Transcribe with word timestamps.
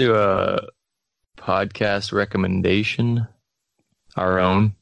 do 0.00 0.14
a 0.16 0.66
podcast 1.38 2.12
recommendation, 2.12 3.26
our 4.16 4.38
own. 4.40 4.74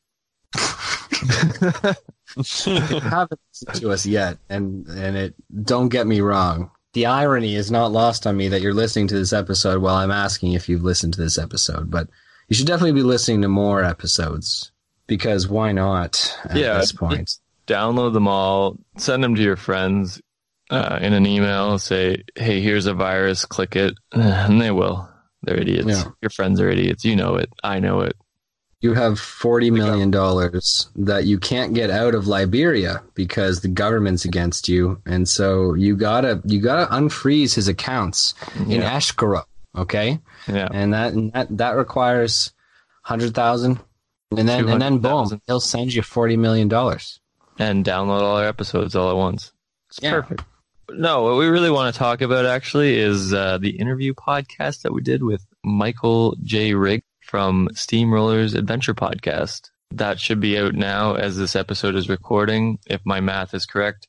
haven't 2.35 3.41
listened 3.53 3.81
to 3.81 3.91
us 3.91 4.07
yet, 4.07 4.39
and 4.49 4.87
and 4.89 5.17
it. 5.17 5.35
Don't 5.65 5.89
get 5.89 6.07
me 6.07 6.21
wrong. 6.21 6.71
The 6.95 7.07
irony 7.07 7.55
is 7.55 7.71
not 7.71 7.93
lost 7.93 8.27
on 8.27 8.37
me 8.37 8.49
that 8.49 8.61
you're 8.63 8.75
listening 8.75 9.09
to 9.09 9.15
this 9.15 9.33
episode 9.33 9.83
while 9.83 9.97
I'm 9.97 10.11
asking 10.11 10.53
if 10.53 10.69
you've 10.69 10.83
listened 10.85 11.15
to 11.15 11.21
this 11.21 11.39
episode, 11.39 11.91
but 11.91 12.09
you 12.49 12.57
should 12.57 12.67
definitely 12.67 12.93
be 12.93 13.03
listening 13.03 13.43
to 13.43 13.49
more 13.49 13.85
episodes 13.85 14.73
because 15.07 15.49
why 15.49 15.73
not 15.73 16.37
at 16.45 16.57
Yeah, 16.57 16.79
this 16.79 16.93
point? 16.93 17.39
Download 17.67 18.15
them 18.15 18.27
all, 18.27 18.79
send 18.97 19.23
them 19.23 19.35
to 19.35 19.43
your 19.43 19.57
friends 19.57 20.21
uh, 20.71 20.99
in 21.01 21.13
an 21.13 21.27
email. 21.27 21.79
Say, 21.79 22.25
"Hey, 22.37 22.61
here's 22.61 22.87
a 22.87 22.95
virus. 22.95 23.45
Click 23.45 23.77
it," 23.77 23.95
and 24.13 24.61
they 24.61 24.71
will. 24.71 25.09
They're 25.43 25.57
idiots. 25.61 25.89
Yeah. 25.89 26.05
Your 26.21 26.31
friends 26.31 26.61
are 26.61 26.69
idiots. 26.71 27.05
You 27.05 27.17
know 27.17 27.37
it. 27.37 27.51
I 27.63 27.79
know 27.81 28.01
it. 28.01 28.17
You 28.81 28.95
have 28.95 29.19
forty 29.19 29.71
million 29.73 30.11
dollars 30.13 30.89
that 30.95 31.25
you 31.25 31.39
can't 31.39 31.75
get 31.75 31.91
out 31.91 32.15
of 32.15 32.29
Liberia 32.29 33.03
because 33.15 33.61
the 33.61 33.69
government's 33.69 34.25
against 34.25 34.69
you, 34.69 35.01
and 35.05 35.29
so 35.29 35.75
you 35.75 35.97
gotta 35.97 36.41
you 36.45 36.61
gotta 36.61 36.87
unfreeze 36.93 37.55
his 37.55 37.67
accounts 37.67 38.35
in 38.57 38.71
Yeah. 38.71 38.95
escrow. 38.95 39.43
Okay, 39.77 40.21
Yeah. 40.47 40.69
and 40.71 40.93
that 40.95 41.13
and 41.13 41.33
that 41.33 41.57
that 41.59 41.77
requires 41.77 42.53
hundred 43.03 43.35
thousand, 43.35 43.81
and 44.37 44.49
then 44.49 44.69
and 44.69 44.81
then 44.81 44.99
boom, 44.99 45.27
200,000. 45.27 45.41
he'll 45.49 45.61
send 45.61 45.93
you 45.93 46.03
forty 46.03 46.37
million 46.37 46.69
dollars. 46.69 47.19
and 47.61 47.85
download 47.85 48.23
all 48.23 48.37
our 48.37 48.45
episodes 48.47 48.95
all 48.95 49.11
at 49.11 49.17
once. 49.17 49.51
It's 49.89 49.99
Yeah. 50.01 50.13
perfect. 50.13 50.45
No, 50.91 51.23
what 51.25 51.37
we 51.37 51.47
really 51.47 51.71
want 51.71 51.93
to 51.95 51.99
talk 51.99 52.21
about 52.23 52.47
actually 52.47 52.99
is 52.99 53.33
uh, 53.35 53.59
the 53.59 53.79
interview 53.79 54.15
podcast 54.15 54.83
that 54.83 54.93
we 54.93 55.03
did 55.03 55.23
with 55.23 55.45
Michael 55.65 56.35
J. 56.43 56.75
Rigg 56.75 57.03
from 57.23 57.69
Steamrollers 57.75 58.55
Adventure 58.55 58.95
Podcast. 58.95 59.71
That 59.91 60.19
should 60.19 60.41
be 60.41 60.59
out 60.59 60.75
now 60.75 61.15
as 61.15 61.37
this 61.37 61.57
episode 61.57 61.95
is 61.95 62.09
recording, 62.09 62.79
if 62.87 63.01
my 63.05 63.21
math 63.21 63.53
is 63.55 63.67
correct. 63.67 64.09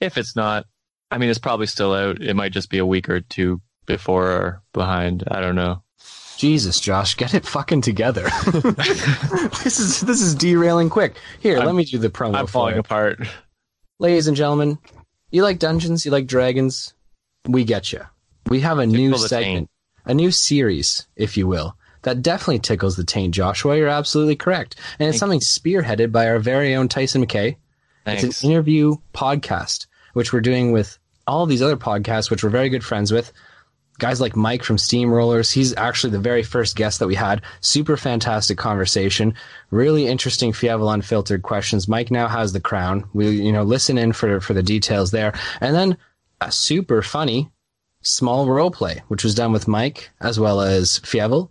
If 0.00 0.18
it's 0.18 0.34
not, 0.34 0.66
I 1.10 1.18
mean, 1.18 1.30
it's 1.30 1.38
probably 1.38 1.66
still 1.66 1.94
out. 1.94 2.20
It 2.20 2.34
might 2.34 2.52
just 2.52 2.70
be 2.70 2.78
a 2.78 2.86
week 2.86 3.08
or 3.08 3.20
two 3.20 3.60
before 3.86 4.26
or 4.30 4.62
behind. 4.72 5.24
I 5.28 5.40
don't 5.40 5.54
know. 5.56 5.82
Jesus, 6.38 6.80
Josh, 6.80 7.16
get 7.16 7.34
it 7.34 7.46
fucking 7.46 7.80
together. 7.80 8.28
this 8.52 9.78
is 9.78 10.00
this 10.02 10.20
is 10.20 10.34
derailing 10.34 10.90
quick. 10.90 11.16
Here, 11.40 11.56
I'm- 11.56 11.66
let 11.66 11.74
me 11.74 11.84
do 11.84 11.98
the 11.98 12.10
promo. 12.10 12.34
I'm 12.36 12.46
falling 12.46 12.74
it. 12.74 12.80
apart. 12.80 13.26
Ladies 13.98 14.26
and 14.28 14.36
gentlemen, 14.36 14.78
you 15.36 15.42
like 15.42 15.58
dungeons, 15.58 16.06
you 16.06 16.10
like 16.10 16.26
dragons, 16.26 16.94
we 17.46 17.62
get 17.62 17.92
you. 17.92 18.00
We 18.48 18.60
have 18.60 18.78
a 18.78 18.86
new 18.86 19.10
Tickle 19.10 19.22
the 19.22 19.28
segment, 19.28 19.70
a 20.06 20.14
new 20.14 20.30
series, 20.30 21.06
if 21.14 21.36
you 21.36 21.46
will, 21.46 21.76
that 22.02 22.22
definitely 22.22 22.60
tickles 22.60 22.96
the 22.96 23.04
taint. 23.04 23.34
Joshua, 23.34 23.76
you're 23.76 23.88
absolutely 23.88 24.36
correct, 24.36 24.76
and 24.98 25.10
it's 25.10 25.18
something 25.18 25.40
spearheaded 25.40 26.10
by 26.10 26.26
our 26.26 26.38
very 26.38 26.74
own 26.74 26.88
Tyson 26.88 27.24
McKay. 27.24 27.56
Thanks. 28.06 28.24
It's 28.24 28.44
an 28.44 28.50
interview 28.50 28.96
podcast, 29.12 29.86
which 30.14 30.32
we're 30.32 30.40
doing 30.40 30.72
with 30.72 30.98
all 31.26 31.44
these 31.44 31.60
other 31.60 31.76
podcasts, 31.76 32.30
which 32.30 32.42
we're 32.42 32.48
very 32.48 32.70
good 32.70 32.84
friends 32.84 33.12
with. 33.12 33.30
Guys 33.98 34.20
like 34.20 34.36
Mike 34.36 34.62
from 34.62 34.76
Steamrollers. 34.76 35.52
He's 35.52 35.74
actually 35.76 36.10
the 36.10 36.18
very 36.18 36.42
first 36.42 36.76
guest 36.76 36.98
that 36.98 37.06
we 37.06 37.14
had. 37.14 37.42
Super 37.60 37.96
fantastic 37.96 38.58
conversation. 38.58 39.34
Really 39.70 40.06
interesting 40.06 40.52
Fievel 40.52 40.92
Unfiltered 40.92 41.42
questions. 41.42 41.88
Mike 41.88 42.10
now 42.10 42.28
has 42.28 42.52
the 42.52 42.60
crown. 42.60 43.08
We, 43.14 43.30
you 43.30 43.52
know, 43.52 43.62
listen 43.62 43.98
in 43.98 44.12
for, 44.12 44.40
for 44.40 44.54
the 44.54 44.62
details 44.62 45.10
there. 45.10 45.32
And 45.60 45.74
then 45.74 45.96
a 46.40 46.52
super 46.52 47.02
funny 47.02 47.50
small 48.02 48.46
role 48.46 48.70
play, 48.70 49.02
which 49.08 49.24
was 49.24 49.34
done 49.34 49.52
with 49.52 49.68
Mike 49.68 50.10
as 50.20 50.38
well 50.38 50.60
as 50.60 51.00
Fievel, 51.00 51.50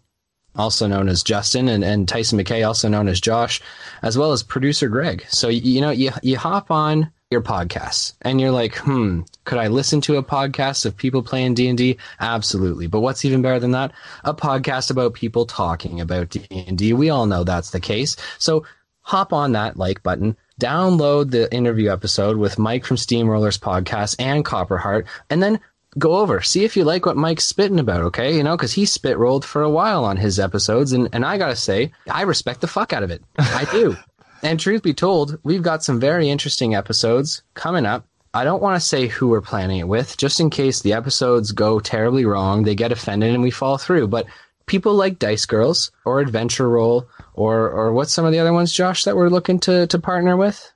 also 0.55 0.87
known 0.87 1.09
as 1.09 1.23
Justin, 1.23 1.67
and, 1.67 1.83
and 1.83 2.07
Tyson 2.07 2.39
McKay, 2.39 2.65
also 2.65 2.87
known 2.87 3.07
as 3.07 3.19
Josh, 3.19 3.61
as 4.01 4.17
well 4.17 4.31
as 4.31 4.43
producer 4.43 4.87
Greg. 4.87 5.25
So 5.29 5.49
you, 5.49 5.81
know, 5.81 5.89
you 5.89 6.11
you 6.23 6.37
hop 6.37 6.71
on 6.71 7.11
your 7.31 7.41
podcasts 7.41 8.13
and 8.21 8.39
you're 8.39 8.51
like, 8.51 8.75
hmm, 8.77 9.21
could 9.45 9.57
I 9.57 9.67
listen 9.67 9.99
to 10.01 10.17
a 10.17 10.23
podcast 10.23 10.85
of 10.85 10.95
people 10.95 11.23
playing 11.23 11.55
D 11.55 11.67
and 11.67 11.77
D? 11.77 11.97
Absolutely. 12.19 12.87
But 12.87 13.01
what's 13.01 13.25
even 13.25 13.41
better 13.41 13.59
than 13.59 13.71
that? 13.71 13.93
A 14.23 14.33
podcast 14.33 14.91
about 14.91 15.13
people 15.13 15.45
talking 15.45 16.01
about 16.01 16.29
D 16.29 16.45
and 16.51 16.77
D. 16.77 16.93
We 16.93 17.09
all 17.09 17.25
know 17.25 17.43
that's 17.43 17.71
the 17.71 17.79
case. 17.79 18.15
So 18.37 18.65
hop 19.01 19.33
on 19.33 19.53
that 19.53 19.77
like 19.77 20.03
button. 20.03 20.37
Download 20.61 21.29
the 21.31 21.53
interview 21.53 21.91
episode 21.91 22.37
with 22.37 22.59
Mike 22.59 22.85
from 22.85 22.97
Steamrollers 22.97 23.59
podcast 23.59 24.15
and 24.19 24.45
Copperheart, 24.45 25.05
and 25.29 25.43
then 25.43 25.59
go 25.97 26.17
over, 26.17 26.41
see 26.41 26.63
if 26.63 26.77
you 26.77 26.83
like 26.85 27.05
what 27.05 27.17
Mike's 27.17 27.43
spitting 27.45 27.79
about, 27.79 28.01
okay? 28.03 28.35
You 28.35 28.43
know, 28.43 28.55
because 28.55 28.71
he 28.73 28.85
spit 28.85 29.17
rolled 29.17 29.43
for 29.43 29.63
a 29.63 29.69
while 29.69 30.05
on 30.05 30.15
his 30.15 30.39
episodes, 30.39 30.93
and, 30.93 31.09
and 31.11 31.25
I 31.25 31.37
gotta 31.37 31.57
say, 31.57 31.91
I 32.09 32.21
respect 32.21 32.61
the 32.61 32.67
fuck 32.67 32.93
out 32.93 33.03
of 33.03 33.11
it. 33.11 33.21
I 33.37 33.65
do. 33.71 33.97
and 34.43 34.59
truth 34.59 34.83
be 34.83 34.93
told, 34.93 35.39
we've 35.43 35.63
got 35.63 35.83
some 35.83 35.99
very 35.99 36.29
interesting 36.29 36.75
episodes 36.75 37.43
coming 37.53 37.85
up. 37.85 38.05
I 38.33 38.43
don't 38.43 38.61
want 38.61 38.75
to 38.75 38.85
say 38.85 39.07
who 39.07 39.29
we're 39.29 39.41
planning 39.41 39.79
it 39.79 39.87
with, 39.87 40.17
just 40.17 40.39
in 40.39 40.49
case 40.49 40.81
the 40.81 40.93
episodes 40.93 41.53
go 41.53 41.79
terribly 41.79 42.25
wrong, 42.25 42.63
they 42.63 42.75
get 42.75 42.91
offended, 42.91 43.33
and 43.33 43.41
we 43.41 43.51
fall 43.51 43.77
through. 43.77 44.09
But 44.09 44.27
people 44.65 44.93
like 44.93 45.19
Dice 45.19 45.45
Girls 45.45 45.91
or 46.03 46.19
Adventure 46.19 46.69
Roll 46.69 47.07
or 47.33 47.69
or 47.69 47.93
what's 47.93 48.13
some 48.13 48.25
of 48.25 48.31
the 48.31 48.39
other 48.39 48.53
ones, 48.53 48.73
Josh, 48.73 49.05
that 49.05 49.15
we're 49.15 49.29
looking 49.29 49.59
to 49.61 49.87
to 49.87 49.99
partner 49.99 50.35
with? 50.35 50.73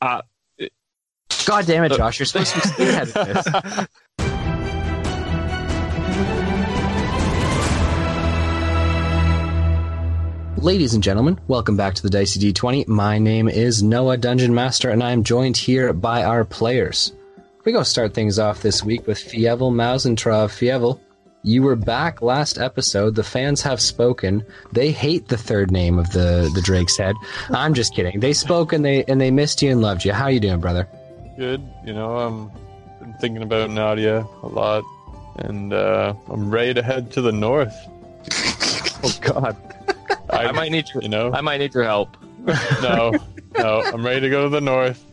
Uh, 0.00 0.22
God 1.44 1.66
damn 1.66 1.84
it, 1.84 1.92
Josh! 1.92 2.18
You're 2.18 2.26
supposed 2.26 2.54
to 2.54 2.60
be 2.60 2.68
spearheading 2.68 3.34
this. 3.34 3.86
Ladies 10.62 10.94
and 10.94 11.02
gentlemen, 11.02 11.40
welcome 11.48 11.76
back 11.76 11.92
to 11.94 12.02
the 12.04 12.08
Dicey 12.08 12.38
D20. 12.38 12.86
My 12.86 13.18
name 13.18 13.48
is 13.48 13.82
Noah 13.82 14.16
Dungeon 14.16 14.54
Master, 14.54 14.90
and 14.90 15.02
I'm 15.02 15.24
joined 15.24 15.56
here 15.56 15.92
by 15.92 16.22
our 16.22 16.44
players. 16.44 17.12
We're 17.64 17.72
going 17.72 17.84
to 17.84 17.90
start 17.90 18.14
things 18.14 18.38
off 18.38 18.62
this 18.62 18.84
week 18.84 19.04
with 19.08 19.18
Fievel 19.18 19.72
Mausentrov. 19.72 20.50
Fievel, 20.50 21.00
you 21.42 21.64
were 21.64 21.74
back 21.74 22.22
last 22.22 22.58
episode. 22.58 23.16
The 23.16 23.24
fans 23.24 23.60
have 23.62 23.80
spoken. 23.80 24.46
They 24.70 24.92
hate 24.92 25.26
the 25.26 25.36
third 25.36 25.72
name 25.72 25.98
of 25.98 26.12
the, 26.12 26.48
the 26.54 26.62
Drake's 26.62 26.96
Head. 26.96 27.16
I'm 27.50 27.74
just 27.74 27.92
kidding. 27.92 28.20
They 28.20 28.32
spoke 28.32 28.72
and 28.72 28.84
they 28.84 29.02
and 29.06 29.20
they 29.20 29.32
missed 29.32 29.62
you 29.62 29.72
and 29.72 29.80
loved 29.80 30.04
you. 30.04 30.12
How 30.12 30.28
you 30.28 30.38
doing, 30.38 30.60
brother? 30.60 30.88
Good. 31.36 31.60
You 31.84 31.92
know, 31.92 32.18
I'm 32.18 32.52
been 33.00 33.14
thinking 33.14 33.42
about 33.42 33.68
Nadia 33.70 34.24
a 34.44 34.46
lot, 34.46 34.84
and 35.38 35.72
uh, 35.72 36.14
I'm 36.28 36.52
ready 36.52 36.72
to 36.74 36.84
head 36.84 37.10
to 37.14 37.20
the 37.20 37.32
north. 37.32 37.74
oh 39.02 39.12
God, 39.22 39.56
I, 40.46 40.48
I 40.48 40.52
might 40.52 40.72
need 40.72 40.86
your, 40.92 41.02
you 41.02 41.08
know, 41.08 41.32
I 41.32 41.40
might 41.40 41.58
need 41.58 41.74
your 41.74 41.84
help. 41.84 42.16
no, 42.82 43.12
no, 43.56 43.82
I'm 43.82 44.04
ready 44.04 44.20
to 44.20 44.30
go 44.30 44.44
to 44.44 44.48
the 44.48 44.60
north. 44.60 45.04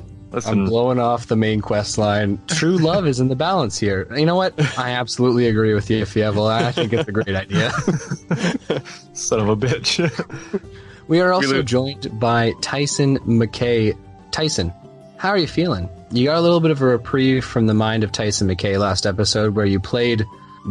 I'm 0.45 0.65
blowing 0.65 0.99
off 0.99 1.25
the 1.25 1.35
main 1.35 1.59
quest 1.59 1.97
line. 1.97 2.39
True 2.47 2.77
love 2.77 3.07
is 3.07 3.19
in 3.19 3.29
the 3.29 3.35
balance 3.35 3.79
here. 3.79 4.07
You 4.15 4.27
know 4.27 4.35
what? 4.35 4.53
I 4.77 4.91
absolutely 4.91 5.47
agree 5.47 5.73
with 5.73 5.89
you, 5.89 6.03
Fievel. 6.03 6.47
I 6.51 6.71
think 6.71 6.93
it's 6.93 7.07
a 7.07 7.11
great 7.11 7.35
idea. 7.35 7.71
son 9.13 9.39
of 9.39 9.49
a 9.49 9.55
bitch. 9.55 10.69
We 11.07 11.19
are 11.21 11.33
also 11.33 11.49
Really- 11.53 11.63
joined 11.63 12.19
by 12.19 12.53
Tyson 12.61 13.17
McKay. 13.19 13.97
Tyson, 14.31 14.71
how 15.17 15.29
are 15.29 15.37
you 15.37 15.47
feeling? 15.47 15.89
You 16.11 16.25
got 16.25 16.37
a 16.37 16.41
little 16.41 16.59
bit 16.59 16.69
of 16.69 16.81
a 16.81 16.85
reprieve 16.85 17.43
from 17.43 17.65
the 17.65 17.73
mind 17.73 18.03
of 18.03 18.11
Tyson 18.11 18.47
McKay 18.47 18.77
last 18.79 19.07
episode 19.07 19.55
where 19.55 19.65
you 19.65 19.79
played 19.79 20.23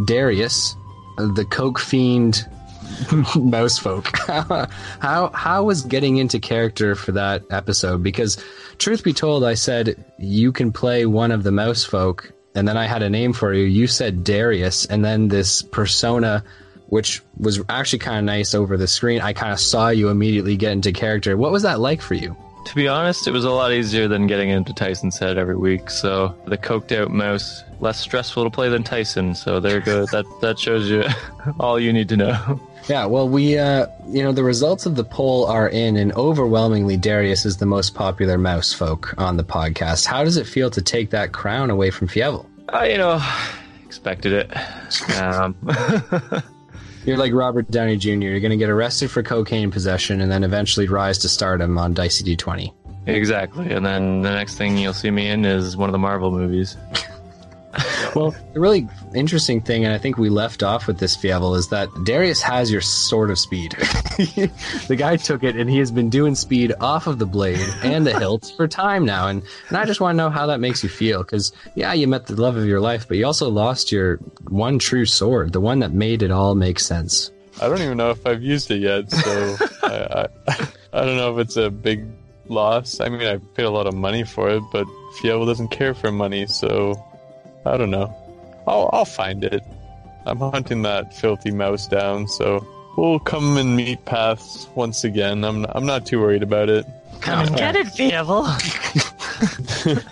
Darius, 0.04 0.76
the 1.16 1.44
coke 1.50 1.80
fiend 1.80 2.48
mouse 3.36 3.78
folk. 3.78 4.16
how 4.26 5.30
how 5.32 5.64
was 5.64 5.82
getting 5.82 6.16
into 6.16 6.38
character 6.38 6.94
for 6.94 7.12
that 7.12 7.42
episode? 7.50 8.02
Because 8.02 8.42
truth 8.78 9.02
be 9.04 9.12
told, 9.12 9.44
I 9.44 9.54
said 9.54 10.04
you 10.18 10.52
can 10.52 10.72
play 10.72 11.06
one 11.06 11.30
of 11.32 11.42
the 11.42 11.52
mouse 11.52 11.84
folk, 11.84 12.32
and 12.54 12.66
then 12.66 12.76
I 12.76 12.86
had 12.86 13.02
a 13.02 13.10
name 13.10 13.32
for 13.32 13.52
you. 13.52 13.64
You 13.64 13.86
said 13.86 14.24
Darius, 14.24 14.86
and 14.86 15.04
then 15.04 15.28
this 15.28 15.62
persona 15.62 16.44
which 16.88 17.20
was 17.36 17.60
actually 17.68 17.98
kind 17.98 18.16
of 18.16 18.24
nice 18.24 18.54
over 18.54 18.78
the 18.78 18.86
screen. 18.86 19.20
I 19.20 19.34
kind 19.34 19.52
of 19.52 19.60
saw 19.60 19.90
you 19.90 20.08
immediately 20.08 20.56
get 20.56 20.72
into 20.72 20.90
character. 20.90 21.36
What 21.36 21.52
was 21.52 21.62
that 21.64 21.80
like 21.80 22.00
for 22.00 22.14
you? 22.14 22.34
to 22.68 22.74
be 22.74 22.86
honest, 22.86 23.26
it 23.26 23.30
was 23.30 23.44
a 23.44 23.50
lot 23.50 23.72
easier 23.72 24.08
than 24.08 24.26
getting 24.26 24.50
into 24.50 24.74
Tyson's 24.74 25.18
head 25.18 25.38
every 25.38 25.56
week. 25.56 25.88
So 25.88 26.34
the 26.46 26.58
coked 26.58 26.94
out 26.94 27.10
mouse 27.10 27.64
less 27.80 27.98
stressful 27.98 28.44
to 28.44 28.50
play 28.50 28.68
than 28.68 28.82
Tyson. 28.82 29.34
So 29.34 29.58
there 29.58 29.78
you 29.78 29.84
go. 29.84 30.06
that 30.06 30.26
that 30.42 30.58
shows 30.58 30.90
you 30.90 31.04
all 31.60 31.80
you 31.80 31.92
need 31.94 32.10
to 32.10 32.16
know. 32.16 32.60
Yeah, 32.88 33.04
well, 33.04 33.28
we, 33.28 33.58
uh, 33.58 33.86
you 34.08 34.22
know, 34.22 34.32
the 34.32 34.42
results 34.42 34.86
of 34.86 34.96
the 34.96 35.04
poll 35.04 35.44
are 35.44 35.68
in, 35.68 35.96
and 35.96 36.10
overwhelmingly, 36.14 36.96
Darius 36.96 37.44
is 37.44 37.58
the 37.58 37.66
most 37.66 37.94
popular 37.94 38.38
mouse 38.38 38.72
folk 38.72 39.14
on 39.18 39.36
the 39.36 39.44
podcast. 39.44 40.06
How 40.06 40.24
does 40.24 40.38
it 40.38 40.46
feel 40.46 40.70
to 40.70 40.80
take 40.80 41.10
that 41.10 41.32
crown 41.32 41.68
away 41.68 41.90
from 41.90 42.08
Fievel? 42.08 42.46
I, 42.70 42.90
you 42.90 42.96
know, 42.96 43.22
expected 43.84 44.32
it. 44.32 45.20
Um, 45.20 45.54
You're 47.04 47.18
like 47.18 47.32
Robert 47.32 47.70
Downey 47.70 47.96
Jr. 47.96 48.10
You're 48.10 48.40
going 48.40 48.50
to 48.50 48.56
get 48.56 48.70
arrested 48.70 49.10
for 49.10 49.22
cocaine 49.22 49.70
possession 49.70 50.20
and 50.20 50.30
then 50.30 50.44
eventually 50.44 50.88
rise 50.88 51.18
to 51.18 51.28
stardom 51.28 51.78
on 51.78 51.94
Dicey 51.94 52.36
D20. 52.36 52.72
exactly. 53.06 53.70
And 53.70 53.84
then 53.84 54.22
the 54.22 54.30
next 54.30 54.56
thing 54.56 54.76
you'll 54.76 54.92
see 54.92 55.10
me 55.10 55.28
in 55.28 55.44
is 55.44 55.76
one 55.76 55.88
of 55.88 55.92
the 55.92 55.98
Marvel 55.98 56.30
movies. 56.30 56.76
well, 58.14 58.34
the 58.52 58.60
really 58.60 58.88
interesting 59.14 59.60
thing, 59.60 59.84
and 59.84 59.92
I 59.92 59.98
think 59.98 60.18
we 60.18 60.28
left 60.28 60.62
off 60.62 60.86
with 60.86 60.98
this 60.98 61.16
Fievel, 61.16 61.56
is 61.56 61.68
that 61.68 61.88
Darius 62.04 62.42
has 62.42 62.70
your 62.70 62.80
sword 62.80 63.30
of 63.30 63.38
speed. 63.38 63.72
the 63.78 64.96
guy 64.96 65.16
took 65.16 65.42
it, 65.42 65.56
and 65.56 65.68
he 65.68 65.78
has 65.78 65.90
been 65.90 66.10
doing 66.10 66.34
speed 66.34 66.72
off 66.80 67.06
of 67.06 67.18
the 67.18 67.26
blade 67.26 67.66
and 67.82 68.06
the 68.06 68.18
hilt 68.18 68.52
for 68.56 68.68
time 68.68 69.04
now. 69.04 69.28
And, 69.28 69.42
and 69.68 69.76
I 69.76 69.84
just 69.84 70.00
want 70.00 70.14
to 70.14 70.16
know 70.16 70.30
how 70.30 70.46
that 70.46 70.60
makes 70.60 70.82
you 70.82 70.88
feel. 70.88 71.22
Because, 71.22 71.52
yeah, 71.74 71.92
you 71.92 72.08
met 72.08 72.26
the 72.26 72.40
love 72.40 72.56
of 72.56 72.66
your 72.66 72.80
life, 72.80 73.08
but 73.08 73.16
you 73.16 73.26
also 73.26 73.48
lost 73.48 73.92
your 73.92 74.16
one 74.48 74.78
true 74.78 75.06
sword, 75.06 75.52
the 75.52 75.60
one 75.60 75.80
that 75.80 75.92
made 75.92 76.22
it 76.22 76.30
all 76.30 76.54
make 76.54 76.80
sense. 76.80 77.30
I 77.60 77.68
don't 77.68 77.80
even 77.80 77.96
know 77.96 78.10
if 78.10 78.26
I've 78.26 78.42
used 78.42 78.70
it 78.70 78.78
yet, 78.78 79.10
so 79.10 79.56
I, 79.82 80.28
I, 80.46 80.68
I 80.92 81.04
don't 81.04 81.16
know 81.16 81.36
if 81.36 81.46
it's 81.46 81.56
a 81.56 81.70
big 81.70 82.06
loss. 82.48 83.00
I 83.00 83.08
mean, 83.08 83.22
I 83.22 83.38
paid 83.54 83.64
a 83.64 83.70
lot 83.70 83.86
of 83.86 83.94
money 83.94 84.24
for 84.24 84.48
it, 84.50 84.62
but 84.72 84.86
Fievel 85.20 85.46
doesn't 85.46 85.68
care 85.68 85.94
for 85.94 86.12
money, 86.12 86.46
so 86.46 86.94
I 87.68 87.76
don't 87.76 87.90
know. 87.90 88.14
I'll, 88.66 88.90
I'll 88.92 89.04
find 89.04 89.44
it. 89.44 89.62
I'm 90.26 90.38
hunting 90.38 90.82
that 90.82 91.14
filthy 91.14 91.50
mouse 91.50 91.86
down, 91.86 92.28
so 92.28 92.66
we'll 92.96 93.18
come 93.20 93.56
and 93.56 93.76
meet 93.76 94.04
paths 94.04 94.68
once 94.74 95.04
again. 95.04 95.44
I'm 95.44 95.64
I'm 95.70 95.86
not 95.86 96.04
too 96.06 96.20
worried 96.20 96.42
about 96.42 96.68
it. 96.68 96.84
Come 97.20 97.46
and 97.46 97.56
get 97.56 97.76
it, 97.76 97.86
Fievel. 97.88 98.44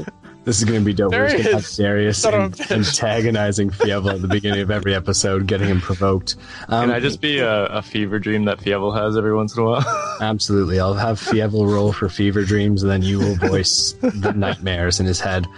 This 0.46 0.58
is 0.58 0.64
going 0.64 0.78
to 0.78 0.84
be 0.84 0.92
dope. 0.94 1.10
There 1.10 1.22
We're 1.22 1.30
just 1.30 1.36
he 1.38 1.42
going 1.42 1.50
to 1.50 1.56
have 1.56 1.64
is. 1.64 1.76
Darius 1.76 2.22
Son 2.22 2.34
of 2.34 2.40
a 2.40 2.44
an- 2.44 2.52
bitch. 2.52 2.70
antagonizing 2.70 3.70
Fievel 3.70 4.14
at 4.14 4.22
the 4.22 4.28
beginning 4.28 4.60
of 4.60 4.70
every 4.70 4.94
episode, 4.94 5.48
getting 5.48 5.66
him 5.66 5.80
provoked. 5.80 6.36
Um, 6.68 6.82
Can 6.86 6.90
I 6.92 7.00
just 7.00 7.20
be 7.20 7.40
a, 7.40 7.64
a 7.66 7.82
fever 7.82 8.20
dream 8.20 8.44
that 8.44 8.60
Fievel 8.60 8.96
has 8.96 9.16
every 9.16 9.34
once 9.34 9.56
in 9.56 9.64
a 9.64 9.66
while? 9.66 10.16
Absolutely. 10.20 10.78
I'll 10.78 10.94
have 10.94 11.18
Fievel 11.20 11.68
roll 11.68 11.90
for 11.92 12.08
fever 12.08 12.44
dreams, 12.44 12.84
and 12.84 12.92
then 12.92 13.02
you 13.02 13.18
will 13.18 13.34
voice 13.34 13.96
the 14.00 14.32
nightmares 14.36 15.00
in 15.00 15.06
his 15.06 15.18
head. 15.18 15.48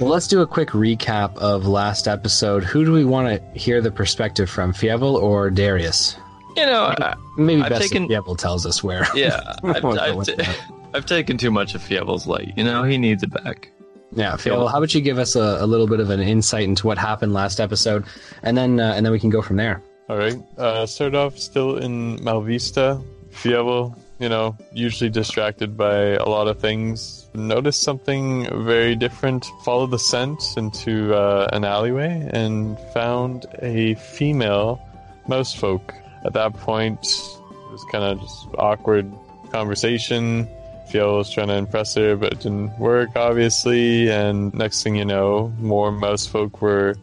Well, 0.00 0.10
let's 0.10 0.28
do 0.28 0.40
a 0.42 0.46
quick 0.46 0.68
recap 0.70 1.36
of 1.38 1.66
last 1.66 2.06
episode. 2.06 2.62
Who 2.62 2.84
do 2.84 2.92
we 2.92 3.04
want 3.04 3.28
to 3.42 3.58
hear 3.58 3.80
the 3.80 3.90
perspective 3.90 4.48
from, 4.48 4.72
Fievel 4.72 5.14
or 5.20 5.50
Darius? 5.50 6.16
you 6.56 6.66
know, 6.66 6.84
I, 6.98 7.14
Maybe 7.36 7.62
I've 7.62 7.70
best 7.70 7.90
taken- 7.90 8.08
Fievel 8.08 8.36
tells 8.38 8.64
us 8.64 8.82
where. 8.82 9.06
yeah, 9.14 9.56
I've, 9.64 9.84
I've, 9.84 10.14
with 10.14 10.28
ta- 10.28 10.34
that. 10.36 10.58
I've 10.94 11.06
taken 11.06 11.36
too 11.36 11.50
much 11.50 11.74
of 11.74 11.82
Fievel's 11.82 12.26
light. 12.28 12.52
You 12.56 12.62
know, 12.64 12.84
he 12.84 12.96
needs 12.96 13.22
it 13.24 13.30
back. 13.30 13.70
Yeah, 14.12 14.32
Fievel, 14.34 14.70
how 14.70 14.78
about 14.78 14.94
you 14.94 15.00
give 15.00 15.18
us 15.18 15.34
a, 15.36 15.58
a 15.60 15.66
little 15.66 15.86
bit 15.88 16.00
of 16.00 16.10
an 16.10 16.20
insight 16.20 16.64
into 16.64 16.86
what 16.86 16.96
happened 16.96 17.34
last 17.34 17.60
episode, 17.60 18.04
and 18.42 18.56
then 18.56 18.80
uh, 18.80 18.92
and 18.96 19.04
then 19.04 19.12
we 19.12 19.18
can 19.20 19.30
go 19.30 19.42
from 19.42 19.56
there. 19.56 19.82
All 20.08 20.16
right. 20.16 20.36
Uh, 20.56 20.86
start 20.86 21.14
off 21.14 21.38
still 21.38 21.76
in 21.76 22.18
Malvista. 22.20 23.04
Fievel, 23.30 23.96
you 24.18 24.28
know, 24.28 24.56
usually 24.72 25.10
distracted 25.10 25.76
by 25.76 26.14
a 26.14 26.24
lot 26.24 26.48
of 26.48 26.58
things. 26.58 27.28
Noticed 27.34 27.82
something 27.82 28.48
very 28.64 28.96
different. 28.96 29.46
Followed 29.64 29.90
the 29.90 29.98
scent 29.98 30.42
into 30.56 31.14
uh, 31.14 31.48
an 31.52 31.64
alleyway 31.64 32.28
and 32.32 32.78
found 32.92 33.46
a 33.60 33.94
female 33.94 34.80
mouse 35.28 35.54
folk. 35.54 35.94
At 36.24 36.32
that 36.32 36.54
point, 36.54 37.00
it 37.00 37.72
was 37.72 37.84
kind 37.92 38.04
of 38.04 38.20
just 38.20 38.48
awkward 38.58 39.12
conversation. 39.52 40.48
Fievel 40.90 41.18
was 41.18 41.30
trying 41.30 41.48
to 41.48 41.54
impress 41.54 41.94
her, 41.94 42.16
but 42.16 42.32
it 42.32 42.40
didn't 42.40 42.76
work, 42.78 43.10
obviously. 43.14 44.10
And 44.10 44.52
next 44.54 44.82
thing 44.82 44.96
you 44.96 45.04
know, 45.04 45.52
more 45.60 45.92
mouse 45.92 46.26
folk 46.26 46.60
were 46.60 46.96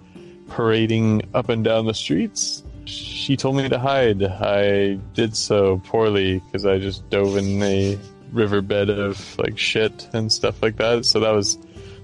parading 0.50 1.22
up 1.34 1.50
and 1.50 1.64
down 1.64 1.86
the 1.86 1.94
streets. 1.94 2.64
She 2.86 3.36
told 3.36 3.58
me 3.58 3.68
to 3.70 3.80
hide. 3.80 4.24
I 4.24 4.96
did 5.14 5.36
so 5.36 5.82
poorly 5.86 6.40
because 6.40 6.66
I 6.66 6.80
just 6.80 7.10
dove 7.10 7.38
in 7.38 7.62
a 7.62 7.98
riverbed 8.32 8.90
of 8.90 9.38
like 9.40 9.58
shit 9.58 10.08
and 10.14 10.32
stuff 10.32 10.62
like 10.62 10.78
that. 10.78 11.06
So 11.06 11.20
that 11.20 11.32
was 11.32 11.58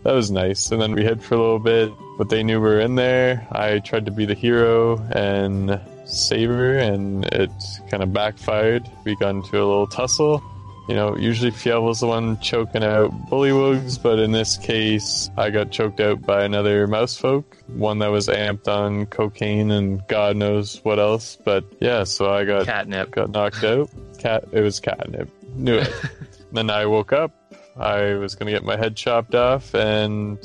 that 0.03 0.13
was 0.13 0.31
nice. 0.31 0.71
And 0.71 0.81
then 0.81 0.93
we 0.93 1.03
hid 1.03 1.21
for 1.21 1.35
a 1.35 1.37
little 1.37 1.59
bit, 1.59 1.91
but 2.17 2.29
they 2.29 2.43
knew 2.43 2.59
we 2.59 2.67
were 2.67 2.79
in 2.79 2.95
there. 2.95 3.47
I 3.51 3.79
tried 3.79 4.05
to 4.05 4.11
be 4.11 4.25
the 4.25 4.33
hero 4.33 4.97
and 5.13 5.79
save 6.05 6.49
her, 6.49 6.77
and 6.77 7.25
it 7.25 7.51
kind 7.89 8.01
of 8.01 8.11
backfired. 8.11 8.89
We 9.03 9.15
got 9.15 9.29
into 9.29 9.57
a 9.57 9.65
little 9.65 9.87
tussle. 9.87 10.43
You 10.87 10.95
know, 10.95 11.15
usually 11.15 11.51
Fievel's 11.51 11.99
the 11.99 12.07
one 12.07 12.39
choking 12.39 12.83
out 12.83 13.11
bullywugs, 13.29 14.01
but 14.01 14.19
in 14.19 14.31
this 14.31 14.57
case, 14.57 15.29
I 15.37 15.49
got 15.49 15.71
choked 15.71 15.99
out 15.99 16.21
by 16.21 16.43
another 16.43 16.87
mouse 16.87 17.15
folk, 17.15 17.55
one 17.67 17.99
that 17.99 18.11
was 18.11 18.27
amped 18.27 18.67
on 18.67 19.05
cocaine 19.05 19.71
and 19.71 20.05
God 20.07 20.35
knows 20.35 20.83
what 20.83 20.99
else. 20.99 21.37
But 21.37 21.63
yeah, 21.79 22.03
so 22.03 22.33
I 22.33 22.45
got 22.45 22.65
Catnip. 22.65 23.11
got 23.11 23.29
knocked 23.29 23.63
out. 23.63 23.89
Cat, 24.17 24.45
it 24.51 24.61
was 24.61 24.79
catnip. 24.79 25.29
Knew 25.55 25.77
it. 25.77 25.93
then 26.51 26.69
I 26.69 26.85
woke 26.87 27.13
up. 27.13 27.31
I 27.77 28.15
was 28.15 28.35
gonna 28.35 28.51
get 28.51 28.63
my 28.63 28.75
head 28.75 28.95
chopped 28.95 29.35
off, 29.35 29.73
and 29.73 30.37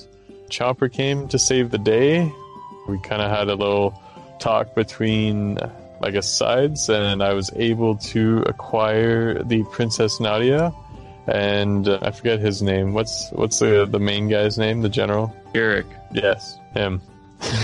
Chopper 0.49 0.89
came 0.89 1.29
to 1.29 1.39
save 1.39 1.71
the 1.71 1.79
day. 1.79 2.33
We 2.89 3.01
kind 3.01 3.21
of 3.23 3.31
had 3.31 3.49
a 3.49 3.55
little 3.55 4.01
talk 4.39 4.75
between, 4.75 5.59
I 6.03 6.11
guess, 6.11 6.29
sides, 6.29 6.89
and 6.89 7.23
I 7.23 7.33
was 7.33 7.51
able 7.57 7.97
to 7.97 8.43
acquire 8.47 9.43
the 9.43 9.65
Princess 9.65 10.21
Nadia. 10.21 10.73
And 11.27 11.89
uh, 11.89 11.99
I 12.03 12.11
forget 12.13 12.39
his 12.39 12.63
name. 12.63 12.93
What's 12.93 13.31
what's 13.33 13.59
the 13.59 13.87
the 13.87 13.99
main 13.99 14.29
guy's 14.29 14.59
name? 14.59 14.83
The 14.83 14.89
general. 14.89 15.35
Eric. 15.55 15.87
Yes, 16.13 16.59
him. 16.75 17.01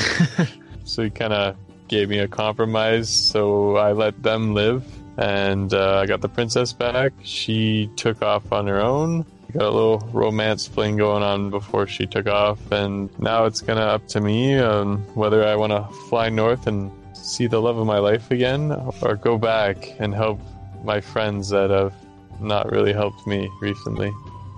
so 0.84 1.04
he 1.04 1.10
kind 1.10 1.32
of 1.32 1.56
gave 1.88 2.08
me 2.08 2.18
a 2.18 2.28
compromise, 2.28 3.08
so 3.10 3.76
I 3.76 3.92
let 3.92 4.22
them 4.22 4.54
live, 4.54 4.84
and 5.18 5.72
uh, 5.72 6.00
I 6.00 6.06
got 6.06 6.22
the 6.22 6.28
princess 6.28 6.72
back. 6.72 7.12
She 7.22 7.90
took 7.96 8.22
off 8.22 8.50
on 8.50 8.66
her 8.66 8.80
own. 8.80 9.26
Got 9.52 9.64
a 9.64 9.70
little 9.70 9.98
romance 10.14 10.66
fling 10.66 10.96
going 10.96 11.22
on 11.22 11.50
before 11.50 11.86
she 11.86 12.06
took 12.06 12.26
off, 12.26 12.72
and 12.72 13.10
now 13.20 13.44
it's 13.44 13.60
kind 13.60 13.78
of 13.78 13.86
up 13.86 14.08
to 14.08 14.20
me 14.20 14.56
um, 14.58 14.98
whether 15.14 15.44
I 15.44 15.56
want 15.56 15.72
to 15.72 15.84
fly 16.08 16.30
north 16.30 16.66
and 16.66 16.90
see 17.22 17.46
the 17.46 17.60
love 17.60 17.78
of 17.78 17.86
my 17.86 17.98
life 17.98 18.30
again, 18.30 18.72
or 19.00 19.16
go 19.16 19.38
back 19.38 19.94
and 19.98 20.14
help 20.14 20.40
my 20.84 21.00
friends 21.00 21.48
that 21.50 21.70
have 21.70 21.94
not 22.40 22.70
really 22.70 22.92
helped 22.92 23.26
me 23.26 23.50
recently. 23.60 24.12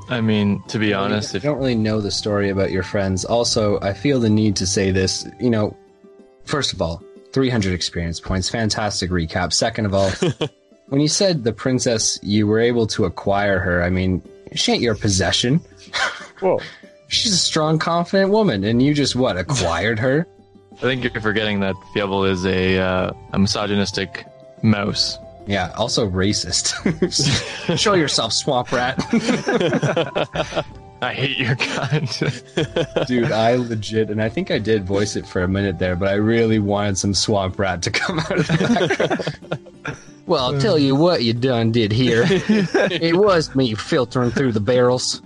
I 0.09 0.21
mean, 0.21 0.63
to 0.65 0.79
be 0.79 0.93
honest, 0.93 1.35
I 1.35 1.39
if 1.39 1.43
don't 1.43 1.59
really 1.59 1.75
know 1.75 2.01
the 2.01 2.11
story 2.11 2.51
about 2.51 2.71
your 2.71 2.83
friends. 2.83 3.25
Also, 3.25 3.81
I 3.81 3.95
feel 3.95 4.21
the 4.21 4.29
need 4.29 4.57
to 4.57 4.67
say 4.67 4.91
this. 4.91 5.27
You 5.41 5.51
know, 5.51 5.77
first 6.45 6.73
of 6.73 6.83
all, 6.83 7.03
300 7.33 7.73
experience 7.73 8.21
points, 8.21 8.49
fantastic 8.49 9.11
recap. 9.11 9.53
Second 9.53 9.87
of 9.87 9.95
all, 9.95 10.11
when 10.89 11.01
you 11.01 11.09
said 11.09 11.45
the 11.45 11.53
princess, 11.53 12.19
you 12.23 12.47
were 12.47 12.61
able 12.61 12.87
to 12.89 13.07
acquire 13.07 13.59
her. 13.59 13.83
I 13.83 13.91
mean, 13.91 14.23
she 14.55 14.73
ain't 14.73 14.83
your 14.83 14.95
possession. 14.95 15.61
Whoa. 16.41 16.61
She's 17.09 17.33
a 17.33 17.39
strong, 17.39 17.79
confident 17.79 18.31
woman, 18.31 18.65
and 18.65 18.83
you 18.83 18.93
just 18.93 19.15
what 19.15 19.37
acquired 19.37 19.99
her? 20.01 20.27
I 20.79 20.81
think 20.81 21.05
you're 21.05 21.21
forgetting 21.21 21.61
that 21.61 21.75
Fievel 21.95 22.29
is 22.29 22.45
a, 22.45 22.79
uh, 22.79 23.13
a 23.33 23.39
misogynistic 23.39 24.27
mouse. 24.63 25.19
Yeah. 25.47 25.73
Also 25.77 26.09
racist. 26.09 26.75
Show 27.79 27.95
yourself, 27.95 28.33
swamp 28.33 28.73
rat. 28.73 28.99
I 31.03 31.13
hate 31.13 31.39
your 31.39 31.57
kind. 31.57 32.09
Dude, 33.07 33.31
I 33.31 33.57
legit, 33.57 34.09
and 34.09 34.23
I 34.23 34.31
think 34.31 34.51
I 34.51 34.59
did 34.59 34.85
voice 34.85 35.17
it 35.17 35.27
for 35.27 35.43
a 35.43 35.49
minute 35.49 35.79
there, 35.79 35.97
but 35.97 36.09
I 36.09 36.15
really 36.15 36.59
wanted 36.59 36.97
some 36.97 37.13
swamp 37.13 37.59
rat 37.59 37.83
to 37.83 37.91
come 37.91 38.21
out 38.21 38.39
of 38.39 38.47
the 38.47 38.97
background. 39.85 39.99
Well, 40.27 40.55
I'll 40.55 40.61
tell 40.61 40.79
you 40.79 40.97
uh. 40.97 41.01
what 41.01 41.23
you 41.23 41.33
done 41.33 41.73
did 41.73 41.93
here. 41.93 42.25
it 42.29 43.17
was 43.17 43.55
me 43.55 43.75
filtering 43.75 44.31
through 44.31 44.53
the 44.53 44.61
barrels, 44.61 45.21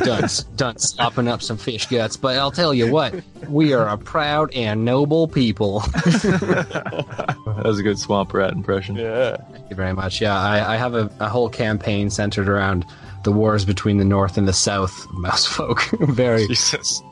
done, 0.00 0.28
done 0.56 0.78
slopping 0.78 1.28
up 1.28 1.42
some 1.42 1.56
fish 1.56 1.86
guts, 1.86 2.16
but 2.16 2.36
I'll 2.38 2.50
tell 2.50 2.74
you 2.74 2.90
what, 2.90 3.14
we 3.48 3.72
are 3.72 3.88
a 3.88 3.96
proud 3.96 4.52
and 4.54 4.84
noble 4.84 5.28
people. 5.28 5.80
that 5.90 7.62
was 7.64 7.78
a 7.78 7.82
good 7.82 7.98
swamp 7.98 8.34
rat 8.34 8.52
impression. 8.52 8.96
Yeah. 8.96 9.36
Thank 9.52 9.70
you 9.70 9.76
very 9.76 9.92
much. 9.92 10.20
Yeah, 10.20 10.38
I, 10.38 10.74
I 10.74 10.76
have 10.76 10.94
a, 10.94 11.10
a 11.20 11.28
whole 11.28 11.48
campaign 11.48 12.10
centered 12.10 12.48
around 12.48 12.84
the 13.22 13.32
wars 13.32 13.64
between 13.64 13.98
the 13.98 14.04
North 14.04 14.38
and 14.38 14.48
the 14.48 14.52
South 14.52 15.06
mouse 15.12 15.46
folk. 15.46 15.82
very 16.00 16.46
Jesus. 16.46 17.02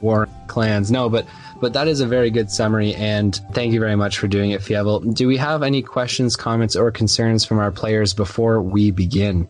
war 0.00 0.28
clans. 0.46 0.90
No, 0.90 1.08
but 1.08 1.26
but 1.60 1.72
that 1.72 1.88
is 1.88 2.00
a 2.00 2.06
very 2.06 2.30
good 2.30 2.50
summary, 2.50 2.94
and 2.94 3.40
thank 3.52 3.72
you 3.72 3.80
very 3.80 3.96
much 3.96 4.18
for 4.18 4.28
doing 4.28 4.50
it, 4.52 4.60
Fievel. 4.60 5.14
Do 5.14 5.26
we 5.26 5.36
have 5.36 5.62
any 5.62 5.82
questions, 5.82 6.36
comments, 6.36 6.76
or 6.76 6.90
concerns 6.90 7.44
from 7.44 7.58
our 7.58 7.70
players 7.70 8.14
before 8.14 8.62
we 8.62 8.90
begin? 8.90 9.48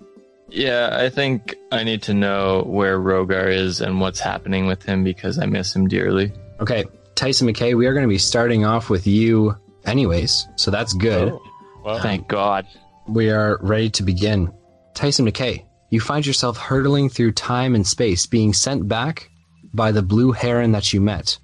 Yeah, 0.50 0.90
I 0.92 1.10
think 1.10 1.56
I 1.70 1.84
need 1.84 2.02
to 2.04 2.14
know 2.14 2.62
where 2.66 2.98
Rogar 2.98 3.52
is 3.52 3.80
and 3.80 4.00
what's 4.00 4.20
happening 4.20 4.66
with 4.66 4.82
him 4.82 5.04
because 5.04 5.38
I 5.38 5.46
miss 5.46 5.76
him 5.76 5.88
dearly. 5.88 6.32
Okay, 6.60 6.86
Tyson 7.14 7.48
McKay, 7.48 7.76
we 7.76 7.86
are 7.86 7.92
going 7.92 8.04
to 8.04 8.08
be 8.08 8.18
starting 8.18 8.64
off 8.64 8.88
with 8.88 9.06
you, 9.06 9.56
anyways, 9.84 10.48
so 10.56 10.70
that's 10.70 10.94
good. 10.94 11.32
Oh, 11.32 11.42
wow. 11.84 11.98
Thank 11.98 12.28
God. 12.28 12.66
We 13.06 13.30
are 13.30 13.58
ready 13.60 13.90
to 13.90 14.02
begin. 14.02 14.52
Tyson 14.94 15.26
McKay, 15.26 15.64
you 15.90 16.00
find 16.00 16.26
yourself 16.26 16.56
hurtling 16.56 17.08
through 17.08 17.32
time 17.32 17.74
and 17.74 17.86
space, 17.86 18.26
being 18.26 18.52
sent 18.52 18.88
back 18.88 19.30
by 19.74 19.92
the 19.92 20.02
blue 20.02 20.32
heron 20.32 20.72
that 20.72 20.92
you 20.92 21.00
met. 21.00 21.38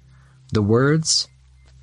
The 0.51 0.61
words 0.61 1.27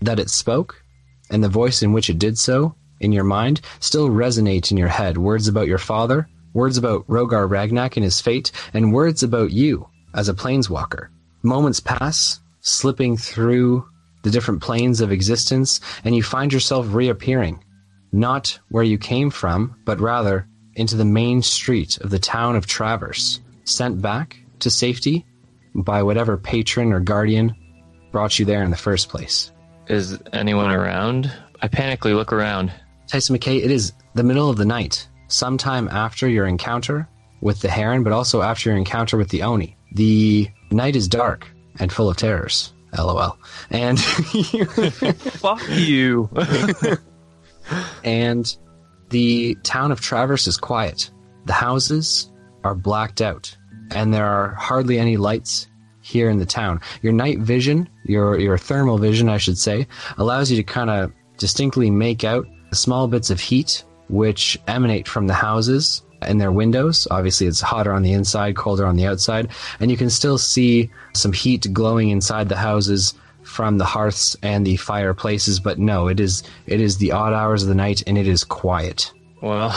that 0.00 0.18
it 0.18 0.30
spoke 0.30 0.82
and 1.30 1.42
the 1.42 1.48
voice 1.48 1.82
in 1.82 1.92
which 1.92 2.10
it 2.10 2.18
did 2.18 2.38
so 2.38 2.74
in 3.00 3.12
your 3.12 3.24
mind 3.24 3.60
still 3.80 4.08
resonate 4.08 4.70
in 4.70 4.76
your 4.76 4.88
head. 4.88 5.18
Words 5.18 5.48
about 5.48 5.66
your 5.66 5.78
father, 5.78 6.28
words 6.54 6.78
about 6.78 7.06
Rogar 7.06 7.48
Ragnak 7.48 7.96
and 7.96 8.04
his 8.04 8.20
fate, 8.20 8.52
and 8.72 8.92
words 8.92 9.22
about 9.22 9.50
you 9.50 9.88
as 10.14 10.28
a 10.28 10.34
planeswalker. 10.34 11.08
Moments 11.42 11.80
pass, 11.80 12.40
slipping 12.60 13.16
through 13.16 13.84
the 14.22 14.30
different 14.30 14.62
planes 14.62 15.00
of 15.00 15.10
existence, 15.10 15.80
and 16.04 16.14
you 16.14 16.22
find 16.22 16.52
yourself 16.52 16.86
reappearing, 16.90 17.64
not 18.12 18.58
where 18.68 18.84
you 18.84 18.98
came 18.98 19.30
from, 19.30 19.74
but 19.84 20.00
rather 20.00 20.46
into 20.74 20.96
the 20.96 21.04
main 21.04 21.42
street 21.42 21.98
of 21.98 22.10
the 22.10 22.18
town 22.18 22.54
of 22.54 22.66
Traverse, 22.66 23.40
sent 23.64 24.00
back 24.00 24.36
to 24.60 24.70
safety 24.70 25.26
by 25.74 26.02
whatever 26.02 26.36
patron 26.36 26.92
or 26.92 27.00
guardian 27.00 27.56
brought 28.12 28.38
you 28.38 28.44
there 28.44 28.62
in 28.62 28.70
the 28.70 28.76
first 28.76 29.08
place. 29.08 29.50
Is 29.88 30.18
anyone 30.32 30.70
around? 30.70 31.32
I 31.60 31.68
panically 31.68 32.14
look 32.14 32.32
around. 32.32 32.72
Tyson 33.08 33.36
McKay, 33.36 33.64
it 33.64 33.70
is 33.70 33.92
the 34.14 34.22
middle 34.22 34.48
of 34.48 34.56
the 34.56 34.64
night, 34.64 35.08
sometime 35.28 35.88
after 35.88 36.28
your 36.28 36.46
encounter 36.46 37.08
with 37.40 37.60
the 37.60 37.68
Heron, 37.68 38.04
but 38.04 38.12
also 38.12 38.42
after 38.42 38.70
your 38.70 38.78
encounter 38.78 39.16
with 39.16 39.30
the 39.30 39.42
Oni. 39.42 39.76
The 39.92 40.48
night 40.70 40.94
is 40.94 41.08
dark 41.08 41.48
and 41.80 41.92
full 41.92 42.08
of 42.08 42.16
terrors. 42.16 42.72
LOL. 42.96 43.38
And 43.70 43.98
Fuck 44.00 45.62
you. 45.70 46.30
and 48.04 48.56
the 49.08 49.56
town 49.62 49.92
of 49.92 50.00
Traverse 50.00 50.46
is 50.46 50.56
quiet. 50.56 51.10
The 51.46 51.52
houses 51.52 52.30
are 52.64 52.74
blacked 52.74 53.20
out, 53.20 53.56
and 53.90 54.12
there 54.12 54.26
are 54.26 54.54
hardly 54.54 54.98
any 54.98 55.16
lights 55.16 55.68
here 56.02 56.28
in 56.30 56.38
the 56.38 56.46
town. 56.46 56.80
Your 57.00 57.12
night 57.12 57.38
vision, 57.38 57.88
your 58.04 58.38
your 58.38 58.58
thermal 58.58 58.98
vision, 58.98 59.28
I 59.28 59.38
should 59.38 59.58
say, 59.58 59.86
allows 60.18 60.50
you 60.50 60.56
to 60.56 60.62
kind 60.62 60.90
of 60.90 61.12
distinctly 61.38 61.90
make 61.90 62.24
out 62.24 62.46
small 62.72 63.08
bits 63.08 63.30
of 63.30 63.40
heat 63.40 63.84
which 64.08 64.58
emanate 64.68 65.08
from 65.08 65.26
the 65.26 65.34
houses 65.34 66.02
and 66.20 66.40
their 66.40 66.52
windows. 66.52 67.08
Obviously, 67.10 67.46
it's 67.46 67.60
hotter 67.60 67.92
on 67.92 68.02
the 68.02 68.12
inside, 68.12 68.56
colder 68.56 68.86
on 68.86 68.96
the 68.96 69.06
outside, 69.06 69.48
and 69.80 69.90
you 69.90 69.96
can 69.96 70.10
still 70.10 70.38
see 70.38 70.90
some 71.14 71.32
heat 71.32 71.72
glowing 71.72 72.10
inside 72.10 72.48
the 72.48 72.56
houses 72.56 73.14
from 73.42 73.78
the 73.78 73.84
hearths 73.84 74.36
and 74.42 74.66
the 74.66 74.76
fireplaces. 74.76 75.58
But 75.58 75.78
no, 75.78 76.08
it 76.08 76.20
is 76.20 76.42
it 76.66 76.80
is 76.80 76.98
the 76.98 77.12
odd 77.12 77.32
hours 77.32 77.62
of 77.62 77.68
the 77.68 77.74
night, 77.74 78.02
and 78.06 78.16
it 78.18 78.28
is 78.28 78.44
quiet. 78.44 79.12
well, 79.40 79.70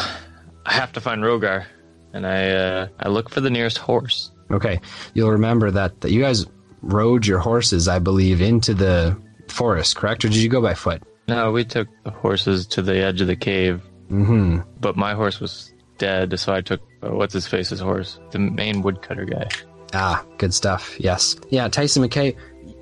I 0.66 0.74
have 0.74 0.92
to 0.94 1.02
find 1.02 1.22
Rogar, 1.22 1.66
and 2.14 2.28
I 2.28 2.50
uh, 2.50 2.88
I 3.00 3.10
look 3.10 3.30
for 3.30 3.42
the 3.42 3.50
nearest 3.50 3.78
horse. 3.78 4.32
Okay, 4.52 4.80
you'll 5.14 5.32
remember 5.32 5.72
that, 5.72 6.02
that 6.02 6.12
you 6.12 6.22
guys 6.22 6.46
rode 6.86 7.26
your 7.28 7.40
horses, 7.40 7.88
I 7.88 8.00
believe, 8.00 8.42
into 8.42 8.74
the 8.74 9.18
forest, 9.50 9.96
correct? 9.96 10.24
Or 10.26 10.30
did 10.30 10.38
you 10.38 10.50
go 10.50 10.62
by 10.62 10.74
foot? 10.74 11.04
No, 11.28 11.52
we 11.52 11.66
took 11.66 11.88
the 12.04 12.12
horses 12.12 12.66
to 12.68 12.82
the 12.82 12.98
edge 12.98 13.22
of 13.22 13.28
the 13.28 13.36
cave, 13.36 13.82
Mm-hmm. 14.12 14.60
but 14.80 14.96
my 14.96 15.16
horse 15.16 15.40
was 15.40 15.74
dead, 15.98 16.40
so 16.40 16.54
I 16.54 16.62
took 16.62 16.80
uh, 17.02 17.10
what's 17.10 17.34
his 17.34 17.48
face's 17.48 17.80
horse, 17.80 18.20
the 18.32 18.38
main 18.40 18.84
woodcutter 18.84 19.26
guy. 19.26 19.50
Ah, 19.96 20.24
good 20.38 20.54
stuff. 20.54 20.96
Yes. 21.00 21.36
Yeah, 21.50 21.68
Tyson 21.70 22.04
McKay, 22.04 22.36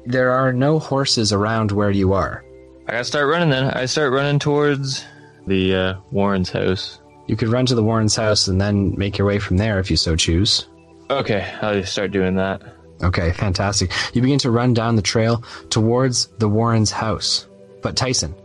there 0.05 0.31
are 0.31 0.51
no 0.51 0.79
horses 0.79 1.31
around 1.31 1.72
where 1.72 1.91
you 1.91 2.12
are. 2.12 2.43
I 2.88 2.91
gotta 2.91 3.03
start 3.05 3.29
running 3.29 3.50
then. 3.51 3.65
I 3.65 3.86
start 3.86 4.12
running 4.12 4.38
towards 4.39 5.05
the 5.48 5.74
uh, 5.75 5.93
Warren's 6.12 6.50
house. 6.50 7.00
You 7.27 7.38
could 7.38 7.48
run 7.48 7.65
to 7.67 7.75
the 7.75 7.83
Warren's 7.83 8.17
house 8.17 8.50
and 8.50 8.60
then 8.60 8.93
make 8.98 9.17
your 9.17 9.25
way 9.27 9.39
from 9.39 9.55
there 9.55 9.79
if 9.79 9.89
you 9.89 9.95
so 9.95 10.17
choose. 10.17 10.67
Okay, 11.10 11.50
I'll 11.62 11.75
just 11.79 11.93
start 11.93 12.12
doing 12.12 12.36
that. 12.36 12.62
Okay, 13.01 13.31
fantastic. 13.33 13.91
You 14.13 14.21
begin 14.21 14.39
to 14.39 14.51
run 14.51 14.73
down 14.73 14.95
the 14.95 15.01
trail 15.01 15.43
towards 15.69 16.27
the 16.38 16.47
Warren's 16.47 16.91
house. 16.91 17.47
But 17.81 17.97
Tyson, 17.97 18.35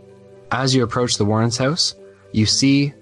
as 0.51 0.73
you 0.75 0.83
approach 0.83 1.17
the 1.17 1.25
Warren's 1.25 1.57
house, 1.57 1.95
you 2.31 2.45
see 2.45 2.93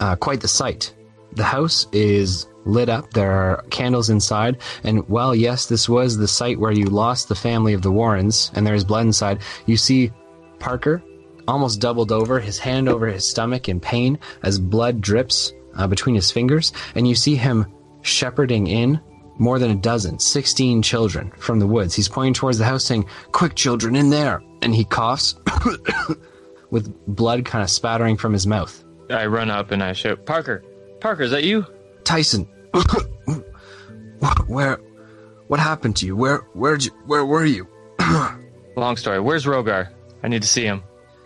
uh, 0.00 0.16
quite 0.16 0.40
the 0.40 0.48
sight. 0.48 0.94
The 1.32 1.44
house 1.44 1.86
is 1.92 2.48
lit 2.64 2.88
up. 2.88 3.12
There 3.12 3.30
are 3.30 3.62
candles 3.70 4.10
inside. 4.10 4.58
And 4.82 5.08
while, 5.08 5.34
yes, 5.34 5.66
this 5.66 5.88
was 5.88 6.16
the 6.16 6.28
site 6.28 6.58
where 6.58 6.72
you 6.72 6.86
lost 6.86 7.28
the 7.28 7.34
family 7.34 7.72
of 7.72 7.82
the 7.82 7.92
Warrens 7.92 8.50
and 8.54 8.66
there 8.66 8.74
is 8.74 8.84
blood 8.84 9.06
inside, 9.06 9.40
you 9.66 9.76
see 9.76 10.12
Parker 10.58 11.02
almost 11.46 11.80
doubled 11.80 12.10
over, 12.10 12.40
his 12.40 12.58
hand 12.58 12.88
over 12.88 13.06
his 13.06 13.28
stomach 13.28 13.68
in 13.68 13.78
pain 13.78 14.18
as 14.42 14.58
blood 14.58 15.00
drips 15.00 15.52
uh, 15.76 15.86
between 15.86 16.16
his 16.16 16.30
fingers. 16.30 16.72
And 16.94 17.06
you 17.06 17.14
see 17.14 17.36
him 17.36 17.66
shepherding 18.02 18.66
in 18.66 19.00
more 19.38 19.58
than 19.58 19.70
a 19.70 19.76
dozen, 19.76 20.18
16 20.18 20.82
children 20.82 21.32
from 21.38 21.58
the 21.58 21.66
woods. 21.66 21.94
He's 21.94 22.08
pointing 22.08 22.34
towards 22.34 22.58
the 22.58 22.64
house 22.64 22.84
saying, 22.84 23.06
Quick, 23.32 23.54
children, 23.54 23.96
in 23.96 24.10
there. 24.10 24.42
And 24.62 24.74
he 24.74 24.84
coughs 24.84 25.36
with 26.70 26.94
blood 27.06 27.44
kind 27.44 27.62
of 27.62 27.70
spattering 27.70 28.16
from 28.16 28.32
his 28.32 28.46
mouth. 28.46 28.84
I 29.10 29.26
run 29.26 29.50
up 29.50 29.70
and 29.70 29.82
I 29.82 29.92
shout, 29.92 30.26
Parker, 30.26 30.64
Parker, 31.00 31.22
is 31.22 31.30
that 31.30 31.44
you? 31.44 31.66
Tyson, 32.04 32.44
where, 34.46 34.78
what 35.48 35.60
happened 35.60 35.96
to 35.96 36.06
you? 36.06 36.16
Where, 36.16 36.38
where'd 36.54 36.84
you, 36.84 36.90
where 37.06 37.24
were 37.24 37.44
you? 37.44 37.68
Long 38.76 38.96
story. 38.96 39.20
Where's 39.20 39.44
Rogar? 39.44 39.92
I 40.22 40.28
need 40.28 40.42
to 40.42 40.48
see 40.48 40.64
him. 40.64 40.82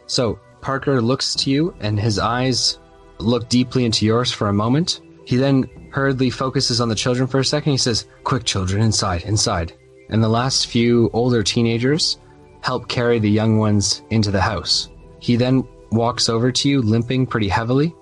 So 0.06 0.38
Parker 0.60 1.00
looks 1.00 1.34
to 1.36 1.50
you, 1.50 1.74
and 1.80 1.98
his 1.98 2.18
eyes 2.18 2.78
look 3.18 3.48
deeply 3.48 3.84
into 3.84 4.04
yours 4.04 4.30
for 4.30 4.48
a 4.48 4.52
moment. 4.52 5.00
He 5.30 5.36
then 5.36 5.70
hurriedly 5.90 6.28
focuses 6.28 6.80
on 6.80 6.88
the 6.88 6.96
children 6.96 7.28
for 7.28 7.38
a 7.38 7.44
second. 7.44 7.70
He 7.70 7.78
says, 7.78 8.04
"Quick, 8.24 8.42
children, 8.42 8.82
inside, 8.82 9.22
inside." 9.22 9.72
And 10.08 10.20
the 10.20 10.28
last 10.28 10.66
few 10.66 11.08
older 11.12 11.44
teenagers 11.44 12.18
help 12.62 12.88
carry 12.88 13.20
the 13.20 13.30
young 13.30 13.56
ones 13.56 14.02
into 14.10 14.32
the 14.32 14.40
house. 14.40 14.88
He 15.20 15.36
then 15.36 15.62
walks 15.92 16.28
over 16.28 16.50
to 16.50 16.68
you, 16.68 16.82
limping 16.82 17.28
pretty 17.28 17.46
heavily, 17.46 17.94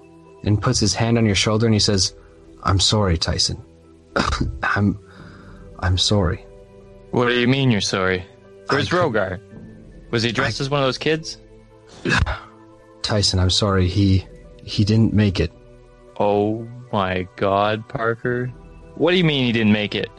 and 0.44 0.62
puts 0.62 0.80
his 0.80 0.94
hand 0.94 1.18
on 1.18 1.26
your 1.26 1.34
shoulder, 1.34 1.66
and 1.66 1.74
he 1.74 1.80
says, 1.80 2.14
"I'm 2.62 2.80
sorry, 2.80 3.18
Tyson. 3.18 3.62
I'm, 4.62 4.98
I'm 5.80 5.98
sorry." 5.98 6.46
What 7.10 7.28
do 7.28 7.34
you 7.34 7.46
mean 7.46 7.70
you're 7.70 7.82
sorry? 7.82 8.24
Where's 8.70 8.90
I 8.90 8.96
Rogar? 8.96 9.38
Was 10.10 10.22
he 10.22 10.32
dressed 10.32 10.62
as 10.62 10.70
one 10.70 10.80
of 10.80 10.86
those 10.86 10.96
kids? 10.96 11.36
Tyson, 13.02 13.38
I'm 13.38 13.50
sorry. 13.50 13.86
He, 13.86 14.26
he 14.64 14.82
didn't 14.82 15.12
make 15.12 15.40
it. 15.40 15.52
Oh 16.18 16.66
my 16.92 17.26
god, 17.36 17.86
Parker. 17.88 18.46
What 18.94 19.12
do 19.12 19.16
you 19.16 19.24
mean 19.24 19.44
he 19.44 19.52
didn't 19.52 19.72
make 19.72 19.94
it? 19.94 20.10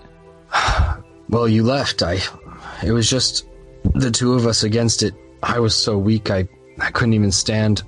Well, 1.29 1.47
you 1.47 1.61
left. 1.61 2.01
I. 2.01 2.17
It 2.83 2.91
was 2.91 3.07
just 3.07 3.47
the 3.93 4.09
two 4.09 4.33
of 4.33 4.47
us 4.47 4.63
against 4.63 5.03
it. 5.03 5.13
I 5.43 5.59
was 5.59 5.75
so 5.75 5.95
weak, 5.95 6.31
I, 6.31 6.47
I 6.79 6.89
couldn't 6.89 7.13
even 7.13 7.31
stand. 7.31 7.83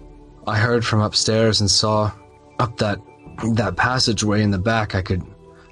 I 0.46 0.60
heard 0.60 0.86
from 0.86 1.02
upstairs 1.02 1.60
and 1.60 1.70
saw 1.70 2.12
up 2.60 2.78
that 2.78 3.00
that 3.56 3.78
passageway 3.78 4.44
in 4.44 4.52
the 4.52 4.60
back. 4.60 4.94
I 4.94 5.02
could, 5.02 5.24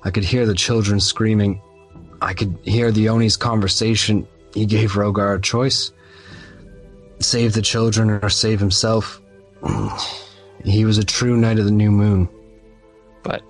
I 0.03 0.09
could 0.09 0.23
hear 0.23 0.47
the 0.47 0.55
children 0.55 0.99
screaming. 0.99 1.61
I 2.21 2.33
could 2.33 2.57
hear 2.63 2.91
the 2.91 3.07
Oni's 3.07 3.37
conversation. 3.37 4.27
He 4.55 4.65
gave 4.65 4.93
Rogar 4.93 5.35
a 5.37 5.41
choice: 5.41 5.91
save 7.19 7.53
the 7.53 7.61
children 7.61 8.09
or 8.09 8.29
save 8.29 8.59
himself. 8.59 9.21
He 10.65 10.83
was 10.83 10.97
a 10.97 11.05
true 11.05 11.37
knight 11.37 11.57
of 11.57 11.63
the 11.63 11.71
new 11.71 11.89
moon. 11.89 12.27
But 13.23 13.43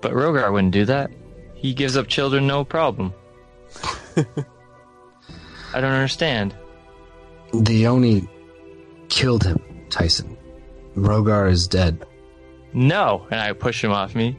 but 0.00 0.12
Rogar 0.12 0.52
wouldn't 0.52 0.72
do 0.72 0.84
that. 0.86 1.10
He 1.54 1.74
gives 1.74 1.96
up 1.96 2.08
children 2.08 2.46
no 2.46 2.64
problem. 2.64 3.12
I 5.74 5.80
don't 5.80 5.92
understand. 5.92 6.54
The 7.54 7.86
Oni 7.86 8.28
killed 9.08 9.44
him, 9.44 9.62
Tyson. 9.90 10.36
Rogar 10.96 11.50
is 11.50 11.68
dead. 11.68 12.04
No, 12.72 13.26
and 13.30 13.40
I 13.40 13.52
push 13.52 13.82
him 13.82 13.92
off 13.92 14.14
me. 14.14 14.36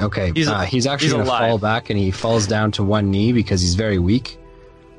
Okay, 0.00 0.26
He's- 0.26 0.36
he's, 0.36 0.48
uh, 0.48 0.60
he's 0.62 0.86
actually 0.86 1.06
he's 1.08 1.12
going 1.14 1.24
to 1.24 1.30
alive. 1.30 1.48
fall 1.50 1.58
back 1.58 1.90
and 1.90 1.98
he 1.98 2.10
falls 2.10 2.46
down 2.46 2.72
to 2.72 2.82
one 2.84 3.10
knee 3.10 3.32
because 3.32 3.60
he's 3.60 3.74
very 3.74 3.98
weak. 3.98 4.38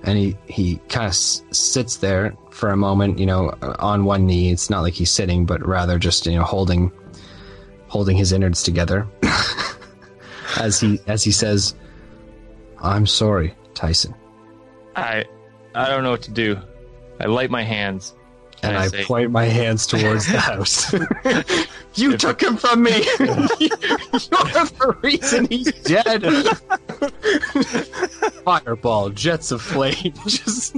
And 0.04 0.18
he, 0.18 0.38
he 0.48 0.78
kind 0.90 1.06
of 1.06 1.12
s- 1.12 1.44
sits 1.52 1.98
there 1.98 2.36
for 2.50 2.70
a 2.70 2.78
moment, 2.78 3.20
you 3.20 3.26
know, 3.26 3.50
uh, 3.62 3.76
on 3.80 4.04
one 4.04 4.26
knee. 4.26 4.52
It's 4.52 4.70
not 4.70 4.82
like 4.82 4.94
he's 4.94 5.10
sitting, 5.12 5.46
but 5.46 5.66
rather 5.66 5.98
just, 5.98 6.26
you 6.26 6.36
know, 6.36 6.44
holding, 6.44 6.92
holding 7.94 8.18
his 8.18 8.32
innards 8.32 8.64
together. 8.64 9.08
as 10.60 10.80
he, 10.80 11.00
as 11.06 11.24
he 11.24 11.32
says, 11.32 11.76
I'm 12.82 13.06
sorry, 13.06 13.54
Tyson. 13.76 14.16
I 14.96 15.26
I 15.76 15.90
don't 15.90 16.04
know 16.04 16.10
what 16.10 16.24
to 16.24 16.32
do. 16.32 16.58
I 17.20 17.28
light 17.28 17.52
my 17.52 17.62
hands. 17.62 18.16
And 18.64 18.76
I 18.76 18.86
I, 18.86 18.88
say- 18.88 19.04
point 19.04 19.30
my 19.30 19.46
hands 19.46 19.86
towards 19.86 20.26
the 20.26 20.40
house. 20.52 20.92
you 21.94 22.18
took 22.18 22.42
him 22.42 22.58
from 22.58 22.82
me. 22.82 23.04
You're 23.20 23.38
the 23.60 24.98
reason 25.04 25.46
he's 25.46 25.72
dead. 25.84 26.24
Fireball, 28.44 29.12
jets 29.12 29.52
of 29.52 29.62
flame, 29.62 30.14
just 30.26 30.76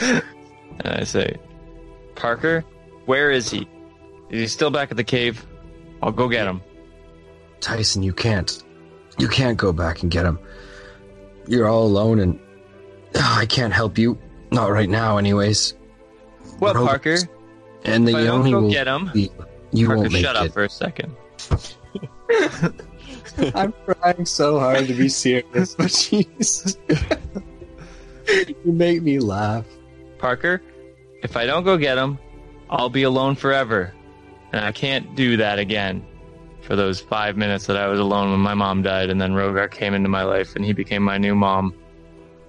And 0.00 0.86
I 0.86 1.04
say, 1.04 1.36
Parker, 2.14 2.64
where 3.04 3.30
is 3.30 3.50
he? 3.50 3.68
Is 4.30 4.40
he 4.40 4.46
still 4.46 4.70
back 4.70 4.90
at 4.90 4.96
the 4.96 5.04
cave? 5.04 5.46
I'll 6.02 6.12
go 6.12 6.28
get 6.28 6.46
him. 6.46 6.60
Tyson. 7.60 8.02
You 8.02 8.12
can't, 8.12 8.62
you 9.18 9.28
can't 9.28 9.56
go 9.56 9.72
back 9.72 10.02
and 10.02 10.10
get 10.10 10.26
him. 10.26 10.38
You're 11.46 11.68
all 11.68 11.86
alone, 11.86 12.18
and 12.20 12.40
ah, 13.16 13.38
I 13.38 13.46
can't 13.46 13.72
help 13.72 13.98
you. 13.98 14.18
Not 14.50 14.70
right 14.70 14.88
now, 14.88 15.18
anyways. 15.18 15.74
What, 16.58 16.76
Rogar- 16.76 16.86
Parker? 16.86 17.16
And 17.84 18.06
the 18.08 18.12
If 18.12 18.16
I 18.16 18.24
don't 18.24 18.40
Oni 18.40 18.50
go 18.52 18.60
will. 18.62 18.70
get 18.70 18.86
him, 18.86 19.10
be- 19.12 19.30
you 19.72 19.86
Parker, 19.86 20.00
won't 20.02 20.12
make 20.12 20.24
shut 20.24 20.36
up 20.36 20.46
it. 20.46 20.52
for 20.52 20.64
a 20.64 20.70
second. 20.70 21.14
I'm 23.54 23.74
trying 23.84 24.24
so 24.26 24.58
hard 24.60 24.86
to 24.86 24.94
be 24.94 25.08
serious, 25.08 25.74
but 25.74 25.90
Jesus. 26.10 26.76
you 28.28 28.72
make 28.72 29.02
me 29.02 29.18
laugh. 29.18 29.66
Parker, 30.18 30.62
if 31.22 31.36
I 31.36 31.44
don't 31.46 31.64
go 31.64 31.76
get 31.76 31.98
him, 31.98 32.18
I'll 32.70 32.88
be 32.88 33.02
alone 33.02 33.34
forever. 33.34 33.92
And 34.54 34.64
I 34.64 34.70
can't 34.70 35.16
do 35.16 35.36
that 35.38 35.58
again 35.58 36.06
for 36.60 36.76
those 36.76 37.00
five 37.00 37.36
minutes 37.36 37.66
that 37.66 37.76
I 37.76 37.88
was 37.88 37.98
alone 37.98 38.30
when 38.30 38.38
my 38.38 38.54
mom 38.54 38.82
died, 38.82 39.10
and 39.10 39.20
then 39.20 39.32
Rogar 39.32 39.68
came 39.68 39.94
into 39.94 40.08
my 40.08 40.22
life 40.22 40.54
and 40.54 40.64
he 40.64 40.72
became 40.72 41.02
my 41.02 41.18
new 41.18 41.34
mom. 41.34 41.74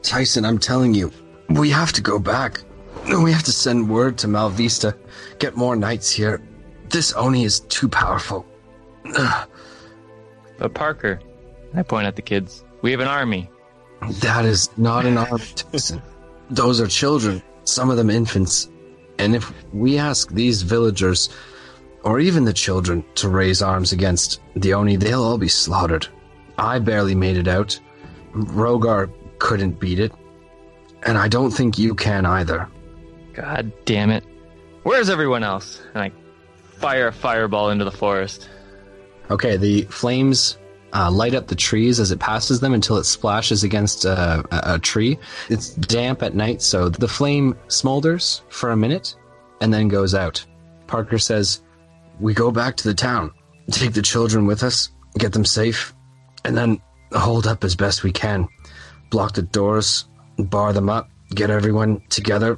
Tyson, 0.03 0.45
I'm 0.45 0.59
telling 0.59 0.93
you, 0.93 1.11
we 1.49 1.71
have 1.71 1.91
to 1.93 2.03
go 2.03 2.19
back. 2.19 2.61
We 3.07 3.31
have 3.31 3.41
to 3.45 3.51
send 3.51 3.89
word 3.89 4.19
to 4.19 4.27
Malvista, 4.27 4.95
get 5.39 5.57
more 5.57 5.75
knights 5.75 6.11
here. 6.11 6.43
This 6.89 7.11
Oni 7.13 7.43
is 7.43 7.61
too 7.61 7.89
powerful. 7.89 8.45
Ugh, 9.17 9.49
But 10.59 10.75
Parker, 10.75 11.19
I 11.73 11.81
point 11.81 12.05
at 12.05 12.15
the 12.15 12.21
kids, 12.21 12.63
we 12.83 12.91
have 12.91 12.99
an 12.99 13.07
army. 13.07 13.49
that 14.21 14.45
is 14.45 14.69
not 14.77 15.07
an 15.07 15.17
army, 15.17 15.43
Tyson. 15.55 16.03
Those 16.51 16.79
are 16.79 16.85
children, 16.85 17.41
some 17.63 17.89
of 17.89 17.97
them 17.97 18.11
infants. 18.11 18.69
And 19.17 19.35
if 19.35 19.51
we 19.73 19.97
ask 19.97 20.29
these 20.29 20.61
villagers, 20.61 21.29
or 22.05 22.19
even 22.19 22.45
the 22.45 22.53
children, 22.53 23.03
to 23.15 23.27
raise 23.27 23.61
arms 23.61 23.91
against 23.91 24.39
the 24.55 24.73
Oni, 24.73 24.95
they'll 24.95 25.23
all 25.23 25.37
be 25.39 25.47
slaughtered. 25.47 26.07
I 26.57 26.79
barely 26.79 27.15
made 27.15 27.35
it 27.35 27.47
out. 27.47 27.77
Rogar 28.33 29.11
couldn't 29.39 29.79
beat 29.79 29.99
it. 29.99 30.13
And 31.03 31.17
I 31.17 31.27
don't 31.27 31.51
think 31.51 31.77
you 31.77 31.95
can 31.95 32.25
either. 32.25 32.69
God 33.33 33.71
damn 33.85 34.11
it. 34.11 34.23
Where's 34.83 35.09
everyone 35.09 35.43
else? 35.43 35.81
And 35.93 36.03
I 36.03 36.11
fire 36.77 37.07
a 37.07 37.11
fireball 37.11 37.71
into 37.71 37.85
the 37.85 37.91
forest. 37.91 38.49
Okay, 39.31 39.57
the 39.57 39.83
flames 39.83 40.59
uh, 40.93 41.09
light 41.09 41.33
up 41.33 41.47
the 41.47 41.55
trees 41.55 41.99
as 41.99 42.11
it 42.11 42.19
passes 42.19 42.59
them 42.59 42.73
until 42.73 42.97
it 42.97 43.05
splashes 43.05 43.63
against 43.63 44.05
uh, 44.05 44.43
a, 44.51 44.75
a 44.75 44.79
tree. 44.79 45.17
It's 45.49 45.69
damp 45.69 46.21
at 46.21 46.35
night, 46.35 46.61
so 46.61 46.87
the 46.87 47.07
flame 47.07 47.57
smolders 47.67 48.41
for 48.49 48.69
a 48.69 48.77
minute 48.77 49.15
and 49.59 49.73
then 49.73 49.87
goes 49.87 50.13
out. 50.13 50.45
Parker 50.87 51.17
says, 51.17 51.61
We 52.19 52.33
go 52.33 52.51
back 52.51 52.77
to 52.77 52.87
the 52.87 52.93
town, 52.93 53.31
take 53.71 53.93
the 53.93 54.01
children 54.01 54.45
with 54.45 54.63
us, 54.63 54.89
get 55.17 55.33
them 55.33 55.45
safe, 55.45 55.93
and 56.43 56.55
then 56.55 56.81
hold 57.11 57.47
up 57.47 57.63
as 57.63 57.75
best 57.75 58.03
we 58.03 58.11
can. 58.11 58.47
Block 59.09 59.33
the 59.33 59.41
doors, 59.41 60.05
bar 60.37 60.73
them 60.73 60.89
up, 60.89 61.09
get 61.33 61.49
everyone 61.49 62.01
together, 62.09 62.57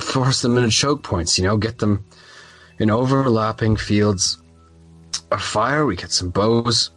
force 0.00 0.42
them 0.42 0.56
into 0.56 0.70
choke 0.70 1.02
points, 1.02 1.38
you 1.38 1.44
know, 1.44 1.56
get 1.56 1.78
them 1.78 2.04
in 2.78 2.90
overlapping 2.90 3.76
fields 3.76 4.38
a 5.30 5.38
fire, 5.38 5.86
we 5.86 5.96
get 5.96 6.12
some 6.12 6.30
bows. 6.30 6.90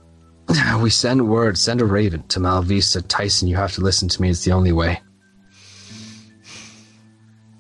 We 0.82 0.90
send 0.90 1.30
word, 1.30 1.58
send 1.58 1.82
a 1.82 1.86
raven 1.86 2.24
to 2.30 2.40
Malvista. 2.40 3.04
Tyson, 3.08 3.48
you 3.48 3.56
have 3.56 3.74
to 3.74 3.82
listen 3.82 4.08
to 4.10 4.22
me. 4.22 4.30
It's 4.30 4.44
the 4.44 4.52
only 4.52 4.72
way. 4.72 5.02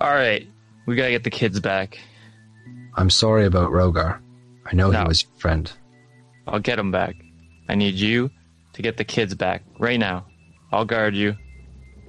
All 0.01 0.13
right, 0.13 0.47
we 0.87 0.95
gotta 0.95 1.11
get 1.11 1.23
the 1.23 1.29
kids 1.29 1.59
back. 1.59 1.99
I'm 2.95 3.09
sorry 3.09 3.45
about 3.45 3.71
Rogar. 3.71 4.19
I 4.71 4.75
know 4.75 4.89
No. 4.91 5.01
he 5.01 5.07
was 5.07 5.23
your 5.23 5.31
friend. 5.39 5.71
I'll 6.47 6.59
get 6.59 6.79
him 6.79 6.91
back. 6.91 7.15
I 7.69 7.75
need 7.75 7.95
you 7.95 8.29
to 8.73 8.81
get 8.81 8.97
the 8.97 9.03
kids 9.03 9.35
back 9.35 9.63
right 9.79 9.99
now. 9.99 10.25
I'll 10.71 10.85
guard 10.85 11.15
you. 11.15 11.35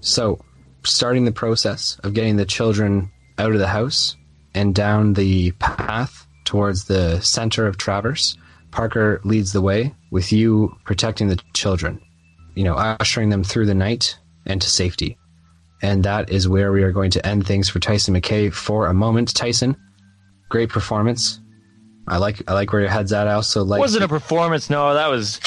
So, 0.00 0.40
starting 0.85 1.25
the 1.25 1.33
process 1.33 1.99
of 2.02 2.14
getting 2.14 2.37
the 2.37 2.45
children 2.47 3.11
out 3.38 3.52
of 3.52 3.59
the 3.59 3.69
house 3.69 4.16
and 4.54 4.75
down 4.75 5.14
the 5.14 5.52
path 5.52 6.26
towards 6.45 6.85
the 6.85 7.21
center 7.21 7.66
of 7.66 7.76
Traverse, 7.78 8.37
Parker 8.71 9.21
leads 9.25 9.52
the 9.52 9.61
way 9.61 9.95
with 10.11 10.33
you 10.33 10.76
protecting 10.85 11.28
the 11.28 11.38
children, 11.54 12.00
you 12.54 12.64
know, 12.64 12.75
ushering 12.75 13.28
them 13.28 13.45
through 13.45 13.66
the 13.66 13.75
night 13.75 14.19
and 14.47 14.61
to 14.62 14.69
safety. 14.69 15.16
And 15.83 16.04
that 16.04 16.31
is 16.31 16.49
where 16.49 16.73
we 16.73 16.83
are 16.85 16.92
going 16.92 17.11
to 17.12 17.26
end 17.26 17.47
things 17.47 17.69
for 17.69 17.81
Tyson 17.81 18.14
McKay 18.14 18.52
for 18.52 18.87
a 18.87 18.95
moment. 18.95 19.35
Tyson, 19.35 19.76
great 20.49 20.69
performance. 20.69 21.40
I 22.09 22.18
like 22.18 22.42
I 22.49 22.54
like 22.54 22.73
where 22.73 22.82
your 22.82 22.90
head's 22.90 23.12
at. 23.12 23.28
I 23.28 23.32
also 23.35 23.64
like 23.64 23.80
Wasn't 23.80 24.04
a 24.04 24.08
performance, 24.08 24.69
no, 24.71 24.95
that 24.95 25.08
was 25.08 25.38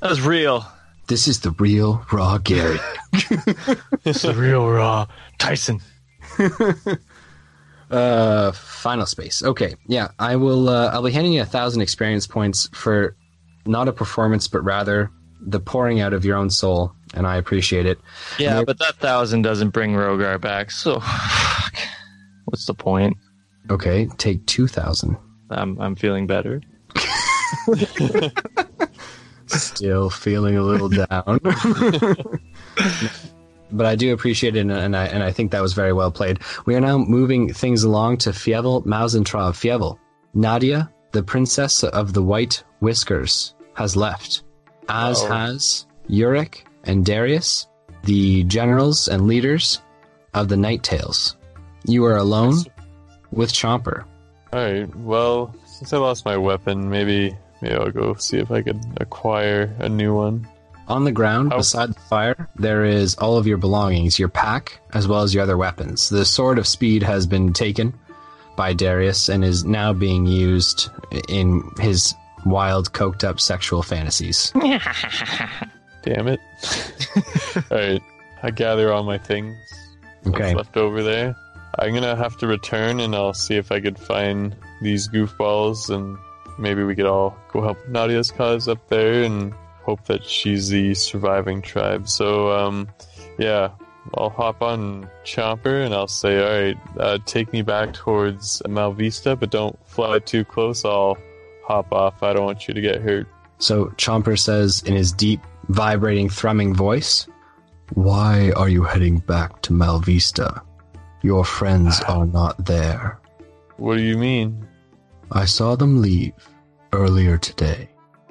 that 0.00 0.10
was 0.10 0.20
real. 0.20 0.66
this 1.08 1.26
is 1.28 1.40
the 1.40 1.50
real 1.52 2.04
raw 2.12 2.38
Gary. 2.38 2.78
It's 4.04 4.22
the 4.22 4.34
real 4.34 4.68
raw 4.68 5.06
Tyson. 5.38 5.80
Uh, 7.90 8.52
final 8.52 9.04
space. 9.04 9.42
Okay, 9.42 9.74
yeah, 9.86 10.08
I 10.18 10.36
will. 10.36 10.70
Uh, 10.70 10.88
I'll 10.88 11.02
be 11.02 11.10
handing 11.12 11.34
you 11.34 11.42
a 11.42 11.44
thousand 11.44 11.82
experience 11.82 12.26
points 12.26 12.70
for 12.72 13.14
not 13.66 13.86
a 13.86 13.92
performance, 13.92 14.48
but 14.48 14.64
rather 14.64 15.10
the 15.42 15.60
pouring 15.60 16.00
out 16.00 16.14
of 16.14 16.24
your 16.24 16.38
own 16.38 16.48
soul, 16.48 16.94
and 17.12 17.26
I 17.26 17.36
appreciate 17.36 17.84
it. 17.84 17.98
Yeah, 18.38 18.64
but 18.64 18.78
that 18.78 18.94
thousand 18.94 19.42
doesn't 19.42 19.70
bring 19.70 19.92
Rogar 19.92 20.40
back, 20.40 20.70
so 20.70 21.00
what's 22.46 22.64
the 22.64 22.72
point? 22.72 23.14
Okay, 23.68 24.06
take 24.16 24.46
two 24.46 24.66
thousand. 24.66 25.18
I'm 25.52 25.80
I'm 25.80 25.94
feeling 25.96 26.26
better. 26.26 26.60
Still 29.46 30.08
feeling 30.10 30.56
a 30.56 30.62
little 30.62 30.88
down. 30.88 31.38
but 33.72 33.86
I 33.86 33.94
do 33.96 34.12
appreciate 34.14 34.56
it, 34.56 34.60
and, 34.60 34.72
and 34.72 34.96
I 34.96 35.06
and 35.06 35.22
I 35.22 35.30
think 35.30 35.50
that 35.50 35.60
was 35.62 35.74
very 35.74 35.92
well 35.92 36.10
played. 36.10 36.38
We 36.64 36.74
are 36.74 36.80
now 36.80 36.96
moving 36.98 37.52
things 37.52 37.82
along 37.84 38.18
to 38.18 38.30
Fievel 38.30 38.86
Mausentraub. 38.86 39.52
Fievel, 39.52 39.98
Nadia, 40.34 40.90
the 41.12 41.22
princess 41.22 41.84
of 41.84 42.14
the 42.14 42.22
white 42.22 42.64
whiskers, 42.80 43.54
has 43.74 43.94
left, 43.96 44.42
as 44.88 45.22
Oh. 45.22 45.26
has 45.28 45.86
Uric 46.08 46.64
and 46.84 47.04
Darius, 47.04 47.66
the 48.04 48.44
generals 48.44 49.08
and 49.08 49.26
leaders 49.26 49.82
of 50.32 50.48
the 50.48 50.56
Night 50.56 50.82
Tails. 50.82 51.36
You 51.84 52.04
are 52.06 52.16
alone 52.16 52.54
with 53.32 53.52
Chomper. 53.52 54.04
Alright, 54.52 54.94
well, 54.96 55.54
since 55.64 55.92
I 55.92 55.98
lost 55.98 56.24
my 56.24 56.36
weapon, 56.36 56.90
maybe 56.90 57.34
maybe 57.60 57.74
I'll 57.74 57.90
go 57.90 58.14
see 58.14 58.38
if 58.38 58.50
I 58.50 58.60
could 58.62 58.80
acquire 58.98 59.74
a 59.78 59.88
new 59.88 60.14
one. 60.14 60.46
On 60.88 61.04
the 61.04 61.12
ground 61.12 61.52
Oh. 61.52 61.58
beside 61.58 61.90
the 61.94 62.00
fire, 62.00 62.48
there 62.56 62.84
is 62.84 63.14
all 63.14 63.36
of 63.38 63.46
your 63.46 63.56
belongings, 63.56 64.18
your 64.18 64.28
pack, 64.28 64.80
as 64.92 65.06
well 65.08 65.22
as 65.22 65.32
your 65.32 65.42
other 65.44 65.56
weapons. 65.56 66.08
The 66.08 66.24
Sword 66.24 66.58
of 66.58 66.66
Speed 66.66 67.02
has 67.04 67.26
been 67.26 67.52
taken 67.52 67.94
by 68.56 68.72
Darius 68.74 69.28
and 69.30 69.44
is 69.44 69.64
now 69.64 69.92
being 69.94 70.26
used 70.26 70.90
in 71.28 71.62
his 71.78 72.14
wild, 72.44 72.92
coked 72.92 73.24
up 73.24 73.40
sexual 73.40 73.82
fantasies. 73.82 74.52
Damn 76.02 76.28
it. 76.28 76.40
Alright, 77.70 78.02
I 78.42 78.50
gather 78.50 78.92
all 78.92 79.04
my 79.04 79.16
things. 79.18 79.56
what's 80.24 80.36
Okay. 80.36 80.54
left 80.54 80.76
over 80.76 81.02
there. 81.02 81.36
I'm 81.78 81.94
gonna 81.94 82.16
have 82.16 82.36
to 82.38 82.46
return 82.46 83.00
and 83.00 83.14
I'll 83.14 83.34
see 83.34 83.56
if 83.56 83.72
I 83.72 83.80
could 83.80 83.98
find 83.98 84.56
these 84.80 85.08
goofballs 85.08 85.90
and 85.90 86.18
maybe 86.58 86.84
we 86.84 86.94
could 86.94 87.06
all 87.06 87.36
go 87.52 87.62
help 87.62 87.78
Nadia's 87.88 88.30
cause 88.30 88.68
up 88.68 88.88
there 88.88 89.22
and 89.22 89.54
hope 89.82 90.04
that 90.06 90.24
she's 90.24 90.68
the 90.68 90.94
surviving 90.94 91.62
tribe. 91.62 92.08
So, 92.08 92.52
um, 92.52 92.88
yeah, 93.38 93.70
I'll 94.14 94.30
hop 94.30 94.62
on 94.62 95.08
Chomper 95.24 95.84
and 95.84 95.94
I'll 95.94 96.08
say, 96.08 96.40
alright, 96.40 96.78
uh, 96.98 97.18
take 97.24 97.52
me 97.52 97.62
back 97.62 97.92
towards 97.92 98.60
Malvista, 98.66 99.38
but 99.38 99.50
don't 99.50 99.78
fly 99.86 100.18
too 100.18 100.44
close. 100.44 100.84
I'll 100.84 101.16
hop 101.64 101.92
off. 101.92 102.22
I 102.22 102.32
don't 102.32 102.44
want 102.44 102.68
you 102.68 102.74
to 102.74 102.80
get 102.80 103.00
hurt. 103.00 103.26
So 103.58 103.86
Chomper 103.96 104.38
says 104.38 104.82
in 104.84 104.94
his 104.94 105.12
deep, 105.12 105.40
vibrating, 105.68 106.28
thrumming 106.28 106.74
voice, 106.74 107.26
Why 107.94 108.52
are 108.56 108.68
you 108.68 108.82
heading 108.82 109.18
back 109.18 109.62
to 109.62 109.72
Malvista? 109.72 110.62
Your 111.22 111.44
friends 111.44 112.00
ah. 112.06 112.18
are 112.18 112.26
not 112.26 112.64
there. 112.64 113.18
What 113.76 113.96
do 113.96 114.02
you 114.02 114.18
mean? 114.18 114.68
I 115.30 115.44
saw 115.44 115.76
them 115.76 116.02
leave 116.02 116.34
earlier 116.92 117.38
today 117.38 117.88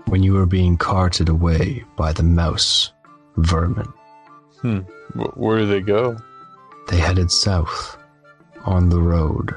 when 0.08 0.24
you 0.24 0.34
were 0.34 0.46
being 0.46 0.78
carted 0.78 1.30
away 1.30 1.84
by 1.96 2.14
the 2.14 2.24
mouse 2.24 2.92
vermin. 3.38 3.92
Hmm. 4.62 4.80
Wh- 5.16 5.38
where 5.38 5.60
did 5.60 5.70
they 5.70 5.82
go? 5.82 6.18
They 6.90 6.98
headed 6.98 7.32
south 7.32 7.98
on 8.66 8.90
the 8.90 9.00
road. 9.00 9.56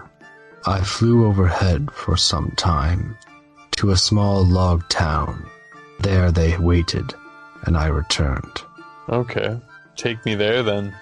I 0.67 0.81
flew 0.81 1.27
overhead 1.27 1.91
for 1.93 2.17
some 2.17 2.53
time 2.53 3.17
to 3.77 3.91
a 3.91 3.97
small 3.97 4.47
log 4.47 4.89
town. 4.89 5.47
There 6.01 6.31
they 6.31 6.57
waited, 6.59 7.13
and 7.65 7.77
I 7.77 7.87
returned. 7.89 8.63
Okay. 9.09 9.61
Take 9.97 10.25
me 10.25 10.35
there 10.35 10.63
then. 10.63 10.95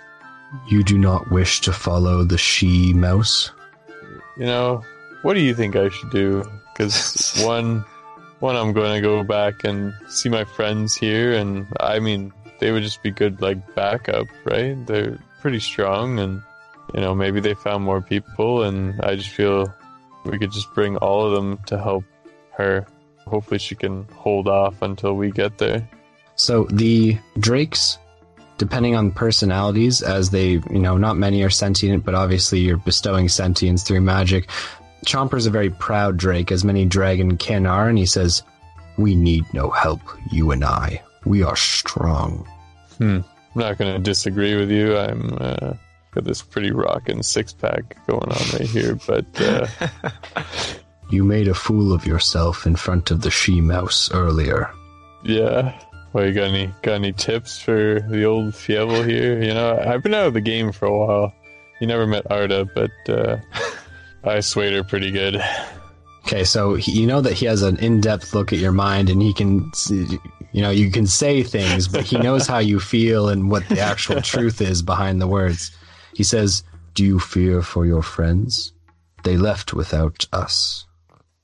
You 0.68 0.82
do 0.82 0.98
not 0.98 1.30
wish 1.30 1.60
to 1.62 1.72
follow 1.72 2.24
the 2.24 2.38
she 2.38 2.92
mouse? 2.92 3.50
You 4.36 4.46
know, 4.46 4.84
what 5.22 5.34
do 5.34 5.40
you 5.40 5.54
think 5.54 5.76
I 5.76 5.88
should 5.88 6.10
do? 6.10 6.44
Because 6.72 7.42
one, 7.44 7.84
one, 8.40 8.56
I'm 8.56 8.72
going 8.72 8.94
to 8.94 9.00
go 9.00 9.22
back 9.22 9.64
and 9.64 9.94
see 10.08 10.28
my 10.28 10.44
friends 10.44 10.96
here, 10.96 11.32
and 11.32 11.66
I 11.80 11.98
mean, 11.98 12.32
they 12.58 12.72
would 12.72 12.82
just 12.82 13.02
be 13.02 13.10
good 13.10 13.40
like 13.40 13.74
backup, 13.74 14.26
right? 14.44 14.74
They're 14.86 15.18
pretty 15.40 15.60
strong, 15.60 16.18
and 16.18 16.42
you 16.94 17.00
know, 17.00 17.14
maybe 17.14 17.40
they 17.40 17.54
found 17.54 17.84
more 17.84 18.00
people, 18.00 18.62
and 18.62 19.00
I 19.02 19.16
just 19.16 19.30
feel 19.30 19.72
we 20.24 20.38
could 20.38 20.52
just 20.52 20.72
bring 20.74 20.96
all 20.98 21.26
of 21.26 21.32
them 21.32 21.58
to 21.66 21.78
help 21.78 22.04
her. 22.56 22.86
Hopefully, 23.26 23.58
she 23.58 23.74
can 23.74 24.04
hold 24.14 24.48
off 24.48 24.82
until 24.82 25.14
we 25.14 25.30
get 25.30 25.58
there. 25.58 25.88
So 26.36 26.64
the 26.64 27.18
drakes 27.38 27.98
depending 28.62 28.94
on 28.94 29.11
personalities, 29.11 30.03
as 30.03 30.31
they, 30.31 30.51
you 30.51 30.79
know, 30.79 30.96
not 30.96 31.16
many 31.16 31.42
are 31.42 31.51
sentient, 31.51 32.05
but 32.05 32.14
obviously 32.14 32.61
you're 32.61 32.77
bestowing 32.77 33.29
sentience 33.29 33.83
through 33.83 34.01
magic. 34.01 34.48
Chomper's 35.05 35.46
a 35.46 35.51
very 35.51 35.68
proud 35.68 36.16
Drake, 36.16 36.53
as 36.53 36.62
many 36.62 36.87
dragon 36.87 37.37
kin 37.37 37.66
are, 37.66 37.88
and 37.88 37.98
he 37.98 38.07
says, 38.07 38.44
We 38.98 39.16
need 39.16 39.44
no 39.53 39.68
help, 39.68 40.01
you 40.31 40.53
and 40.53 40.64
I. 40.64 41.03
We 41.25 41.42
are 41.42 41.57
strong. 41.57 42.48
Hmm. 42.98 43.22
I'm 43.57 43.61
not 43.61 43.79
going 43.79 43.94
to 43.94 43.98
disagree 43.98 44.55
with 44.55 44.70
you. 44.70 44.96
I'm 44.96 45.37
uh, 45.40 45.72
got 46.12 46.22
this 46.22 46.40
pretty 46.40 46.70
rockin' 46.70 47.25
six 47.25 47.53
pack 47.53 47.96
going 48.07 48.22
on 48.22 48.53
right 48.53 48.68
here, 48.68 48.96
but 49.09 49.27
uh, 49.40 49.66
You 51.11 51.25
made 51.25 51.48
a 51.48 51.55
fool 51.55 51.92
of 51.92 52.07
yourself 52.07 52.64
in 52.64 52.77
front 52.77 53.11
of 53.11 53.22
the 53.22 53.31
she 53.31 53.61
mouse 53.61 54.09
earlier. 54.12 54.70
yeah. 55.25 55.77
Well, 56.12 56.27
you 56.27 56.33
got 56.35 56.44
any 56.48 56.66
got 56.83 56.94
any 56.94 57.12
tips 57.12 57.59
for 57.61 58.01
the 58.01 58.25
old 58.25 58.53
Fievel 58.53 59.07
here? 59.09 59.42
You 59.42 59.55
know, 59.55 59.79
I've 59.79 60.03
been 60.03 60.12
out 60.14 60.27
of 60.27 60.35
the 60.35 60.40
game 60.42 60.70
for 60.72 60.87
a 60.87 60.96
while. 60.96 61.35
You 61.81 61.87
never 61.87 62.07
met 62.07 62.31
Arda, 62.31 62.66
but 62.75 62.90
uh, 63.09 63.38
I 64.25 64.40
swayed 64.40 64.72
her 64.75 64.85
pretty 64.85 65.11
good. 65.11 65.42
Okay, 66.27 66.44
so 66.44 66.75
he, 66.75 66.92
you 67.01 67.07
know 67.07 67.20
that 67.20 67.33
he 67.33 67.46
has 67.46 67.62
an 67.62 67.79
in-depth 67.79 68.35
look 68.35 68.53
at 68.53 68.59
your 68.61 68.70
mind, 68.72 69.11
and 69.11 69.20
he 69.20 69.33
can, 69.33 69.68
s- 69.75 69.90
you 69.90 70.62
know, 70.62 70.70
you 70.70 70.88
can 70.90 71.07
say 71.07 71.42
things, 71.42 71.88
but 71.88 72.05
he 72.05 72.16
knows 72.18 72.46
how 72.46 72.59
you 72.59 72.79
feel 72.79 73.29
and 73.29 73.51
what 73.51 73.68
the 73.68 73.81
actual 73.81 74.20
truth 74.22 74.61
is 74.61 74.83
behind 74.83 75.20
the 75.20 75.27
words. 75.27 75.77
He 76.14 76.22
says, 76.22 76.62
"Do 76.94 77.05
you 77.05 77.18
fear 77.18 77.62
for 77.62 77.87
your 77.87 78.03
friends? 78.03 78.72
They 79.25 79.37
left 79.37 79.72
without 79.72 80.27
us." 80.33 80.85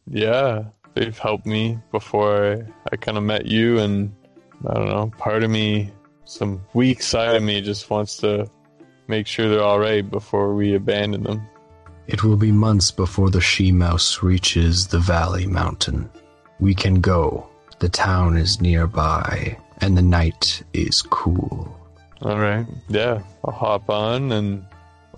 Yeah, 0.07 0.65
they've 0.95 1.19
helped 1.19 1.47
me 1.47 1.79
before 1.91 2.53
I, 2.53 2.63
I 2.93 2.97
kind 2.97 3.17
of 3.19 3.25
met 3.25 3.47
you, 3.47 3.79
and 3.81 4.15
I 4.67 4.75
don't 4.75 4.89
know, 4.89 5.13
part 5.19 5.45
of 5.45 5.51
me, 5.51 5.93
some 6.25 6.61
weak 6.75 7.03
side 7.03 7.37
of 7.37 7.43
me 7.43 7.61
just 7.61 7.91
wants 7.91 8.17
to 8.19 8.51
make 9.07 9.27
sure 9.27 9.49
they're 9.49 9.63
all 9.63 9.79
right 9.79 10.09
before 10.09 10.55
we 10.55 10.75
abandon 10.75 11.23
them. 11.23 11.43
It 12.07 12.25
will 12.25 12.37
be 12.37 12.53
months 12.53 12.91
before 12.91 13.31
the 13.31 13.41
she 13.41 13.71
mouse 13.71 14.23
reaches 14.23 14.89
the 14.89 14.99
valley 14.99 15.47
mountain. 15.47 16.11
We 16.59 16.75
can 16.75 17.01
go. 17.01 17.49
The 17.79 17.89
town 17.89 18.37
is 18.37 18.61
nearby, 18.61 19.57
and 19.81 19.97
the 19.97 20.03
night 20.03 20.63
is 20.73 21.03
cool. 21.03 21.75
All 22.23 22.39
right, 22.39 22.67
yeah, 22.89 23.23
I'll 23.45 23.53
hop 23.53 23.89
on 23.89 24.33
and 24.33 24.65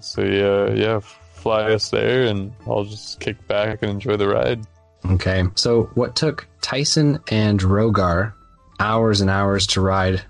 so 0.00 0.22
yeah, 0.22 0.72
uh, 0.72 0.74
yeah, 0.74 1.00
fly 1.00 1.72
us 1.72 1.90
there, 1.90 2.24
and 2.24 2.52
I'll 2.66 2.84
just 2.84 3.20
kick 3.20 3.46
back 3.46 3.82
and 3.82 3.90
enjoy 3.90 4.16
the 4.16 4.28
ride. 4.28 4.66
Okay. 5.06 5.44
So 5.54 5.84
what 5.94 6.16
took 6.16 6.46
Tyson 6.60 7.18
and 7.30 7.60
Rogar 7.60 8.34
hours 8.80 9.20
and 9.20 9.30
hours 9.30 9.66
to 9.68 9.80
ride, 9.80 10.22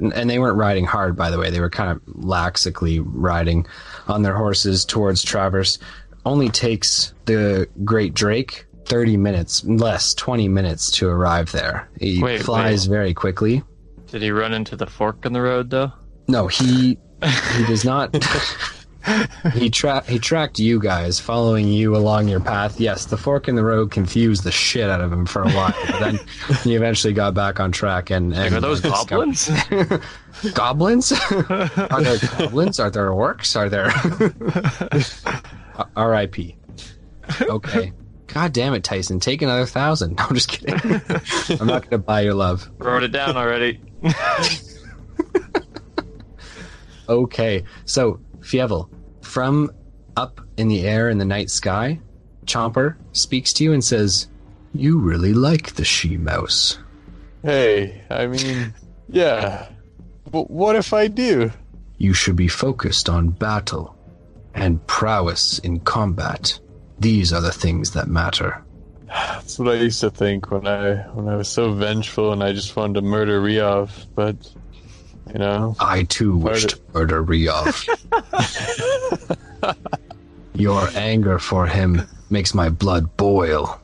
and 0.00 0.28
they 0.28 0.38
weren't 0.38 0.56
riding 0.56 0.84
hard, 0.84 1.16
by 1.16 1.30
the 1.30 1.38
way. 1.38 1.50
They 1.50 1.60
were 1.60 1.70
kind 1.70 1.90
of 1.90 2.00
laxically 2.06 2.98
riding 3.00 3.66
on 4.08 4.22
their 4.22 4.34
horses 4.34 4.84
towards 4.84 5.22
Traverse. 5.22 5.78
Only 6.24 6.48
takes 6.48 7.14
the 7.26 7.68
Great 7.84 8.14
Drake 8.14 8.66
30 8.86 9.16
minutes, 9.18 9.64
less, 9.64 10.14
20 10.14 10.48
minutes 10.48 10.90
to 10.92 11.08
arrive 11.08 11.52
there. 11.52 11.88
He 12.00 12.22
Wait, 12.22 12.42
flies 12.42 12.86
very 12.86 13.14
quickly. 13.14 13.62
Did 14.06 14.22
he 14.22 14.30
run 14.30 14.54
into 14.54 14.76
the 14.76 14.86
fork 14.86 15.26
in 15.26 15.34
the 15.34 15.42
road 15.42 15.70
though? 15.70 15.92
No, 16.26 16.46
he 16.46 16.98
he 17.22 17.66
does 17.66 17.84
not. 17.84 18.14
he 19.54 19.70
tra- 19.70 20.04
he 20.04 20.18
tracked 20.18 20.58
you 20.58 20.80
guys, 20.80 21.20
following 21.20 21.68
you 21.68 21.96
along 21.96 22.28
your 22.28 22.40
path. 22.40 22.80
Yes, 22.80 23.06
the 23.06 23.16
fork 23.16 23.48
in 23.48 23.54
the 23.54 23.64
road 23.64 23.90
confused 23.90 24.44
the 24.44 24.50
shit 24.52 24.90
out 24.90 25.00
of 25.00 25.12
him 25.12 25.24
for 25.24 25.42
a 25.42 25.50
while, 25.50 25.74
but 25.86 26.00
then 26.00 26.20
he 26.62 26.74
eventually 26.74 27.12
got 27.12 27.34
back 27.34 27.60
on 27.60 27.72
track. 27.72 28.10
And, 28.10 28.34
and 28.34 28.54
are 28.54 28.60
those 28.60 28.80
goblins? 28.80 29.50
goblins? 30.54 31.12
are 31.30 32.02
there 32.02 32.18
goblins? 32.18 32.80
Are 32.80 32.90
there 32.90 33.10
orcs? 33.10 33.56
Are 33.56 33.68
there? 33.68 33.92
R.I.P. 35.96 36.56
Okay. 37.42 37.92
God 38.26 38.52
damn 38.52 38.74
it, 38.74 38.84
Tyson! 38.84 39.20
Take 39.20 39.40
another 39.40 39.64
thousand. 39.64 40.16
No, 40.16 40.26
I'm 40.28 40.34
just 40.34 40.48
kidding. 40.48 41.00
I'm 41.58 41.66
not 41.66 41.82
going 41.82 41.90
to 41.90 41.98
buy 41.98 42.20
your 42.20 42.34
love. 42.34 42.70
Wrote 42.78 43.02
it 43.02 43.08
down 43.08 43.38
already. 43.38 43.80
Okay, 47.08 47.64
so 47.86 48.20
Fievel, 48.48 48.88
from 49.20 49.70
up 50.16 50.40
in 50.56 50.68
the 50.68 50.86
air 50.86 51.10
in 51.10 51.18
the 51.18 51.24
night 51.24 51.50
sky, 51.50 52.00
Chomper 52.46 52.96
speaks 53.12 53.52
to 53.52 53.64
you 53.64 53.74
and 53.74 53.84
says, 53.84 54.26
"You 54.72 54.98
really 54.98 55.34
like 55.34 55.74
the 55.74 55.84
she 55.84 56.16
mouse." 56.16 56.78
Hey, 57.42 58.02
I 58.08 58.26
mean, 58.26 58.72
yeah, 59.10 59.68
but 60.30 60.50
what 60.50 60.76
if 60.76 60.94
I 60.94 61.08
do? 61.08 61.52
You 61.98 62.14
should 62.14 62.36
be 62.36 62.48
focused 62.48 63.10
on 63.10 63.30
battle 63.30 63.94
and 64.54 64.84
prowess 64.86 65.58
in 65.58 65.80
combat. 65.80 66.58
These 66.98 67.34
are 67.34 67.42
the 67.42 67.52
things 67.52 67.90
that 67.90 68.08
matter. 68.08 68.64
That's 69.08 69.58
what 69.58 69.68
I 69.68 69.74
used 69.74 70.00
to 70.00 70.10
think 70.10 70.50
when 70.50 70.66
I 70.66 70.96
when 71.12 71.28
I 71.28 71.36
was 71.36 71.48
so 71.48 71.72
vengeful 71.72 72.32
and 72.32 72.42
I 72.42 72.52
just 72.52 72.76
wanted 72.76 72.94
to 72.94 73.02
murder 73.02 73.42
Riov, 73.42 74.06
but 74.14 74.36
you 75.32 75.38
know, 75.38 75.76
I 75.80 76.04
too 76.04 76.36
wish 76.36 76.64
to 76.66 76.80
murder 76.94 77.22
Ryov. 77.24 77.86
Your 80.54 80.88
anger 80.94 81.38
for 81.38 81.66
him 81.66 82.02
makes 82.30 82.54
my 82.54 82.68
blood 82.68 83.16
boil. 83.16 83.80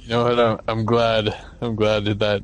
you 0.00 0.08
know 0.08 0.24
what? 0.24 0.38
I'm, 0.38 0.60
I'm 0.68 0.84
glad. 0.84 1.34
I'm 1.60 1.74
glad 1.74 2.04
that 2.04 2.42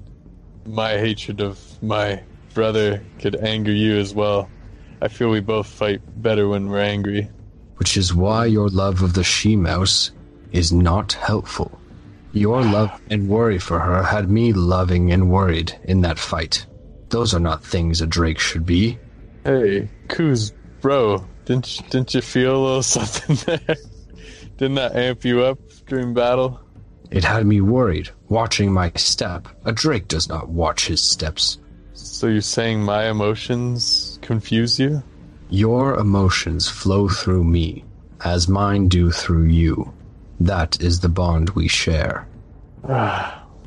my 0.66 0.92
hatred 0.92 1.40
of 1.40 1.60
my 1.82 2.22
brother 2.54 3.02
could 3.18 3.36
anger 3.36 3.72
you 3.72 3.98
as 3.98 4.14
well. 4.14 4.48
I 5.02 5.08
feel 5.08 5.30
we 5.30 5.40
both 5.40 5.66
fight 5.66 6.00
better 6.22 6.48
when 6.48 6.68
we're 6.68 6.80
angry. 6.80 7.28
which 7.76 7.96
is 7.96 8.14
why 8.14 8.46
your 8.46 8.68
love 8.68 9.02
of 9.02 9.14
the 9.14 9.22
she 9.22 9.54
mouse 9.54 10.10
is 10.50 10.72
not 10.72 11.12
helpful. 11.12 11.78
Your 12.32 12.62
love 12.62 12.90
and 13.10 13.28
worry 13.28 13.58
for 13.58 13.78
her 13.78 14.02
had 14.02 14.28
me 14.30 14.52
loving 14.52 15.12
and 15.12 15.30
worried 15.30 15.78
in 15.84 16.00
that 16.02 16.18
fight. 16.18 16.66
Those 17.10 17.34
are 17.34 17.40
not 17.40 17.64
things 17.64 18.00
a 18.00 18.06
Drake 18.06 18.38
should 18.38 18.66
be. 18.66 18.98
Hey, 19.44 19.88
Coos, 20.08 20.52
bro, 20.80 21.24
didn't 21.44 21.78
you, 21.78 21.86
didn't 21.88 22.14
you 22.14 22.20
feel 22.20 22.56
a 22.56 22.62
little 22.62 22.82
something 22.82 23.36
there? 23.36 23.76
Didn't 24.58 24.74
that 24.74 24.96
amp 24.96 25.24
you 25.24 25.42
up 25.42 25.58
during 25.86 26.14
battle? 26.14 26.60
It 27.10 27.24
had 27.24 27.46
me 27.46 27.60
worried, 27.60 28.10
watching 28.28 28.72
my 28.72 28.92
step. 28.96 29.48
A 29.64 29.72
Drake 29.72 30.08
does 30.08 30.28
not 30.28 30.48
watch 30.48 30.86
his 30.86 31.00
steps. 31.00 31.58
So 31.94 32.26
you're 32.26 32.42
saying 32.42 32.82
my 32.82 33.08
emotions 33.08 34.18
confuse 34.20 34.78
you? 34.78 35.02
Your 35.48 35.94
emotions 35.94 36.68
flow 36.68 37.08
through 37.08 37.44
me, 37.44 37.84
as 38.24 38.48
mine 38.48 38.88
do 38.88 39.10
through 39.10 39.44
you. 39.44 39.92
That 40.40 40.80
is 40.82 41.00
the 41.00 41.08
bond 41.08 41.50
we 41.50 41.68
share. 41.68 42.28
All 42.88 42.94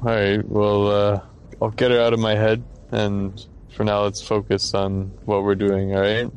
right, 0.01 0.47
well, 0.47 0.87
uh, 0.87 1.21
I'll 1.61 1.71
get 1.71 1.91
her 1.91 1.99
out 1.99 2.13
of 2.13 2.19
my 2.19 2.35
head, 2.35 2.63
and 2.91 3.45
for 3.75 3.83
now, 3.83 4.03
let's 4.03 4.21
focus 4.21 4.73
on 4.73 5.11
what 5.25 5.43
we're 5.43 5.55
doing. 5.55 5.95
All 5.95 6.01
right, 6.01 6.29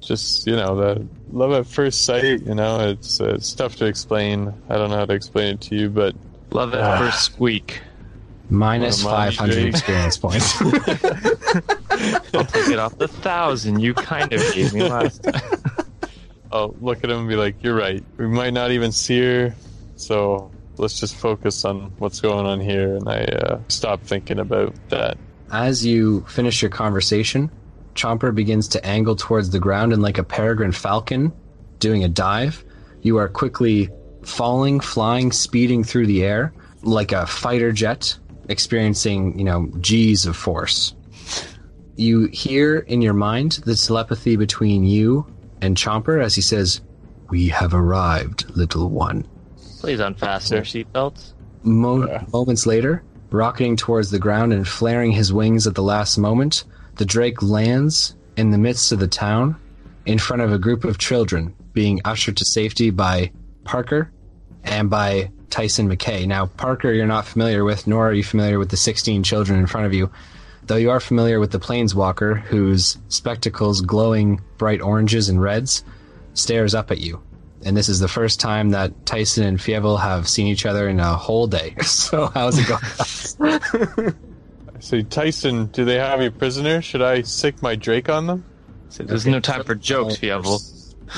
just 0.00 0.46
you 0.46 0.56
know, 0.56 0.74
the 0.76 1.06
love 1.32 1.52
at 1.52 1.66
first 1.66 2.04
sight. 2.04 2.42
You 2.42 2.54
know, 2.54 2.88
it's 2.88 3.20
uh, 3.20 3.34
it's 3.34 3.52
tough 3.54 3.76
to 3.76 3.86
explain. 3.86 4.52
I 4.68 4.76
don't 4.76 4.90
know 4.90 4.96
how 4.96 5.06
to 5.06 5.14
explain 5.14 5.54
it 5.54 5.60
to 5.62 5.74
you, 5.76 5.90
but 5.90 6.14
Love 6.50 6.72
at 6.74 6.80
Ah. 6.80 6.98
first 6.98 7.22
squeak. 7.24 7.82
Minus 8.50 9.04
Well, 9.04 9.12
mommy 9.14 9.30
500 9.32 9.52
Drake. 9.52 9.66
experience 9.68 10.16
points. 10.24 10.60
I'll 12.34 12.44
take 12.46 12.68
it 12.68 12.78
off 12.78 12.96
the 12.96 13.08
thousand 13.08 13.80
you 13.80 13.92
kind 13.92 14.32
of 14.32 14.40
gave 14.54 14.72
me 14.72 14.88
last 14.88 15.22
time. 15.22 15.42
I'll 16.52 16.74
look 16.80 17.04
at 17.04 17.10
him 17.10 17.18
and 17.20 17.28
be 17.28 17.36
like, 17.36 17.62
"You're 17.62 17.76
right. 17.76 18.02
We 18.16 18.26
might 18.26 18.54
not 18.54 18.70
even 18.70 18.90
see 18.92 19.20
her, 19.20 19.54
so 19.96 20.50
let's 20.78 20.98
just 20.98 21.14
focus 21.16 21.66
on 21.66 21.92
what's 21.98 22.22
going 22.22 22.46
on 22.46 22.60
here." 22.60 22.96
And 22.96 23.06
I 23.06 23.24
uh, 23.24 23.60
stop 23.68 24.00
thinking 24.02 24.38
about 24.38 24.74
that. 24.88 25.18
As 25.50 25.84
you 25.84 26.24
finish 26.28 26.60
your 26.62 26.70
conversation, 26.70 27.50
Chomper 27.94 28.34
begins 28.34 28.68
to 28.68 28.84
angle 28.86 29.16
towards 29.16 29.50
the 29.50 29.58
ground 29.58 29.92
and 29.92 30.02
like 30.02 30.18
a 30.18 30.24
peregrine 30.24 30.72
falcon 30.72 31.32
doing 31.78 32.04
a 32.04 32.08
dive, 32.08 32.64
you 33.02 33.16
are 33.16 33.28
quickly 33.28 33.88
falling, 34.22 34.80
flying, 34.80 35.32
speeding 35.32 35.82
through 35.84 36.06
the 36.06 36.22
air 36.24 36.52
like 36.82 37.12
a 37.12 37.26
fighter 37.26 37.72
jet 37.72 38.16
experiencing, 38.48 39.38
you 39.38 39.44
know, 39.44 39.70
G's 39.80 40.26
of 40.26 40.36
force. 40.36 40.94
You 41.96 42.26
hear 42.32 42.78
in 42.78 43.02
your 43.02 43.14
mind 43.14 43.60
the 43.64 43.74
telepathy 43.74 44.36
between 44.36 44.84
you 44.84 45.26
and 45.60 45.76
Chomper 45.76 46.22
as 46.22 46.34
he 46.34 46.40
says, 46.40 46.80
"We 47.30 47.48
have 47.48 47.74
arrived, 47.74 48.44
little 48.56 48.88
one." 48.88 49.26
Please 49.80 49.98
unfasten 50.00 50.56
your 50.56 50.64
seatbelts. 50.64 51.32
Mo- 51.64 52.06
Yeah. 52.06 52.24
Moments 52.32 52.66
later, 52.66 53.02
rocketing 53.30 53.76
towards 53.76 54.10
the 54.10 54.18
ground 54.18 54.52
and 54.52 54.66
flaring 54.66 55.12
his 55.12 55.32
wings 55.32 55.66
at 55.66 55.74
the 55.74 55.82
last 55.82 56.18
moment, 56.18 56.64
the 56.96 57.04
Drake 57.04 57.42
lands 57.42 58.14
in 58.36 58.50
the 58.50 58.58
midst 58.58 58.92
of 58.92 58.98
the 58.98 59.08
town 59.08 59.56
in 60.06 60.18
front 60.18 60.42
of 60.42 60.52
a 60.52 60.58
group 60.58 60.84
of 60.84 60.98
children 60.98 61.54
being 61.72 62.00
ushered 62.04 62.36
to 62.36 62.44
safety 62.44 62.90
by 62.90 63.30
Parker 63.64 64.10
and 64.64 64.88
by 64.88 65.30
Tyson 65.50 65.88
McKay. 65.88 66.26
Now, 66.26 66.46
Parker, 66.46 66.92
you're 66.92 67.06
not 67.06 67.26
familiar 67.26 67.64
with, 67.64 67.86
nor 67.86 68.08
are 68.08 68.12
you 68.12 68.24
familiar 68.24 68.58
with 68.58 68.70
the 68.70 68.76
16 68.76 69.22
children 69.22 69.58
in 69.58 69.66
front 69.66 69.86
of 69.86 69.94
you. 69.94 70.10
though 70.66 70.76
you 70.76 70.90
are 70.90 71.00
familiar 71.00 71.40
with 71.40 71.50
the 71.50 71.58
planeswalker 71.58 72.42
whose 72.42 72.98
spectacles 73.08 73.80
glowing 73.80 74.38
bright 74.58 74.82
oranges 74.82 75.30
and 75.30 75.40
reds 75.40 75.82
stares 76.34 76.74
up 76.74 76.90
at 76.90 76.98
you. 76.98 77.22
And 77.64 77.76
this 77.76 77.88
is 77.88 77.98
the 77.98 78.08
first 78.08 78.38
time 78.40 78.70
that 78.70 79.04
Tyson 79.04 79.44
and 79.44 79.58
Fievel 79.58 80.00
have 80.00 80.28
seen 80.28 80.46
each 80.46 80.64
other 80.64 80.88
in 80.88 81.00
a 81.00 81.16
whole 81.16 81.46
day. 81.46 81.74
So 81.82 82.26
how's 82.28 82.58
it 82.58 82.66
going? 82.68 84.14
I 84.76 84.80
say, 84.80 85.02
Tyson, 85.02 85.66
do 85.66 85.84
they 85.84 85.96
have 85.96 86.22
you 86.22 86.30
prisoner? 86.30 86.80
Should 86.82 87.02
I 87.02 87.22
sick 87.22 87.60
my 87.62 87.74
Drake 87.74 88.08
on 88.08 88.26
them? 88.26 88.44
So 88.90 89.02
there's 89.02 89.26
no 89.26 89.40
time 89.40 89.64
for 89.64 89.74
jokes, 89.74 90.16
Fievel. 90.16 90.60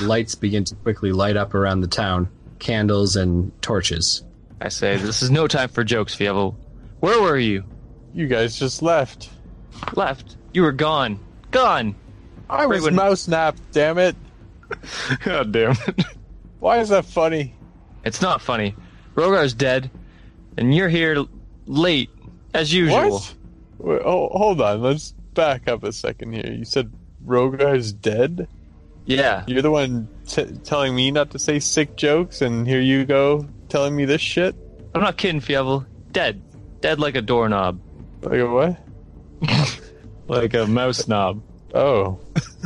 Lights 0.01 0.35
begin 0.35 0.63
to 0.65 0.75
quickly 0.75 1.11
light 1.11 1.37
up 1.37 1.53
around 1.53 1.81
the 1.81 1.87
town, 1.87 2.27
candles 2.59 3.15
and 3.15 3.51
torches. 3.61 4.23
I 4.59 4.69
say, 4.69 4.97
this 4.97 5.21
is 5.21 5.29
no 5.31 5.47
time 5.47 5.69
for 5.69 5.83
jokes, 5.83 6.15
Fievel. 6.15 6.55
Where 7.01 7.21
were 7.21 7.37
you? 7.37 7.63
You 8.13 8.27
guys 8.27 8.57
just 8.57 8.81
left. 8.81 9.29
Left. 9.95 10.37
You 10.53 10.63
were 10.63 10.71
gone. 10.71 11.19
Gone. 11.51 11.95
I 12.49 12.65
was 12.65 12.83
when- 12.83 12.95
mouse 12.95 13.27
napped, 13.27 13.59
damn 13.71 13.97
it. 13.97 14.15
God 15.23 15.51
damn 15.51 15.71
it. 15.87 16.05
Why 16.61 16.77
is 16.77 16.89
that 16.89 17.05
funny? 17.05 17.55
It's 18.05 18.21
not 18.21 18.39
funny. 18.39 18.75
Rogar's 19.15 19.55
dead, 19.55 19.89
and 20.57 20.73
you're 20.73 20.89
here 20.89 21.25
late, 21.65 22.11
as 22.53 22.71
usual. 22.71 23.13
What? 23.13 23.35
Wait, 23.79 24.01
oh, 24.05 24.29
hold 24.29 24.61
on, 24.61 24.83
let's 24.83 25.11
back 25.33 25.67
up 25.67 25.83
a 25.83 25.91
second 25.91 26.33
here. 26.33 26.53
You 26.53 26.63
said 26.63 26.93
Rogar's 27.25 27.91
dead? 27.91 28.47
Yeah. 29.05 29.43
You're 29.47 29.63
the 29.63 29.71
one 29.71 30.07
t- 30.27 30.45
telling 30.63 30.95
me 30.95 31.09
not 31.09 31.31
to 31.31 31.39
say 31.39 31.57
sick 31.57 31.97
jokes, 31.97 32.43
and 32.43 32.67
here 32.67 32.79
you 32.79 33.05
go 33.05 33.47
telling 33.67 33.95
me 33.95 34.05
this 34.05 34.21
shit? 34.21 34.55
I'm 34.93 35.01
not 35.01 35.17
kidding, 35.17 35.41
Fievel. 35.41 35.87
Dead. 36.11 36.39
Dead 36.81 36.99
like 36.99 37.15
a 37.15 37.23
doorknob. 37.23 37.81
Like 38.21 38.39
a 38.39 38.47
what? 38.47 38.77
Like 40.27 40.53
a 40.53 40.65
mouse 40.65 41.09
knob. 41.09 41.41
Oh, 41.73 42.19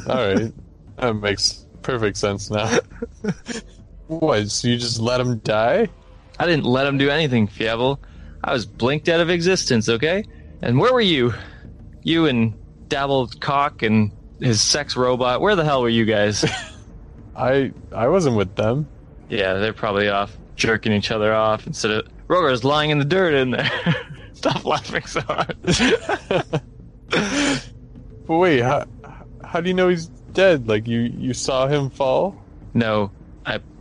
alright. 0.08 0.54
that 0.98 1.14
makes 1.14 1.66
perfect 1.82 2.18
sense 2.18 2.52
now. 2.52 2.78
what, 4.08 4.50
so 4.50 4.68
you 4.68 4.78
just 4.78 5.00
let 5.00 5.20
him 5.20 5.40
die? 5.40 5.88
I 6.40 6.46
didn't 6.46 6.66
let 6.66 6.86
him 6.86 6.98
do 6.98 7.10
anything, 7.10 7.48
Fievel. 7.48 7.98
I 8.44 8.54
was 8.54 8.66
blinked 8.66 9.10
out 9.10 9.20
of 9.22 9.30
existence, 9.30 9.90
okay? 9.90 10.24
And 10.62 10.80
where 10.80 10.94
were 10.94 11.02
you? 11.02 11.34
You 12.04 12.28
and 12.28 12.54
Dabbled 12.88 13.42
Cock 13.42 13.82
and 13.82 14.12
his 14.40 14.62
sex 14.62 14.96
robot. 14.96 15.42
Where 15.42 15.56
the 15.56 15.64
hell 15.64 15.82
were 15.82 15.90
you 15.90 16.06
guys? 16.06 16.46
I 17.36 17.72
I 17.92 18.08
wasn't 18.08 18.38
with 18.38 18.56
them. 18.56 18.88
yeah, 19.30 19.56
they're 19.56 19.74
probably 19.74 20.08
off 20.10 20.38
jerking 20.56 20.94
each 20.94 21.12
other 21.12 21.34
off 21.34 21.68
instead 21.68 21.92
of 21.92 22.08
Rogar's 22.28 22.64
lying 22.64 22.92
in 22.92 23.00
the 23.00 23.06
dirt 23.06 23.34
in 23.34 23.52
there. 23.52 23.72
Stop 24.34 24.64
laughing 24.66 25.06
so 25.06 25.22
hard. 25.22 25.58
But 28.28 28.38
wait, 28.38 28.62
how, 28.62 28.86
how 29.44 29.62
do 29.62 29.68
you 29.68 29.76
know 29.76 29.88
he's 29.88 30.08
dead? 30.34 30.68
Like, 30.68 30.88
you, 30.88 31.02
you 31.02 31.34
saw 31.34 31.68
him 31.68 31.90
fall? 31.90 32.36
no, 32.74 33.12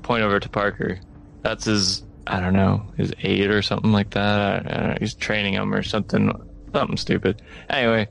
point 0.04 0.22
over 0.22 0.38
to 0.38 0.48
Parker. 0.48 1.00
That's 1.42 1.64
his, 1.64 2.04
I 2.26 2.38
don't 2.38 2.52
know, 2.52 2.86
his 2.96 3.12
aide 3.22 3.50
or 3.50 3.62
something 3.62 3.90
like 3.90 4.10
that. 4.10 4.40
I, 4.40 4.74
I 4.74 4.86
know, 4.86 4.96
he's 5.00 5.14
training 5.14 5.54
him 5.54 5.74
or 5.74 5.82
something, 5.82 6.30
something 6.72 6.96
stupid. 6.96 7.42
Anyway, 7.68 8.08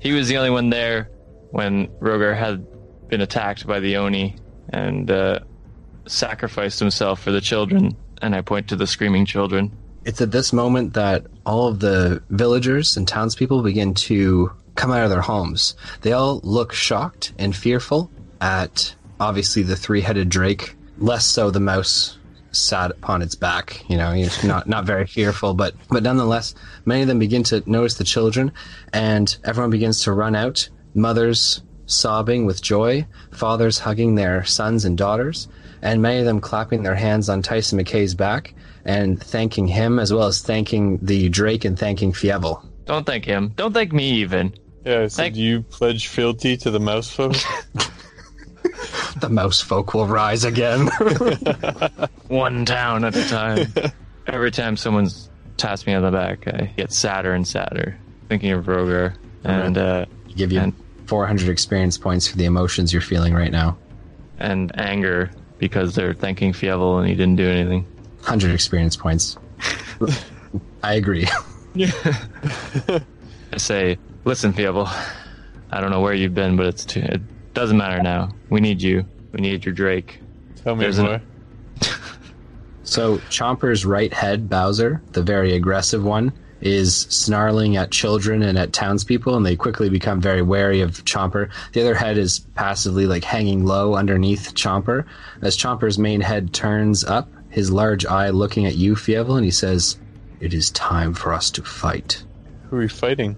he 0.00 0.12
was 0.12 0.26
the 0.26 0.36
only 0.36 0.50
one 0.50 0.70
there 0.70 1.10
when 1.50 1.86
Rogar 2.00 2.36
had 2.36 2.66
been 3.08 3.20
attacked 3.20 3.66
by 3.66 3.78
the 3.78 3.96
Oni 3.96 4.36
and 4.70 5.10
uh, 5.10 5.38
sacrificed 6.06 6.80
himself 6.80 7.22
for 7.22 7.30
the 7.30 7.40
children. 7.40 7.96
And 8.20 8.34
I 8.34 8.40
point 8.40 8.68
to 8.68 8.76
the 8.76 8.86
screaming 8.86 9.26
children. 9.26 9.70
It's 10.04 10.20
at 10.20 10.32
this 10.32 10.52
moment 10.52 10.94
that 10.94 11.26
all 11.46 11.68
of 11.68 11.80
the 11.80 12.22
villagers 12.28 12.96
and 12.96 13.06
townspeople 13.06 13.62
begin 13.62 13.94
to 13.94 14.52
come 14.74 14.90
out 14.90 15.04
of 15.04 15.10
their 15.10 15.20
homes. 15.20 15.76
They 16.00 16.12
all 16.12 16.40
look 16.42 16.72
shocked 16.72 17.32
and 17.38 17.54
fearful 17.54 18.10
at 18.40 18.94
obviously 19.20 19.62
the 19.62 19.76
three-headed 19.76 20.28
drake, 20.28 20.76
less 20.98 21.26
so 21.26 21.50
the 21.50 21.60
mouse 21.60 22.18
sat 22.52 22.90
upon 22.92 23.22
its 23.22 23.34
back. 23.34 23.84
You 23.88 23.96
know, 23.96 24.12
he's 24.12 24.44
not 24.44 24.68
not 24.68 24.84
very 24.84 25.06
fearful, 25.06 25.54
but 25.54 25.74
but 25.90 26.02
nonetheless, 26.02 26.54
many 26.84 27.02
of 27.02 27.08
them 27.08 27.18
begin 27.18 27.42
to 27.44 27.62
notice 27.66 27.94
the 27.94 28.04
children, 28.04 28.52
and 28.92 29.36
everyone 29.44 29.70
begins 29.70 30.00
to 30.04 30.12
run 30.12 30.34
out. 30.36 30.68
Mothers 30.94 31.62
sobbing 31.86 32.46
with 32.46 32.62
joy, 32.62 33.06
fathers 33.32 33.78
hugging 33.78 34.14
their 34.14 34.44
sons 34.44 34.84
and 34.84 34.96
daughters, 34.96 35.48
and 35.82 36.00
many 36.00 36.20
of 36.20 36.24
them 36.24 36.40
clapping 36.40 36.82
their 36.82 36.94
hands 36.94 37.28
on 37.28 37.42
Tyson 37.42 37.78
McKay's 37.78 38.14
back 38.14 38.54
and 38.86 39.22
thanking 39.22 39.66
him 39.66 39.98
as 39.98 40.12
well 40.12 40.26
as 40.26 40.40
thanking 40.40 40.98
the 41.02 41.28
Drake 41.28 41.64
and 41.64 41.78
thanking 41.78 42.12
Fievel. 42.12 42.64
Don't 42.84 43.04
thank 43.06 43.24
him. 43.24 43.52
Don't 43.56 43.72
thank 43.72 43.92
me 43.92 44.04
even. 44.12 44.54
Yeah, 44.84 45.08
so 45.08 45.22
Thank- 45.22 45.34
do 45.34 45.40
you 45.40 45.62
pledge 45.62 46.08
fealty 46.08 46.56
to 46.58 46.70
the 46.70 46.80
mouse 46.80 47.08
folk? 47.08 47.34
The 49.20 49.28
mouse 49.28 49.60
folk 49.60 49.94
will 49.94 50.06
rise 50.06 50.44
again. 50.44 50.88
One 52.28 52.64
town 52.64 53.04
at 53.04 53.14
a 53.16 53.28
time. 53.28 53.72
Every 54.26 54.50
time 54.50 54.76
someone's 54.76 55.30
taps 55.56 55.86
me 55.86 55.94
on 55.94 56.02
the 56.02 56.10
back, 56.10 56.48
I 56.48 56.72
get 56.76 56.92
sadder 56.92 57.32
and 57.32 57.46
sadder, 57.46 57.96
thinking 58.28 58.50
of 58.52 58.64
Rogar. 58.66 59.14
And 59.44 59.78
uh, 59.78 60.06
Give 60.34 60.50
you 60.50 60.60
And- 60.60 60.72
400 61.06 61.48
experience 61.48 61.96
points 61.96 62.26
for 62.26 62.36
the 62.36 62.44
emotions 62.44 62.92
you're 62.92 63.02
feeling 63.02 63.34
right 63.34 63.52
now. 63.52 63.76
and 64.38 64.72
anger 64.78 65.30
because 65.58 65.94
they're 65.94 66.14
thanking 66.14 66.52
Fievel 66.52 66.98
and 66.98 67.08
he 67.08 67.14
didn't 67.14 67.36
do 67.36 67.48
anything. 67.48 67.84
100 68.22 68.52
experience 68.52 68.96
points. 68.96 69.36
I 70.82 70.94
agree. 70.94 71.28
I 71.76 73.00
say, 73.56 73.98
listen, 74.24 74.52
Fievel, 74.52 74.88
I 75.70 75.80
don't 75.80 75.90
know 75.90 76.00
where 76.00 76.14
you've 76.14 76.34
been, 76.34 76.56
but 76.56 76.66
it's 76.66 76.84
too, 76.84 77.02
doesn't 77.54 77.76
matter 77.76 78.02
now. 78.02 78.30
We 78.50 78.60
need 78.60 78.82
you. 78.82 79.04
We 79.32 79.40
need 79.40 79.64
your 79.64 79.74
Drake. 79.74 80.20
Tell 80.62 80.74
me 80.76 80.82
There's 80.84 80.98
an- 80.98 81.06
more. 81.06 81.22
So 82.86 83.16
Chomper's 83.30 83.86
right 83.86 84.12
head, 84.12 84.50
Bowser, 84.50 85.02
the 85.12 85.22
very 85.22 85.54
aggressive 85.54 86.04
one, 86.04 86.32
is 86.60 86.94
snarling 87.08 87.76
at 87.76 87.90
children 87.90 88.42
and 88.42 88.58
at 88.58 88.74
townspeople, 88.74 89.34
and 89.34 89.44
they 89.44 89.56
quickly 89.56 89.88
become 89.88 90.20
very 90.20 90.42
wary 90.42 90.82
of 90.82 91.02
Chomper. 91.04 91.50
The 91.72 91.80
other 91.80 91.94
head 91.94 92.18
is 92.18 92.40
passively 92.54 93.06
like 93.06 93.24
hanging 93.24 93.64
low 93.64 93.94
underneath 93.94 94.54
Chomper. 94.54 95.06
As 95.40 95.56
Chomper's 95.56 95.98
main 95.98 96.20
head 96.20 96.52
turns 96.52 97.04
up, 97.04 97.28
his 97.48 97.70
large 97.70 98.04
eye 98.04 98.28
looking 98.30 98.66
at 98.66 98.76
you, 98.76 98.94
Fievel, 98.94 99.36
and 99.36 99.44
he 99.44 99.50
says, 99.50 99.98
"It 100.40 100.52
is 100.52 100.70
time 100.70 101.14
for 101.14 101.32
us 101.32 101.50
to 101.52 101.62
fight." 101.62 102.22
Who 102.68 102.76
are 102.76 102.80
we 102.80 102.88
fighting? 102.88 103.36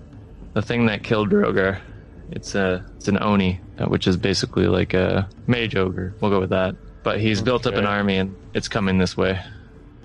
The 0.55 0.63
thing 0.63 0.87
that 0.87 1.05
killed 1.05 1.31
Rogar, 1.31 1.79
it's 2.31 2.55
a 2.55 2.85
it's 2.97 3.09
an 3.09 3.23
Oni, 3.23 3.61
uh, 3.79 3.87
which 3.87 4.07
is 4.07 4.17
basically 4.17 4.67
like 4.69 4.95
a 4.95 5.29
mage 5.47 5.77
ogre. 5.77 6.15
We'll 6.21 6.31
go 6.31 6.41
with 6.41 6.51
that. 6.51 6.75
But 7.03 7.21
he's 7.21 7.41
built 7.41 7.67
up 7.67 7.75
an 7.75 7.87
army 7.87 8.17
and 8.17 8.35
it's 8.55 8.69
coming 8.69 8.99
this 8.99 9.17
way. 9.17 9.41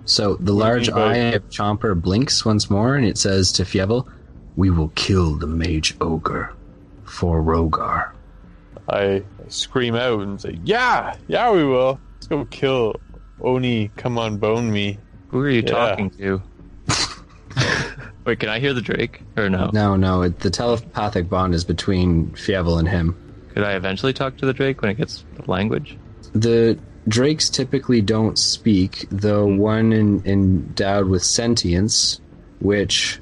So 0.06 0.36
the 0.36 0.54
large 0.54 0.90
eye 0.90 1.34
of 1.34 1.48
Chomper 1.50 2.00
blinks 2.00 2.44
once 2.46 2.70
more, 2.70 2.96
and 2.96 3.06
it 3.06 3.18
says 3.18 3.52
to 3.54 3.64
Fievel, 3.64 4.08
"We 4.56 4.70
will 4.70 4.90
kill 4.96 5.36
the 5.36 5.48
mage 5.48 5.96
ogre 6.02 6.54
for 7.06 7.42
Rogar." 7.42 8.12
I 8.90 9.24
scream 9.48 9.96
out 9.96 10.22
and 10.22 10.42
say, 10.42 10.60
Yeah, 10.64 11.16
yeah, 11.28 11.52
we 11.52 11.64
will. 11.64 12.00
Let's 12.16 12.28
go 12.28 12.46
kill 12.46 12.96
Oni, 13.42 13.90
come 13.96 14.18
on, 14.18 14.38
bone 14.38 14.72
me. 14.72 14.98
Who 15.30 15.40
are 15.42 15.50
you 15.50 15.62
Yeah. 15.62 15.72
talking 15.72 16.10
to? 16.12 16.42
Wait, 18.26 18.40
can 18.40 18.50
I 18.50 18.60
hear 18.60 18.74
the 18.74 18.82
Drake 18.82 19.22
or 19.36 19.50
no? 19.50 19.72
No, 19.74 19.96
no, 19.96 20.22
it, 20.22 20.40
the 20.40 20.50
telepathic 20.50 21.28
bond 21.28 21.56
is 21.56 21.64
between 21.64 22.32
Fievel 22.32 22.78
and 22.78 22.88
him. 22.88 23.16
Could 23.54 23.64
I 23.64 23.74
eventually 23.74 24.14
talk 24.14 24.38
to 24.38 24.46
the 24.46 24.54
Drake 24.54 24.82
when 24.82 24.92
it 24.92 24.98
gets 24.98 25.26
the 25.36 25.50
language? 25.50 25.98
The 26.34 26.78
drakes 27.08 27.50
typically 27.50 28.02
don't 28.02 28.38
speak, 28.38 29.08
though 29.10 29.46
one 29.46 29.92
in, 29.92 30.26
endowed 30.26 31.08
with 31.08 31.24
sentience, 31.24 32.22
which 32.60 33.20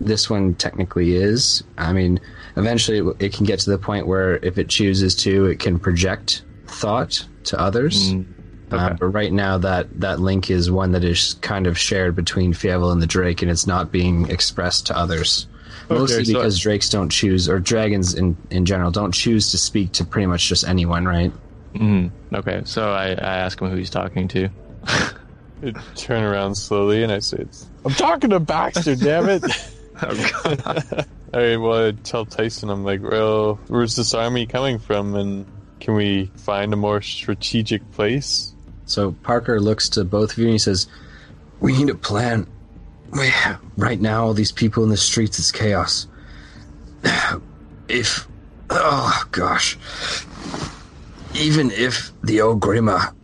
this 0.00 0.30
one 0.30 0.54
technically 0.54 1.16
is. 1.16 1.62
I 1.76 1.92
mean, 1.92 2.20
eventually 2.56 2.98
it, 2.98 3.16
it 3.18 3.32
can 3.32 3.44
get 3.44 3.58
to 3.60 3.70
the 3.70 3.78
point 3.78 4.06
where 4.06 4.36
if 4.36 4.56
it 4.56 4.68
chooses 4.68 5.14
to, 5.16 5.46
it 5.46 5.58
can 5.58 5.78
project 5.78 6.44
thought 6.66 7.26
to 7.44 7.60
others. 7.60 8.12
Mm, 8.14 8.26
Uh, 8.70 8.94
but 8.94 9.06
right 9.06 9.32
now, 9.32 9.58
that, 9.58 9.88
that 10.00 10.20
link 10.20 10.50
is 10.50 10.70
one 10.70 10.92
that 10.92 11.04
is 11.04 11.34
kind 11.40 11.66
of 11.66 11.78
shared 11.78 12.14
between 12.14 12.52
Fievel 12.52 12.92
and 12.92 13.00
the 13.00 13.06
Drake, 13.06 13.42
and 13.42 13.50
it's 13.50 13.66
not 13.66 13.90
being 13.90 14.28
expressed 14.30 14.86
to 14.88 14.96
others. 14.96 15.46
Mostly 15.88 16.24
so- 16.24 16.32
because 16.34 16.58
drakes 16.58 16.90
don't 16.90 17.08
choose, 17.10 17.48
or 17.48 17.58
dragons 17.58 18.14
in, 18.14 18.36
in 18.50 18.66
general, 18.66 18.90
don't 18.90 19.12
choose 19.12 19.50
to 19.52 19.58
speak 19.58 19.92
to 19.92 20.04
pretty 20.04 20.26
much 20.26 20.46
just 20.48 20.66
anyone, 20.68 21.06
right? 21.06 21.32
Mm, 21.74 22.10
okay, 22.34 22.62
so 22.64 22.90
I, 22.92 23.08
I 23.10 23.38
ask 23.38 23.60
him 23.60 23.68
who 23.70 23.76
he's 23.76 23.90
talking 23.90 24.28
to. 24.28 24.48
I 24.86 25.72
turn 25.96 26.22
around 26.22 26.54
slowly 26.54 27.02
and 27.02 27.10
I 27.12 27.18
say, 27.18 27.44
I'm 27.84 27.92
talking 27.92 28.30
to 28.30 28.40
Baxter, 28.40 28.96
damn 28.96 29.28
it. 29.28 29.44
Oh, 30.00 30.06
All 30.54 31.40
right, 31.40 31.56
well, 31.56 31.88
I 31.88 31.90
tell 31.90 32.24
Tyson, 32.24 32.70
I'm 32.70 32.84
like, 32.84 33.02
well, 33.02 33.58
where's 33.66 33.96
this 33.96 34.14
army 34.14 34.46
coming 34.46 34.78
from? 34.78 35.16
And 35.16 35.44
can 35.80 35.94
we 35.94 36.30
find 36.36 36.72
a 36.72 36.76
more 36.76 37.02
strategic 37.02 37.90
place? 37.90 38.52
So 38.88 39.12
Parker 39.22 39.60
looks 39.60 39.88
to 39.90 40.04
both 40.04 40.32
of 40.32 40.38
you 40.38 40.46
and 40.46 40.54
he 40.54 40.58
says, 40.58 40.88
"We 41.60 41.76
need 41.76 41.90
a 41.90 41.94
plan. 41.94 42.46
We, 43.12 43.30
right 43.76 44.00
now, 44.00 44.24
all 44.24 44.34
these 44.34 44.52
people 44.52 44.82
in 44.82 44.90
the 44.90 44.96
streets, 44.96 45.38
it's 45.38 45.52
chaos. 45.52 46.06
if 47.88 48.26
oh 48.70 49.22
gosh, 49.30 49.78
even 51.34 51.70
if 51.70 52.12
the 52.22 52.38
Ogrima 52.38 53.14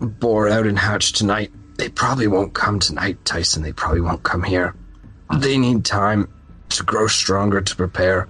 bore 0.00 0.48
out 0.48 0.66
and 0.66 0.78
hatched 0.78 1.16
tonight, 1.16 1.50
they 1.76 1.88
probably 1.88 2.26
won't 2.26 2.54
come 2.54 2.78
tonight, 2.78 3.24
Tyson. 3.24 3.62
They 3.62 3.72
probably 3.72 4.00
won't 4.00 4.22
come 4.22 4.42
here. 4.42 4.74
They 5.38 5.58
need 5.58 5.84
time 5.84 6.28
to 6.70 6.82
grow 6.82 7.06
stronger 7.06 7.60
to 7.60 7.76
prepare. 7.76 8.28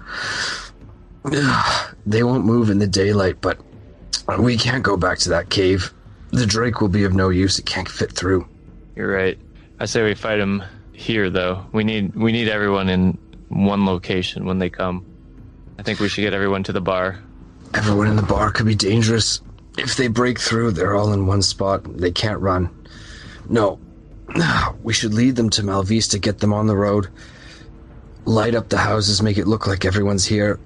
They 2.07 2.23
won't 2.23 2.44
move 2.44 2.70
in 2.70 2.79
the 2.79 2.87
daylight, 2.87 3.40
but 3.40 3.59
we 4.38 4.57
can't 4.57 4.83
go 4.83 4.97
back 4.97 5.18
to 5.20 5.31
that 5.31 5.51
cave. 5.51 5.92
The 6.35 6.47
Drake 6.47 6.81
will 6.81 6.88
be 6.88 7.05
of 7.05 7.14
no 7.14 7.29
use. 7.29 7.61
It 7.61 7.64
can't 7.64 7.88
fit 7.88 8.11
through. 8.11 8.49
You're 8.97 9.12
right. 9.12 9.38
I 9.79 9.87
say 9.87 10.03
we 10.03 10.16
fight 10.16 10.40
him 10.40 10.64
here, 10.92 11.31
though. 11.31 11.64
We 11.70 11.85
need 11.85 12.16
we 12.16 12.33
need 12.33 12.49
everyone 12.49 12.88
in 12.88 13.16
one 13.51 13.87
location 13.87 14.44
when 14.44 14.59
they 14.59 14.68
come. 14.68 15.07
I 15.79 15.85
think 15.85 16.01
we 16.01 16.09
should 16.09 16.23
get 16.23 16.35
everyone 16.35 16.64
to 16.64 16.73
the 16.73 16.81
bar. 16.81 17.20
Everyone 17.73 18.09
in 18.09 18.16
the 18.16 18.23
bar 18.23 18.51
could 18.51 18.66
be 18.66 18.75
dangerous. 18.75 19.42
If 19.79 19.97
they 19.97 20.09
break 20.09 20.40
through, 20.40 20.73
they're 20.73 20.97
all 20.97 21.12
in 21.12 21.29
one 21.29 21.40
spot. 21.40 21.85
They 21.85 22.11
can't 22.11 22.40
run. 22.40 22.68
No. 23.49 23.79
We 24.83 24.92
should 24.92 25.14
lead 25.14 25.37
them 25.37 25.51
to 25.51 25.62
Malvista, 25.62 26.20
get 26.20 26.40
them 26.40 26.53
on 26.53 26.66
the 26.66 26.77
road, 26.77 27.09
light 28.25 28.57
up 28.57 28.68
the 28.68 28.79
houses, 28.79 29.23
make 29.23 29.38
it 29.38 29.47
look 29.47 29.68
like 29.68 29.85
everyone's 29.85 30.27
here. 30.27 30.59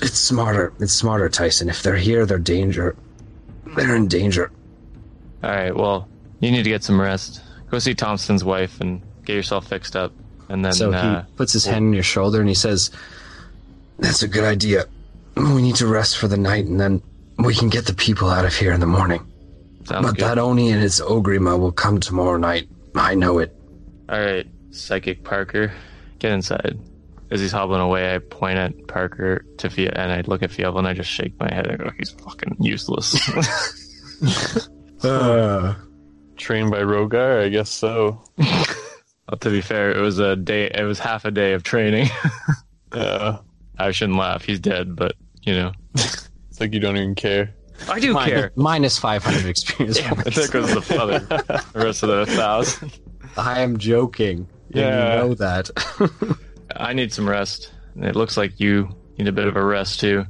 It's 0.00 0.18
smarter. 0.18 0.72
It's 0.78 0.92
smarter, 0.92 1.28
Tyson. 1.28 1.68
If 1.68 1.82
they're 1.82 1.96
here, 1.96 2.26
they're 2.26 2.38
danger. 2.38 2.94
They're 3.76 3.96
in 3.96 4.06
danger. 4.06 4.52
All 5.44 5.50
right. 5.50 5.74
Well, 5.76 6.08
you 6.40 6.50
need 6.50 6.62
to 6.64 6.70
get 6.70 6.82
some 6.82 7.00
rest. 7.00 7.40
Go 7.70 7.78
see 7.78 7.94
Thompson's 7.94 8.42
wife 8.44 8.80
and 8.80 9.02
get 9.24 9.34
yourself 9.34 9.68
fixed 9.68 9.94
up, 9.96 10.12
and 10.48 10.64
then 10.64 10.72
So 10.72 10.92
uh, 10.92 11.22
he 11.24 11.32
puts 11.36 11.52
his 11.52 11.64
hand 11.64 11.86
on 11.86 11.92
your 11.92 12.02
shoulder 12.02 12.40
and 12.40 12.48
he 12.48 12.54
says, 12.54 12.90
That's 13.98 14.22
a 14.22 14.28
good 14.28 14.44
idea. 14.44 14.84
We 15.36 15.62
need 15.62 15.76
to 15.76 15.86
rest 15.86 16.18
for 16.18 16.28
the 16.28 16.36
night 16.36 16.64
and 16.66 16.80
then 16.80 17.02
we 17.38 17.54
can 17.54 17.68
get 17.68 17.86
the 17.86 17.94
people 17.94 18.30
out 18.30 18.44
of 18.44 18.54
here 18.54 18.72
in 18.72 18.80
the 18.80 18.86
morning. 18.86 19.26
sounds 19.84 20.06
But 20.06 20.16
good. 20.16 20.24
that 20.24 20.38
Oni 20.38 20.70
and 20.70 20.80
his 20.80 21.00
Ogrima 21.00 21.58
will 21.58 21.72
come 21.72 21.98
tomorrow 22.00 22.36
night. 22.36 22.68
I 22.94 23.14
know 23.16 23.38
it. 23.40 23.54
All 24.08 24.20
right, 24.20 24.46
Psychic 24.70 25.24
Parker, 25.24 25.72
get 26.20 26.30
inside. 26.32 26.78
As 27.30 27.40
he's 27.40 27.50
hobbling 27.52 27.80
away, 27.80 28.14
I 28.14 28.18
point 28.18 28.58
at 28.58 28.86
Parker 28.86 29.44
to 29.58 29.68
Fie- 29.70 29.88
and 29.88 30.12
I 30.12 30.20
look 30.20 30.42
at 30.44 30.50
Fievel 30.50 30.78
and 30.78 30.86
I 30.86 30.92
just 30.92 31.10
shake 31.10 31.38
my 31.40 31.52
head 31.52 31.66
and 31.66 31.78
go, 31.78 31.90
"He's 31.98 32.10
fucking 32.10 32.56
useless." 32.60 33.18
Uh, 35.04 35.74
Trained 36.36 36.70
by 36.70 36.80
Rogar, 36.80 37.44
I 37.44 37.48
guess 37.48 37.70
so. 37.70 38.22
well, 38.38 39.38
to 39.40 39.50
be 39.50 39.60
fair, 39.60 39.92
it 39.92 40.00
was 40.00 40.18
a 40.18 40.34
day. 40.36 40.70
It 40.74 40.82
was 40.84 40.98
half 40.98 41.24
a 41.24 41.30
day 41.30 41.52
of 41.52 41.62
training. 41.62 42.08
Yeah, 42.94 43.38
I 43.76 43.90
shouldn't 43.90 44.18
laugh. 44.18 44.44
He's 44.44 44.60
dead, 44.60 44.94
but 44.94 45.14
you 45.42 45.52
know, 45.52 45.72
it's 45.94 46.60
like 46.60 46.72
you 46.72 46.78
don't 46.78 46.96
even 46.96 47.16
care. 47.16 47.52
I 47.88 47.98
do 47.98 48.14
care. 48.14 48.52
Minus 48.54 48.98
500 48.98 49.46
experience 49.46 50.00
points. 50.00 50.36
There 50.36 50.46
goes 50.46 50.72
the 50.72 51.02
other, 51.02 51.18
the 51.18 51.64
rest 51.74 52.04
of 52.04 52.08
the 52.10 52.26
thousand. 52.36 52.96
I 53.36 53.62
am 53.62 53.78
joking. 53.78 54.46
And 54.68 54.76
Yeah. 54.76 55.22
You 55.22 55.28
know 55.28 55.34
that. 55.34 56.38
I 56.76 56.92
need 56.92 57.12
some 57.12 57.28
rest. 57.28 57.72
It 57.96 58.14
looks 58.14 58.36
like 58.36 58.60
you 58.60 58.88
need 59.18 59.26
a 59.26 59.32
bit 59.32 59.48
of 59.48 59.56
a 59.56 59.64
rest 59.64 59.98
too. 59.98 60.24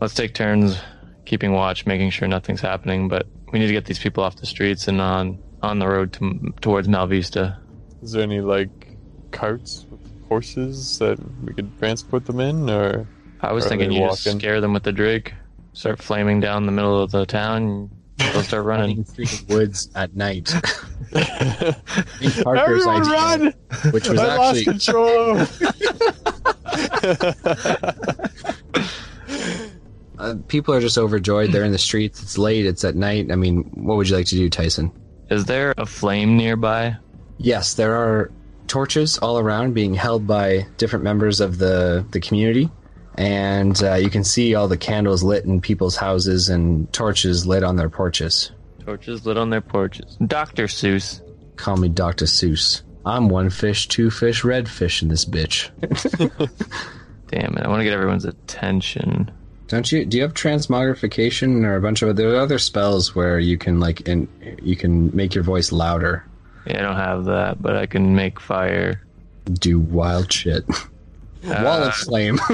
Let's 0.00 0.14
take 0.14 0.32
turns 0.32 0.78
keeping 1.26 1.52
watch, 1.52 1.84
making 1.84 2.10
sure 2.10 2.28
nothing's 2.28 2.62
happening. 2.62 3.08
But 3.08 3.26
we 3.56 3.60
need 3.60 3.68
to 3.68 3.72
get 3.72 3.86
these 3.86 3.98
people 3.98 4.22
off 4.22 4.36
the 4.36 4.44
streets 4.44 4.86
and 4.86 5.00
on 5.00 5.38
on 5.62 5.78
the 5.78 5.88
road 5.88 6.12
to, 6.12 6.52
towards 6.60 6.88
Malvista. 6.88 7.56
Is 8.02 8.12
there 8.12 8.22
any 8.22 8.42
like 8.42 8.98
carts 9.30 9.86
horses 10.28 10.98
that 10.98 11.18
we 11.42 11.54
could 11.54 11.78
transport 11.78 12.26
them 12.26 12.38
in, 12.38 12.68
or 12.68 13.08
I 13.40 13.52
was 13.52 13.64
Or 13.64 13.70
thinking 13.70 13.92
you 13.92 14.00
just 14.00 14.24
scare 14.24 14.60
them 14.60 14.74
with 14.74 14.82
the 14.82 14.92
Drake, 14.92 15.32
start 15.72 16.02
flaming 16.02 16.38
down 16.38 16.66
the 16.66 16.72
middle 16.72 17.02
of 17.02 17.12
the 17.12 17.24
town, 17.24 17.90
they'll 18.18 18.42
start 18.42 18.64
running. 18.72 19.04
through 19.04 19.24
the 19.24 19.54
woods 19.54 19.88
at 19.94 20.14
night. 20.14 20.52
Parker's 22.44 22.86
everyone 22.86 23.02
idea, 23.02 23.12
run? 23.14 23.54
which 23.92 24.06
was 24.06 24.18
I 24.20 24.36
actually 24.36 24.64
lost 24.66 24.86
control. 24.86 25.46
uh, 30.18 30.34
people 30.48 30.74
are 30.74 30.80
just 30.80 30.98
overjoyed. 30.98 31.52
They're 31.52 31.64
in 31.64 31.72
the 31.72 31.78
streets. 31.78 32.22
It's 32.22 32.38
late. 32.38 32.66
It's 32.66 32.84
at 32.84 32.96
night. 32.96 33.30
I 33.30 33.36
mean, 33.36 33.70
what 33.74 33.96
would 33.96 34.08
you 34.08 34.16
like 34.16 34.26
to 34.26 34.34
do, 34.34 34.48
Tyson? 34.48 34.92
Is 35.30 35.44
there 35.44 35.74
a 35.76 35.86
flame 35.86 36.36
nearby? 36.36 36.96
Yes, 37.38 37.74
there 37.74 37.94
are 37.94 38.30
torches 38.66 39.18
all 39.18 39.38
around 39.38 39.74
being 39.74 39.94
held 39.94 40.26
by 40.26 40.66
different 40.76 41.04
members 41.04 41.40
of 41.40 41.58
the, 41.58 42.06
the 42.10 42.20
community. 42.20 42.70
And 43.18 43.82
uh, 43.82 43.94
you 43.94 44.10
can 44.10 44.24
see 44.24 44.54
all 44.54 44.68
the 44.68 44.76
candles 44.76 45.22
lit 45.22 45.44
in 45.44 45.60
people's 45.60 45.96
houses 45.96 46.48
and 46.48 46.92
torches 46.92 47.46
lit 47.46 47.62
on 47.62 47.76
their 47.76 47.88
porches. 47.88 48.52
Torches 48.84 49.24
lit 49.24 49.38
on 49.38 49.50
their 49.50 49.60
porches. 49.60 50.16
Dr. 50.26 50.66
Seuss. 50.66 51.22
Call 51.56 51.76
me 51.76 51.88
Dr. 51.88 52.26
Seuss. 52.26 52.82
I'm 53.06 53.28
one 53.28 53.50
fish, 53.50 53.86
two 53.88 54.10
fish, 54.10 54.44
red 54.44 54.68
fish 54.68 55.00
in 55.00 55.08
this 55.08 55.24
bitch. 55.24 55.70
Damn 57.28 57.56
it! 57.56 57.64
I 57.64 57.68
want 57.68 57.80
to 57.80 57.84
get 57.84 57.92
everyone's 57.92 58.24
attention. 58.24 59.30
Don't 59.68 59.90
you? 59.90 60.04
Do 60.04 60.16
you 60.16 60.22
have 60.22 60.32
transmogrification 60.34 61.64
or 61.64 61.74
a 61.76 61.80
bunch 61.80 62.02
of 62.02 62.14
there 62.16 62.32
are 62.34 62.40
other 62.40 62.58
spells 62.58 63.14
where 63.14 63.38
you 63.40 63.58
can 63.58 63.80
like 63.80 64.06
and 64.08 64.28
you 64.62 64.76
can 64.76 65.14
make 65.14 65.34
your 65.34 65.42
voice 65.44 65.72
louder, 65.72 66.24
Yeah, 66.66 66.78
I 66.78 66.82
don't 66.82 66.96
have 66.96 67.24
that, 67.24 67.60
but 67.60 67.76
I 67.76 67.86
can 67.86 68.14
make 68.14 68.38
fire. 68.40 69.00
do 69.52 69.80
wild 69.80 70.32
shit. 70.32 70.64
Wall 71.44 71.82
Uh, 71.84 71.88
of 71.88 71.94
flame. 71.94 72.38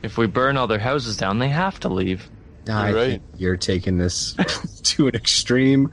If 0.00 0.16
we 0.16 0.26
burn 0.26 0.56
all 0.56 0.66
their 0.68 0.78
houses 0.78 1.16
down, 1.16 1.38
they 1.40 1.48
have 1.48 1.80
to 1.80 1.88
leave. 1.88 2.28
I 2.70 2.92
right. 2.92 2.94
think 3.10 3.22
you're 3.36 3.56
taking 3.56 3.98
this 3.98 4.34
to 4.84 5.08
an 5.08 5.14
extreme. 5.14 5.90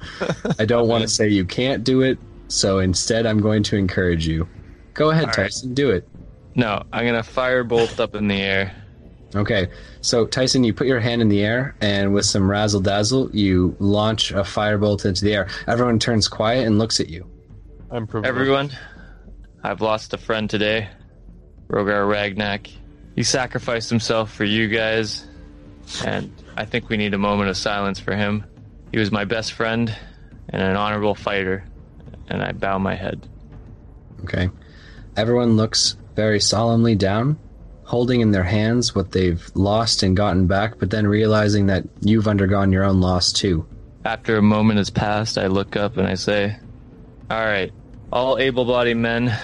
I 0.60 0.65
don't 0.65 0.88
want 0.88 1.01
to 1.01 1.08
say 1.08 1.28
you 1.28 1.43
can't 1.43 1.84
do 1.84 2.01
it, 2.01 2.19
so 2.47 2.78
instead 2.80 3.25
I'm 3.25 3.39
going 3.41 3.63
to 3.63 3.78
encourage 3.78 4.28
you. 4.28 4.47
Go 4.93 5.10
ahead, 5.10 5.23
All 5.23 5.28
right. 5.30 5.36
Tyson, 5.36 5.73
do 5.73 5.89
it. 5.89 6.08
No, 6.54 6.84
I'm 6.93 7.06
gonna 7.06 7.23
firebolt 7.23 7.99
up 7.99 8.13
in 8.15 8.28
the 8.28 8.39
air. 8.41 8.73
Okay, 9.36 9.67
so 10.00 10.26
Tyson, 10.26 10.63
you 10.63 10.74
put 10.74 10.88
your 10.88 11.02
hand 11.02 11.21
in 11.21 11.28
the 11.28 11.43
air, 11.43 11.76
and 11.82 12.13
with 12.13 12.26
some 12.26 12.50
razzle 12.50 12.80
dazzle, 12.80 13.30
you 13.36 13.76
launch 13.80 14.32
a 14.32 14.43
firebolt 14.43 15.06
into 15.06 15.26
the 15.26 15.34
air. 15.34 15.48
Everyone 15.67 16.00
turns 16.00 16.30
quiet 16.30 16.65
and 16.65 16.80
looks 16.80 17.02
at 17.02 17.10
you. 17.10 17.30
I'm 17.91 18.08
provoked. 18.08 18.30
Everyone, 18.30 18.71
I've 19.62 19.82
lost 19.82 20.13
a 20.13 20.17
friend 20.17 20.50
today. 20.50 20.89
Rogar 21.67 22.08
Ragnak. 22.08 22.71
He 23.15 23.24
sacrificed 23.24 23.89
himself 23.89 24.32
for 24.32 24.45
you 24.45 24.67
guys, 24.67 25.26
and 26.06 26.32
I 26.56 26.65
think 26.65 26.89
we 26.89 26.95
need 26.95 27.13
a 27.13 27.17
moment 27.17 27.50
of 27.50 27.58
silence 27.58 28.00
for 28.00 28.15
him. 28.15 28.45
He 28.91 29.00
was 29.00 29.12
my 29.12 29.26
best 29.26 29.54
friend 29.54 29.93
and 30.50 30.62
an 30.62 30.78
honorable 30.78 31.15
fighter, 31.15 31.65
and 32.30 32.41
I 32.41 32.52
bow 32.54 32.78
my 32.78 32.95
head. 32.95 33.28
Okay. 34.24 34.50
Everyone 35.17 35.58
looks 35.58 35.98
very 36.15 36.39
solemnly 36.39 36.95
down, 36.95 37.38
holding 37.86 38.21
in 38.21 38.32
their 38.32 38.43
hands 38.43 38.93
what 38.93 39.12
they've 39.12 39.50
lost 39.56 40.04
and 40.04 40.17
gotten 40.17 40.48
back, 40.48 40.78
but 40.80 40.89
then 40.89 41.08
realizing 41.08 41.67
that 41.67 41.84
you've 42.02 42.28
undergone 42.28 42.71
your 42.71 42.84
own 42.84 43.00
loss 43.00 43.32
too. 43.32 43.65
After 44.04 44.38
a 44.38 44.41
moment 44.41 44.78
has 44.80 44.89
passed, 44.89 45.38
I 45.38 45.48
look 45.48 45.76
up 45.76 45.98
and 45.98 46.08
I 46.08 46.15
say, 46.15 46.58
All 47.30 47.45
right, 47.45 47.71
all 48.12 48.38
able 48.38 48.65
bodied 48.65 48.98
men 48.98 49.38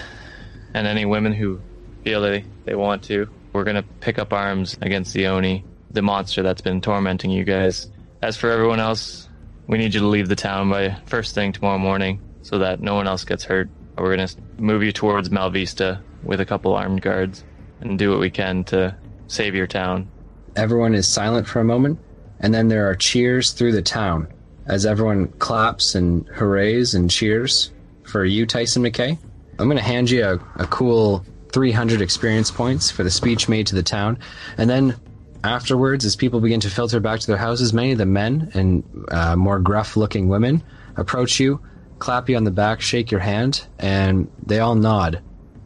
and 0.74 0.86
any 0.86 1.04
women 1.04 1.32
who 1.32 1.60
feel 2.04 2.20
they, 2.20 2.44
they 2.64 2.74
want 2.74 3.04
to, 3.04 3.28
we're 3.52 3.64
going 3.64 3.76
to 3.76 3.82
pick 4.00 4.18
up 4.18 4.32
arms 4.32 4.76
against 4.82 5.14
the 5.14 5.26
Oni, 5.26 5.64
the 5.90 6.02
monster 6.02 6.42
that's 6.42 6.62
been 6.62 6.80
tormenting 6.80 7.30
you 7.30 7.44
guys. 7.44 7.90
As 8.22 8.36
for 8.36 8.50
everyone 8.50 8.80
else, 8.80 9.28
we 9.66 9.78
need 9.78 9.94
you 9.94 10.00
to 10.00 10.06
leave 10.06 10.28
the 10.28 10.36
town 10.36 10.68
by 10.70 10.96
first 11.06 11.34
thing 11.34 11.52
tomorrow 11.52 11.78
morning 11.78 12.20
so 12.42 12.58
that 12.58 12.80
no 12.80 12.94
one 12.94 13.06
else 13.06 13.24
gets 13.24 13.44
hurt. 13.44 13.68
We're 13.96 14.16
going 14.16 14.26
to 14.26 14.36
move 14.58 14.82
you 14.82 14.90
towards 14.90 15.28
Malvista 15.28 16.02
with 16.24 16.40
a 16.40 16.46
couple 16.46 16.74
armed 16.74 17.02
guards 17.02 17.44
and 17.82 17.98
do 17.98 18.10
what 18.10 18.20
we 18.20 18.30
can 18.30 18.64
to 18.64 18.96
save 19.26 19.54
your 19.54 19.66
town. 19.66 20.08
Everyone 20.56 20.94
is 20.94 21.08
silent 21.08 21.46
for 21.46 21.60
a 21.60 21.64
moment, 21.64 21.98
and 22.40 22.52
then 22.52 22.68
there 22.68 22.88
are 22.88 22.94
cheers 22.94 23.52
through 23.52 23.72
the 23.72 23.82
town 23.82 24.28
as 24.66 24.86
everyone 24.86 25.28
claps 25.38 25.94
and 25.94 26.26
hoorays 26.28 26.94
and 26.94 27.10
cheers 27.10 27.72
for 28.04 28.24
you, 28.24 28.46
Tyson 28.46 28.82
McKay. 28.82 29.18
I'm 29.58 29.66
going 29.66 29.76
to 29.76 29.82
hand 29.82 30.10
you 30.10 30.24
a, 30.24 30.34
a 30.56 30.66
cool 30.66 31.24
300 31.52 32.00
experience 32.00 32.50
points 32.50 32.90
for 32.90 33.02
the 33.02 33.10
speech 33.10 33.48
made 33.48 33.66
to 33.68 33.74
the 33.74 33.82
town, 33.82 34.18
and 34.56 34.68
then 34.68 34.96
afterwards, 35.44 36.04
as 36.04 36.16
people 36.16 36.40
begin 36.40 36.60
to 36.60 36.70
filter 36.70 37.00
back 37.00 37.20
to 37.20 37.26
their 37.26 37.36
houses, 37.36 37.72
many 37.72 37.92
of 37.92 37.98
the 37.98 38.06
men 38.06 38.50
and 38.54 38.84
uh, 39.10 39.36
more 39.36 39.58
gruff-looking 39.58 40.28
women 40.28 40.62
approach 40.96 41.40
you, 41.40 41.60
clap 41.98 42.28
you 42.28 42.36
on 42.36 42.44
the 42.44 42.50
back, 42.50 42.80
shake 42.80 43.10
your 43.10 43.20
hand, 43.20 43.66
and 43.78 44.30
they 44.46 44.60
all 44.60 44.74
nod, 44.74 45.20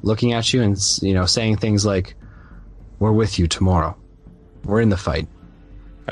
looking 0.07 0.33
at 0.33 0.53
you 0.53 0.63
and 0.63 0.79
you 1.03 1.13
know 1.13 1.27
saying 1.27 1.57
things 1.57 1.85
like, 1.85 2.15
"We're 2.99 3.13
with 3.13 3.39
you 3.39 3.47
tomorrow." 3.47 3.97
We're 4.65 4.81
in 4.81 4.89
the 4.89 4.97
fight. 4.97 5.29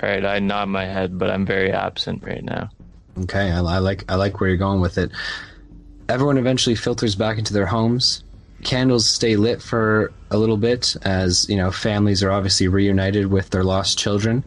All 0.01 0.09
right, 0.09 0.25
I 0.25 0.39
nod 0.39 0.69
my 0.69 0.85
head, 0.85 1.19
but 1.19 1.31
I'm 1.31 1.45
very 1.45 1.73
absent 1.73 2.23
right 2.25 2.45
now. 2.45 2.71
Okay, 3.23 3.51
I, 3.51 3.59
I 3.59 3.79
like 3.79 4.05
I 4.11 4.17
like 4.17 4.41
where 4.41 4.49
you're 4.49 4.59
going 4.59 4.81
with 4.81 4.99
it. 4.99 5.11
Everyone 6.09 6.39
eventually 6.39 6.77
filters 6.77 7.15
back 7.15 7.39
into 7.39 7.53
their 7.53 7.67
homes, 7.67 8.25
candles 8.65 9.09
stay 9.09 9.37
lit 9.37 9.63
for 9.63 10.13
a 10.31 10.39
little 10.39 10.57
bit 10.57 10.97
as 11.03 11.49
you 11.49 11.57
know 11.57 11.71
families 11.71 12.23
are 12.23 12.33
obviously 12.33 12.67
reunited 12.67 13.27
with 13.27 13.51
their 13.51 13.63
lost 13.63 13.99
children 13.99 14.43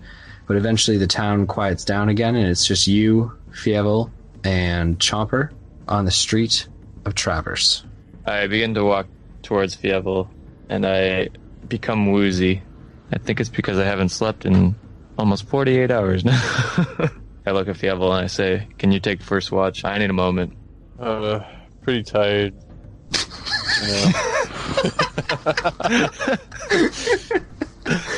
but 0.47 0.57
eventually 0.57 0.97
the 0.97 1.07
town 1.07 1.45
quiets 1.45 1.85
down 1.85 2.09
again 2.09 2.35
and 2.35 2.47
it's 2.47 2.65
just 2.65 2.87
you 2.87 3.31
fievel 3.51 4.09
and 4.43 4.99
chomper 4.99 5.51
on 5.87 6.03
the 6.03 6.11
street 6.11 6.67
of 7.05 7.15
traverse 7.15 7.83
I 8.25 8.47
begin 8.47 8.73
to 8.73 8.83
walk 8.83 9.07
towards 9.47 9.77
Fievel, 9.77 10.27
and 10.67 10.85
I 10.85 11.29
become 11.69 12.11
woozy. 12.11 12.61
I 13.13 13.17
think 13.17 13.39
it's 13.39 13.49
because 13.49 13.77
I 13.77 13.85
haven't 13.85 14.09
slept 14.09 14.45
in 14.45 14.75
almost 15.17 15.47
48 15.47 15.89
hours 15.89 16.25
now. 16.25 16.33
I 17.45 17.51
look 17.51 17.69
at 17.69 17.77
Fievel 17.77 18.11
and 18.11 18.25
I 18.25 18.27
say, 18.27 18.67
Can 18.77 18.91
you 18.91 18.99
take 18.99 19.21
first 19.21 19.53
watch? 19.53 19.85
I 19.85 19.97
need 19.99 20.09
a 20.09 20.13
moment. 20.13 20.53
Uh, 20.99 21.39
pretty 21.81 22.03
tired. 22.03 22.53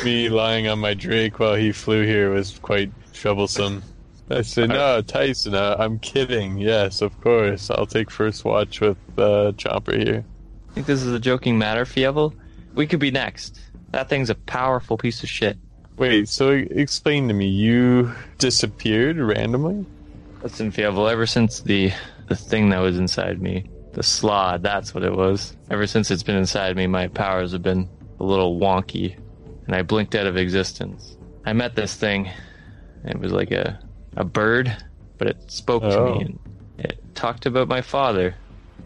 Me 0.03 0.30
lying 0.30 0.67
on 0.67 0.80
my 0.80 0.95
Drake 0.95 1.39
while 1.39 1.53
he 1.53 1.71
flew 1.71 2.07
here 2.07 2.32
was 2.32 2.57
quite 2.57 2.91
troublesome. 3.13 3.84
I 4.32 4.41
said, 4.41 4.69
"No, 4.69 5.01
Tyson, 5.01 5.53
uh, 5.53 5.75
I'm 5.77 5.99
kidding. 5.99 6.57
Yes, 6.57 7.01
of 7.01 7.19
course. 7.21 7.69
I'll 7.69 7.86
take 7.86 8.09
first 8.09 8.45
watch 8.45 8.80
with 8.80 8.97
uh, 9.17 9.51
Chomper 9.57 9.97
here." 9.97 10.23
Think 10.74 10.88
this 10.88 11.03
is 11.03 11.13
a 11.13 11.20
joking 11.20 11.57
matter, 11.57 11.86
Fievel? 11.86 12.34
We 12.76 12.88
could 12.88 12.99
be 12.99 13.11
next. 13.11 13.59
That 13.91 14.07
thing's 14.09 14.30
a 14.30 14.36
powerful 14.36 14.97
piece 14.97 15.24
of 15.24 15.30
shit. 15.30 15.57
Wait, 15.97 16.30
so 16.30 16.49
explain 16.51 17.28
to 17.28 17.34
me. 17.34 17.47
You 17.47 18.13
disappeared 18.38 19.17
randomly? 19.17 19.86
Listen, 20.41 20.72
Fievel, 20.72 21.11
ever 21.11 21.26
since 21.26 21.59
the 21.61 21.91
the 22.28 22.36
thing 22.36 22.70
that 22.70 22.80
was 22.80 22.97
inside 22.97 23.41
me, 23.41 23.65
the 23.93 24.03
slod, 24.03 24.61
that's 24.63 24.93
what 24.93 25.03
it 25.03 25.11
was. 25.11 25.55
Ever 25.72 25.88
since 25.88 26.11
it's 26.11 26.24
been 26.24 26.36
inside 26.38 26.76
me, 26.78 26.86
my 26.88 27.07
powers 27.07 27.51
have 27.53 27.63
been 27.63 27.89
a 28.20 28.24
little 28.24 28.59
wonky, 28.59 29.17
and 29.65 29.76
I 29.76 29.82
blinked 29.82 30.13
out 30.15 30.28
of 30.28 30.38
existence. 30.38 31.17
I 31.45 31.53
met 31.53 31.76
this 31.76 31.95
thing. 31.95 32.30
It 33.03 33.20
was 33.20 33.32
like 33.32 33.51
a 33.51 33.80
a 34.15 34.24
bird, 34.24 34.76
but 35.17 35.28
it 35.28 35.51
spoke 35.51 35.82
to 35.84 35.99
Oh. 35.99 36.15
me 36.15 36.22
and 36.26 36.39
it 36.78 36.99
talked 37.15 37.45
about 37.45 37.67
my 37.67 37.82
father. 37.82 38.36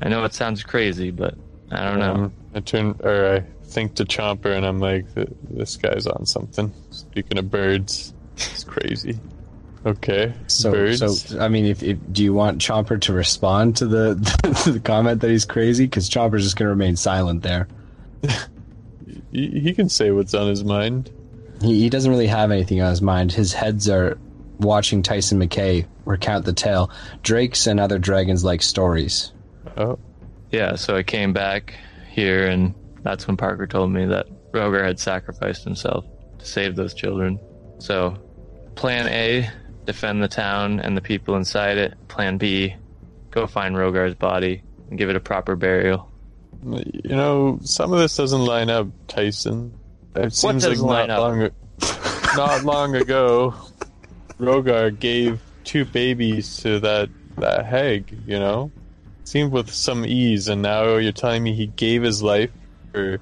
I 0.02 0.10
know 0.10 0.24
it 0.24 0.34
sounds 0.34 0.64
crazy, 0.64 1.12
but 1.12 1.36
I 1.74 1.90
don't 1.90 2.00
know. 2.00 2.14
Um, 2.14 2.34
I 2.54 2.60
turn, 2.60 2.96
or 3.04 3.36
I 3.36 3.66
think 3.66 3.96
to 3.96 4.06
Chomper, 4.06 4.56
and 4.56 4.66
I'm 4.66 4.80
like, 4.80 5.06
"This 5.50 5.78
guy's 5.78 6.08
on 6.08 6.26
something." 6.26 6.72
Speaking 6.92 7.38
of 7.38 7.50
birds, 7.50 8.14
it's 8.36 8.64
crazy. 8.64 9.20
Okay, 9.86 10.34
so 10.48 10.72
birds. 10.72 11.00
so 11.00 11.40
i 11.42 11.50
mean 11.50 11.66
if, 11.66 11.84
if 11.84 11.98
do 12.10 12.24
you 12.24 12.34
want 12.34 12.62
chomper 12.62 13.02
to 13.02 13.12
respond 13.12 13.76
to 13.76 13.86
the 13.86 14.16
to 14.64 14.72
the 14.72 14.80
comment 14.80 15.20
that 15.20 15.30
he's 15.30 15.44
crazy 15.44 15.84
because 15.84 16.10
chomper's 16.10 16.44
just 16.44 16.56
going 16.56 16.68
to 16.68 16.70
remain 16.70 16.96
silent 16.96 17.44
there 17.44 17.68
he, 19.32 19.60
he 19.60 19.74
can 19.74 19.90
say 19.90 20.12
what's 20.12 20.34
on 20.34 20.48
his 20.48 20.64
mind. 20.64 21.12
He, 21.62 21.82
he 21.82 21.90
doesn't 21.90 22.10
really 22.10 22.28
have 22.28 22.52
anything 22.52 22.82
on 22.82 22.90
his 22.90 23.02
mind. 23.02 23.32
His 23.32 23.54
heads 23.54 23.90
are 23.90 24.18
watching 24.60 25.02
Tyson 25.02 25.40
McKay 25.40 25.86
recount 26.06 26.46
the 26.46 26.54
tale. 26.54 26.92
Drakes 27.22 27.68
and 27.68 27.80
other 27.80 28.00
dragons 28.00 28.44
like 28.44 28.62
stories. 28.62 29.32
Oh, 29.76 30.00
Yeah, 30.54 30.76
so 30.76 30.95
I 30.95 31.01
came 31.01 31.34
back 31.34 31.74
here, 32.12 32.47
and 32.47 32.76
that's 33.01 33.28
when 33.28 33.38
Parker 33.38 33.66
told 33.66 33.91
me 33.91 34.06
that 34.06 34.28
Rogar 34.51 34.86
had 34.86 34.99
sacrificed 34.99 35.64
himself 35.64 36.06
to 36.38 36.45
save 36.45 36.76
those 36.76 36.93
children. 36.93 37.39
So, 37.80 38.16
plan 38.76 39.08
A, 39.08 39.49
defend 39.86 40.22
the 40.22 40.28
town 40.28 40.80
and 40.80 40.95
the 40.95 41.01
people 41.01 41.36
inside 41.38 41.80
it. 41.80 41.95
Plan 42.08 42.38
B, 42.38 42.76
go 43.32 43.47
find 43.47 43.76
Rogar's 43.76 44.14
body 44.14 44.62
and 44.91 44.97
give 44.99 45.10
it 45.10 45.16
a 45.16 45.20
proper 45.20 45.56
burial. 45.56 46.08
you 46.64 47.16
know, 47.16 47.58
some 47.64 47.91
of 47.91 47.97
this 47.97 48.16
doesn't 48.16 48.45
line 48.45 48.70
up, 48.70 48.88
Tyson. 49.08 49.74
It 50.16 50.34
seems 50.34 50.68
like 50.68 50.78
not 51.08 51.20
long, 51.20 51.41
a- 51.41 51.51
not 52.38 52.64
long 52.64 52.95
ago, 52.95 53.56
Rogar 54.39 54.97
gave 54.97 55.41
two 55.64 55.84
babies 55.84 56.58
to 56.58 56.80
that 56.82 57.10
that 57.39 57.66
hag. 57.66 58.16
You 58.28 58.38
know, 58.38 58.72
seemed 59.24 59.52
with 59.52 59.70
some 59.72 60.06
ease, 60.06 60.48
and 60.48 60.62
now 60.62 60.96
you're 60.98 61.12
telling 61.12 61.44
me 61.44 61.54
he 61.54 61.68
gave 61.68 62.02
his 62.04 62.22
life 62.24 62.50
for 62.92 63.20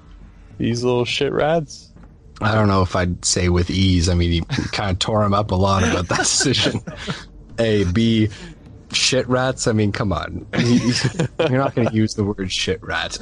these 0.58 0.82
little 0.84 1.04
shit 1.04 1.32
rats. 1.32 1.92
I 2.40 2.54
don't 2.54 2.68
know 2.68 2.82
if 2.82 2.96
I'd 2.96 3.24
say 3.24 3.48
with 3.48 3.70
ease. 3.70 4.08
I 4.08 4.14
mean, 4.14 4.30
he 4.30 4.40
kind 4.72 4.90
of 4.90 4.98
tore 4.98 5.22
him 5.22 5.32
up 5.34 5.50
a 5.52 5.54
lot 5.54 5.82
about 5.84 6.08
that 6.08 6.18
decision. 6.18 6.80
A, 7.58 7.84
B, 7.84 8.28
shit 8.92 9.28
rats. 9.28 9.66
I 9.68 9.72
mean, 9.72 9.92
come 9.92 10.12
on. 10.12 10.46
He- 10.56 10.78
he- 10.78 11.08
You're 11.48 11.58
not 11.58 11.74
going 11.76 11.88
to 11.88 11.94
use 11.94 12.14
the 12.14 12.24
word 12.24 12.50
shit 12.50 12.82
rat. 12.82 13.16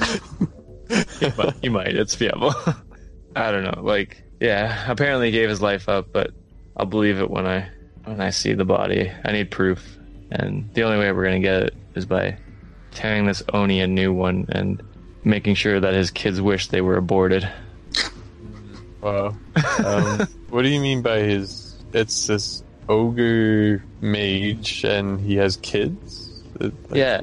but 1.36 1.54
he 1.60 1.68
might. 1.68 1.94
It's 1.96 2.16
Fievel. 2.16 2.54
I 3.36 3.52
don't 3.52 3.64
know. 3.64 3.82
Like, 3.82 4.22
yeah, 4.40 4.90
apparently 4.90 5.26
he 5.26 5.32
gave 5.32 5.48
his 5.48 5.60
life 5.60 5.88
up, 5.88 6.12
but 6.12 6.30
I'll 6.76 6.86
believe 6.86 7.20
it 7.20 7.30
when 7.30 7.46
I 7.46 7.68
when 8.04 8.20
I 8.20 8.30
see 8.30 8.54
the 8.54 8.64
body. 8.64 9.10
I 9.24 9.32
need 9.32 9.50
proof, 9.50 9.98
and 10.32 10.68
the 10.74 10.82
only 10.84 10.98
way 10.98 11.12
we're 11.12 11.24
gonna 11.24 11.40
get 11.40 11.62
it 11.64 11.74
is 11.94 12.06
by 12.06 12.38
tearing 12.92 13.26
this 13.26 13.42
Oni 13.52 13.80
a 13.80 13.86
new 13.86 14.12
one 14.12 14.46
and 14.50 14.82
making 15.24 15.54
sure 15.54 15.78
that 15.80 15.94
his 15.94 16.10
kids 16.10 16.40
wish 16.40 16.68
they 16.68 16.80
were 16.80 16.96
aborted. 16.96 17.48
Wow. 19.00 19.36
Um, 19.84 20.18
what 20.50 20.62
do 20.62 20.68
you 20.68 20.80
mean 20.80 21.02
by 21.02 21.18
his? 21.20 21.76
It's 21.92 22.26
this 22.26 22.62
ogre 22.88 23.82
mage, 24.00 24.84
and 24.84 25.20
he 25.20 25.36
has 25.36 25.56
kids. 25.56 26.42
Like, 26.58 26.72
Yeah, 26.92 27.22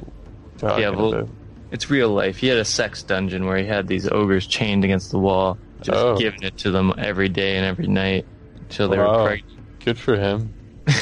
Yeah, 0.62 0.90
well- 0.90 1.14
about- 1.14 1.28
it's 1.70 1.90
real 1.90 2.08
life. 2.08 2.38
He 2.38 2.46
had 2.46 2.56
a 2.56 2.64
sex 2.64 3.02
dungeon 3.02 3.44
where 3.44 3.58
he 3.58 3.66
had 3.66 3.86
these 3.88 4.08
ogres 4.08 4.46
chained 4.46 4.84
against 4.84 5.10
the 5.10 5.18
wall, 5.18 5.58
just 5.82 5.98
Oh. 5.98 6.16
giving 6.16 6.42
it 6.42 6.56
to 6.58 6.70
them 6.70 6.94
every 6.96 7.28
day 7.28 7.56
and 7.58 7.66
every 7.66 7.86
night 7.88 8.24
until 8.60 8.88
they 8.88 8.96
Wow. 8.96 9.18
were 9.22 9.26
pregnant. 9.28 9.58
Good 9.84 9.98
for 9.98 10.16
him. 10.16 10.52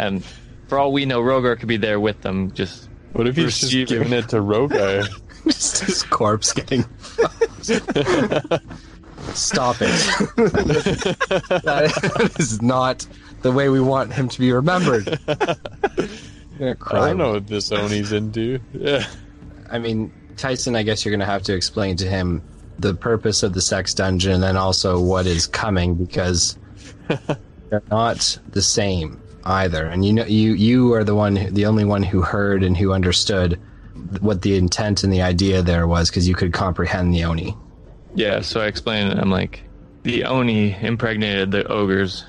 And 0.00 0.24
for 0.68 0.78
all 0.78 0.92
we 0.92 1.06
know, 1.06 1.20
Rogar 1.20 1.58
could 1.58 1.66
be 1.68 1.76
there 1.76 1.98
with 1.98 2.20
them, 2.22 2.52
just 2.52 2.87
What 3.18 3.26
if 3.26 3.34
he's 3.34 3.46
just 3.46 3.62
Receiving. 3.64 3.98
giving 3.98 4.12
it 4.12 4.28
to 4.28 4.36
Rogar? 4.36 5.08
Just 5.44 5.80
his 5.80 6.04
corpse 6.04 6.52
getting. 6.52 6.84
Stop 9.34 9.76
it. 9.80 9.90
that 11.64 12.36
is 12.38 12.62
not 12.62 13.04
the 13.42 13.50
way 13.50 13.70
we 13.70 13.80
want 13.80 14.12
him 14.12 14.28
to 14.28 14.38
be 14.38 14.52
remembered. 14.52 15.18
I 15.28 16.76
don't 16.92 17.18
know 17.18 17.32
what 17.32 17.48
this 17.48 17.72
Oni's 17.72 18.12
into. 18.12 18.60
Yeah. 18.72 19.04
I 19.68 19.80
mean, 19.80 20.12
Tyson, 20.36 20.76
I 20.76 20.84
guess 20.84 21.04
you're 21.04 21.10
going 21.10 21.18
to 21.18 21.26
have 21.26 21.42
to 21.42 21.56
explain 21.56 21.96
to 21.96 22.06
him 22.08 22.40
the 22.78 22.94
purpose 22.94 23.42
of 23.42 23.52
the 23.52 23.60
sex 23.60 23.94
dungeon 23.94 24.34
and 24.34 24.42
then 24.44 24.56
also 24.56 25.00
what 25.00 25.26
is 25.26 25.48
coming 25.48 25.96
because 25.96 26.56
they're 27.68 27.82
not 27.90 28.38
the 28.52 28.62
same 28.62 29.20
either. 29.48 29.86
And 29.86 30.04
you 30.04 30.12
know, 30.12 30.24
you 30.24 30.52
you 30.52 30.92
are 30.94 31.04
the 31.04 31.14
one, 31.14 31.52
the 31.52 31.66
only 31.66 31.84
one 31.84 32.02
who 32.02 32.22
heard 32.22 32.62
and 32.62 32.76
who 32.76 32.92
understood 32.92 33.60
what 34.20 34.42
the 34.42 34.56
intent 34.56 35.04
and 35.04 35.12
the 35.12 35.22
idea 35.22 35.62
there 35.62 35.86
was 35.86 36.10
because 36.10 36.28
you 36.28 36.34
could 36.34 36.52
comprehend 36.52 37.12
the 37.12 37.24
Oni. 37.24 37.56
Yeah, 38.14 38.40
so 38.40 38.60
I 38.60 38.66
explained. 38.66 39.18
I'm 39.18 39.30
like, 39.30 39.62
the 40.02 40.24
Oni 40.24 40.76
impregnated 40.80 41.50
the 41.50 41.66
ogres, 41.66 42.24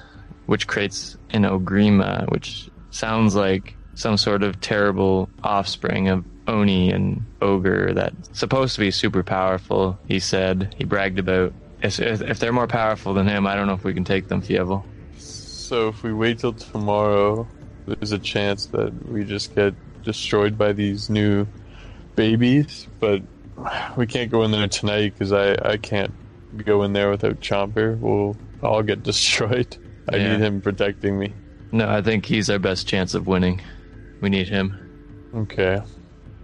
which 0.45 0.67
creates 0.67 1.17
an 1.30 1.43
Ogrima, 1.43 2.30
which 2.32 2.70
sounds 2.91 3.36
like 3.36 3.76
some 3.95 4.17
sort 4.17 4.43
of 4.43 4.59
terrible 4.61 5.30
offspring 5.43 6.09
of 6.09 6.26
Oni 6.47 6.91
and 6.91 7.26
Ogre 7.41 7.93
that's 7.93 8.38
supposed 8.38 8.74
to 8.76 8.80
be 8.80 8.91
super 8.91 9.24
powerful, 9.24 9.97
he 10.07 10.20
said. 10.20 10.76
He 10.78 10.84
bragged 10.84 11.20
about. 11.20 11.53
If, 11.82 11.99
if 11.99 12.39
they're 12.39 12.51
more 12.51 12.67
powerful 12.67 13.13
than 13.13 13.28
him, 13.28 13.47
I 13.47 13.55
don't 13.55 13.67
know 13.67 13.74
if 13.74 13.84
we 13.86 13.93
can 13.93 14.03
take 14.03 14.28
them, 14.28 14.41
Fievel. 14.41 14.84
So 15.70 15.89
if 15.89 16.01
we 16.01 16.11
wait 16.13 16.39
till 16.39 16.53
tomorrow, 16.53 17.47
there's 17.86 18.11
a 18.11 18.17
chance 18.17 18.65
that 18.67 18.91
we 19.07 19.24
just 19.24 19.53
get 19.53 19.76
destroyed 20.03 20.57
by 20.57 20.74
these 20.74 21.11
new 21.11 21.45
babies. 22.15 22.88
But 22.99 23.22
we 23.95 24.07
can't 24.07 24.32
go 24.32 24.41
in 24.43 24.49
there 24.49 24.67
tonight 24.67 25.13
because 25.13 25.32
I, 25.32 25.53
I 25.63 25.78
can't 25.78 26.11
go 26.65 26.82
in 26.82 26.93
there 26.93 27.11
without 27.11 27.39
Chomper. 27.39 27.99
We'll 27.99 28.36
all 28.63 28.82
get 28.82 29.03
destroyed. 29.11 29.78
I 30.11 30.15
Yeah. 30.15 30.38
need 30.38 30.43
him 30.43 30.59
protecting 30.59 31.20
me. 31.20 31.34
No, 31.72 31.88
I 31.88 32.01
think 32.01 32.26
he's 32.26 32.49
our 32.49 32.57
best 32.57 32.88
chance 32.88 33.13
of 33.13 33.28
winning. 33.28 33.61
We 34.22 34.30
need 34.30 34.47
him. 34.47 34.76
Okay. 35.36 35.84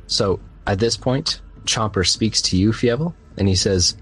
So 0.05 0.39
at 0.67 0.77
this 0.77 0.97
point, 0.97 1.41
Chomper 1.63 2.07
speaks 2.07 2.43
to 2.43 2.57
you, 2.57 2.71
Fievel, 2.71 3.15
and 3.37 3.47
he 3.47 3.55
says, 3.55 3.97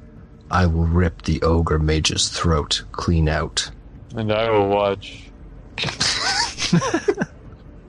I 0.52 0.66
will 0.66 0.84
rip 0.86 1.22
the 1.22 1.42
ogre 1.44 1.80
mage's 1.80 2.28
throat 2.28 2.84
clean 2.92 3.30
out. 3.30 3.72
And 4.16 4.32
I 4.32 4.50
will 4.50 4.68
watch. 4.68 5.24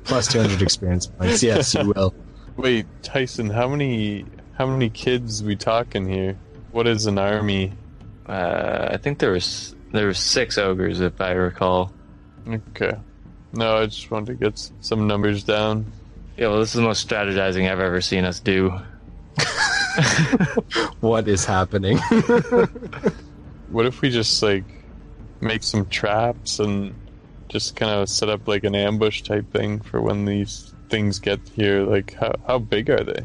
Plus 0.05 0.27
200 0.29 0.62
experience 0.62 1.07
points. 1.07 1.43
Yes, 1.43 1.75
you 1.75 1.93
will. 1.95 2.14
Wait, 2.57 2.87
Tyson, 3.03 3.51
how 3.51 3.68
many 3.68 4.25
how 4.55 4.66
many 4.66 4.89
kids 4.89 5.43
we 5.43 5.57
talking 5.57 6.09
here? 6.09 6.39
What 6.70 6.87
is 6.87 7.07
an 7.07 7.18
army? 7.18 7.72
Uh, 8.27 8.89
I 8.93 8.97
think 8.97 9.18
there 9.18 9.33
was 9.33 9.75
there 9.93 10.07
were 10.07 10.14
six 10.14 10.57
ogres, 10.59 11.01
if 11.01 11.20
I 11.20 11.33
recall. 11.33 11.93
Okay. 12.49 12.93
No, 13.53 13.79
I 13.79 13.87
just 13.87 14.11
wanted 14.11 14.27
to 14.27 14.35
get 14.35 14.70
some 14.81 15.07
numbers 15.07 15.45
down. 15.45 15.87
Yeah, 16.37 16.49
well, 16.49 16.59
this 16.61 16.70
is 16.70 16.75
the 16.75 16.83
most 16.83 17.09
strategizing 17.09 17.70
I've 17.70 17.81
ever 17.81 18.01
seen 18.01 18.25
us 18.25 18.41
do. 18.41 18.70
what 21.01 21.29
is 21.29 21.45
happening? 21.45 21.99
What 23.70 23.87
if 23.87 24.01
we 24.01 24.11
just 24.11 24.43
like 24.43 24.64
make 25.41 25.62
some 25.62 25.87
traps 25.87 26.59
and 26.59 26.95
just 27.49 27.76
kind 27.76 27.93
of 27.93 28.09
set 28.09 28.28
up 28.28 28.49
like 28.49 28.64
an 28.64 28.74
ambush 28.74 29.22
type 29.22 29.51
thing 29.53 29.80
for 29.80 30.01
when 30.01 30.24
these 30.24 30.74
things 30.89 31.18
get 31.18 31.41
here? 31.51 31.82
Like, 31.82 32.14
how 32.14 32.32
how 32.47 32.59
big 32.59 32.91
are 32.91 33.05
they? 33.05 33.24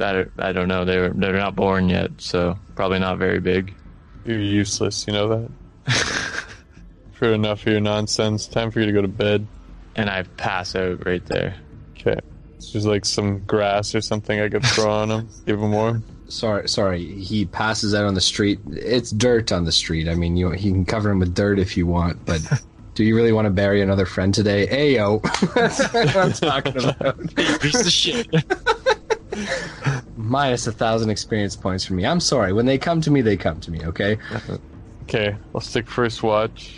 I, 0.00 0.26
I 0.38 0.52
don't 0.52 0.68
know. 0.68 0.84
They're 0.84 1.10
they're 1.10 1.32
not 1.32 1.56
born 1.56 1.88
yet, 1.88 2.10
so 2.18 2.58
probably 2.74 2.98
not 2.98 3.18
very 3.18 3.40
big. 3.40 3.74
You're 4.24 4.40
useless. 4.40 5.06
You 5.06 5.12
know 5.14 5.28
that. 5.86 6.44
for 7.12 7.32
enough 7.32 7.66
of 7.66 7.72
your 7.72 7.80
nonsense, 7.80 8.46
time 8.46 8.70
for 8.70 8.80
you 8.80 8.86
to 8.86 8.92
go 8.92 9.02
to 9.02 9.08
bed. 9.08 9.46
And 9.96 10.08
I 10.08 10.22
pass 10.22 10.76
out 10.76 11.04
right 11.04 11.24
there. 11.26 11.56
Okay. 11.92 12.20
So 12.58 12.72
there's 12.72 12.86
like 12.86 13.04
some 13.04 13.40
grass 13.44 13.94
or 13.94 14.00
something 14.00 14.40
I 14.40 14.48
could 14.48 14.64
throw 14.64 14.90
on 14.90 15.10
him, 15.10 15.28
give 15.44 15.60
him 15.60 15.72
warm. 15.72 16.04
Sorry, 16.28 16.68
sorry. 16.68 17.04
He 17.04 17.44
passes 17.44 17.94
out 17.94 18.04
on 18.04 18.14
the 18.14 18.20
street. 18.20 18.60
It's 18.70 19.10
dirt 19.10 19.52
on 19.52 19.64
the 19.64 19.72
street. 19.72 20.08
I 20.08 20.14
mean, 20.14 20.36
you 20.36 20.50
he 20.50 20.70
can 20.70 20.84
cover 20.84 21.10
him 21.10 21.18
with 21.18 21.34
dirt 21.34 21.58
if 21.58 21.76
you 21.76 21.86
want, 21.86 22.24
but 22.24 22.40
do 22.94 23.04
you 23.04 23.16
really 23.16 23.32
want 23.32 23.46
to 23.46 23.50
bury 23.50 23.82
another 23.82 24.06
friend 24.06 24.32
today? 24.32 24.66
Ayo. 24.66 25.22
That's 25.54 25.92
what 25.92 26.16
I'm 26.16 26.32
talking 26.72 26.84
about. 26.84 27.34
Piece 27.60 27.80
of 27.80 27.92
shit. 27.92 28.28
Minus 30.16 30.66
a 30.66 30.72
thousand 30.72 31.10
experience 31.10 31.56
points 31.56 31.84
for 31.84 31.94
me. 31.94 32.04
I'm 32.04 32.20
sorry. 32.20 32.52
When 32.52 32.66
they 32.66 32.78
come 32.78 33.00
to 33.02 33.10
me, 33.10 33.20
they 33.20 33.36
come 33.36 33.60
to 33.60 33.70
me. 33.70 33.84
Okay. 33.84 34.18
Okay, 35.04 35.36
I'll 35.54 35.60
stick 35.60 35.88
first 35.88 36.22
watch. 36.22 36.72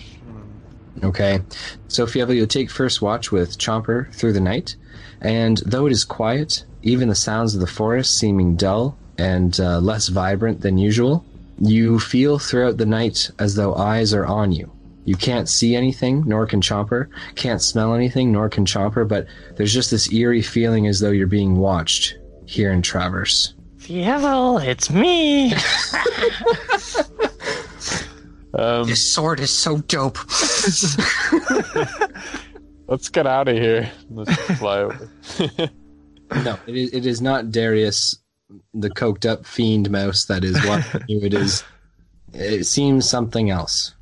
Okay. 1.03 1.40
So 1.88 2.07
Fievel, 2.07 2.34
you'll 2.34 2.46
take 2.46 2.70
first 2.70 3.01
watch 3.03 3.32
with 3.32 3.59
Chomper 3.59 4.12
through 4.14 4.34
the 4.34 4.40
night, 4.40 4.76
and 5.20 5.57
though 5.64 5.86
it 5.86 5.92
is 5.92 6.05
quiet, 6.05 6.64
even 6.82 7.09
the 7.09 7.14
sounds 7.14 7.55
of 7.55 7.61
the 7.61 7.66
forest 7.66 8.18
seeming 8.18 8.57
dull 8.57 8.96
and 9.20 9.60
uh, 9.60 9.78
less 9.80 10.08
vibrant 10.08 10.62
than 10.62 10.78
usual, 10.78 11.24
you 11.58 12.00
feel 12.00 12.38
throughout 12.38 12.78
the 12.78 12.86
night 12.86 13.30
as 13.38 13.54
though 13.54 13.74
eyes 13.74 14.14
are 14.14 14.24
on 14.24 14.50
you. 14.50 14.70
You 15.04 15.14
can't 15.14 15.48
see 15.48 15.76
anything, 15.76 16.24
nor 16.26 16.46
can 16.46 16.60
Chomper. 16.60 17.08
Can't 17.34 17.60
smell 17.60 17.94
anything, 17.94 18.32
nor 18.32 18.48
can 18.48 18.64
Chomper, 18.64 19.06
but 19.06 19.26
there's 19.56 19.72
just 19.72 19.90
this 19.90 20.10
eerie 20.12 20.42
feeling 20.42 20.86
as 20.86 21.00
though 21.00 21.10
you're 21.10 21.26
being 21.26 21.56
watched 21.56 22.16
here 22.46 22.72
in 22.72 22.80
Traverse. 22.80 23.54
Fievel, 23.78 24.64
it's 24.64 24.90
me. 24.90 25.52
Um, 28.52 28.94
sword 28.96 29.38
is 29.40 29.50
so 29.50 29.78
dope. 29.78 30.18
let's 32.88 33.08
get 33.08 33.26
out 33.26 33.46
of 33.48 33.56
here. 33.56 33.90
Let's 34.10 34.34
fly 34.58 34.78
over. 34.80 35.08
No, 36.44 36.56
it 36.66 36.76
is, 36.76 36.94
it 36.94 37.06
is 37.06 37.20
not 37.20 37.50
Darius, 37.50 38.16
the 38.74 38.90
coked 38.90 39.28
up 39.28 39.46
fiend 39.46 39.90
mouse 39.90 40.24
that 40.26 40.44
is 40.44 40.57
watching 40.66 41.03
you. 41.09 41.20
It 41.22 41.34
is. 41.34 41.64
It 42.32 42.64
seems 42.64 43.09
something 43.09 43.51
else. 43.51 43.94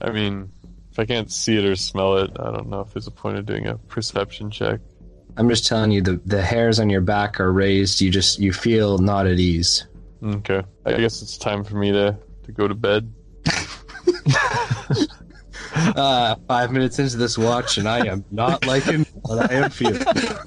I 0.00 0.10
mean, 0.10 0.50
if 0.92 0.98
I 0.98 1.04
can't 1.04 1.30
see 1.30 1.56
it 1.56 1.64
or 1.64 1.76
smell 1.76 2.18
it, 2.18 2.30
I 2.38 2.50
don't 2.52 2.68
know 2.68 2.80
if 2.80 2.92
there's 2.92 3.06
a 3.06 3.12
point 3.12 3.38
of 3.38 3.46
doing 3.46 3.66
a 3.66 3.76
perception 3.76 4.50
check. 4.50 4.80
I'm 5.36 5.48
just 5.48 5.66
telling 5.66 5.90
you, 5.90 6.00
the 6.00 6.20
the 6.24 6.42
hairs 6.42 6.78
on 6.78 6.88
your 6.88 7.00
back 7.00 7.40
are 7.40 7.52
raised. 7.52 8.00
You 8.00 8.10
just 8.10 8.38
you 8.38 8.52
feel 8.52 8.98
not 8.98 9.26
at 9.26 9.38
ease. 9.38 9.86
Okay, 10.22 10.62
I 10.86 10.92
guess 10.94 11.20
it's 11.20 11.36
time 11.36 11.64
for 11.64 11.76
me 11.76 11.92
to, 11.92 12.16
to 12.44 12.52
go 12.52 12.68
to 12.68 12.74
bed. 12.74 13.12
Uh, 15.74 16.36
five 16.46 16.70
minutes 16.70 16.98
into 16.98 17.16
this 17.16 17.36
watch, 17.36 17.78
and 17.78 17.88
I 17.88 18.06
am 18.06 18.24
not 18.30 18.64
liking 18.66 19.04
what 19.22 19.50
I 19.50 19.54
am 19.54 19.70
feeling. 19.70 20.02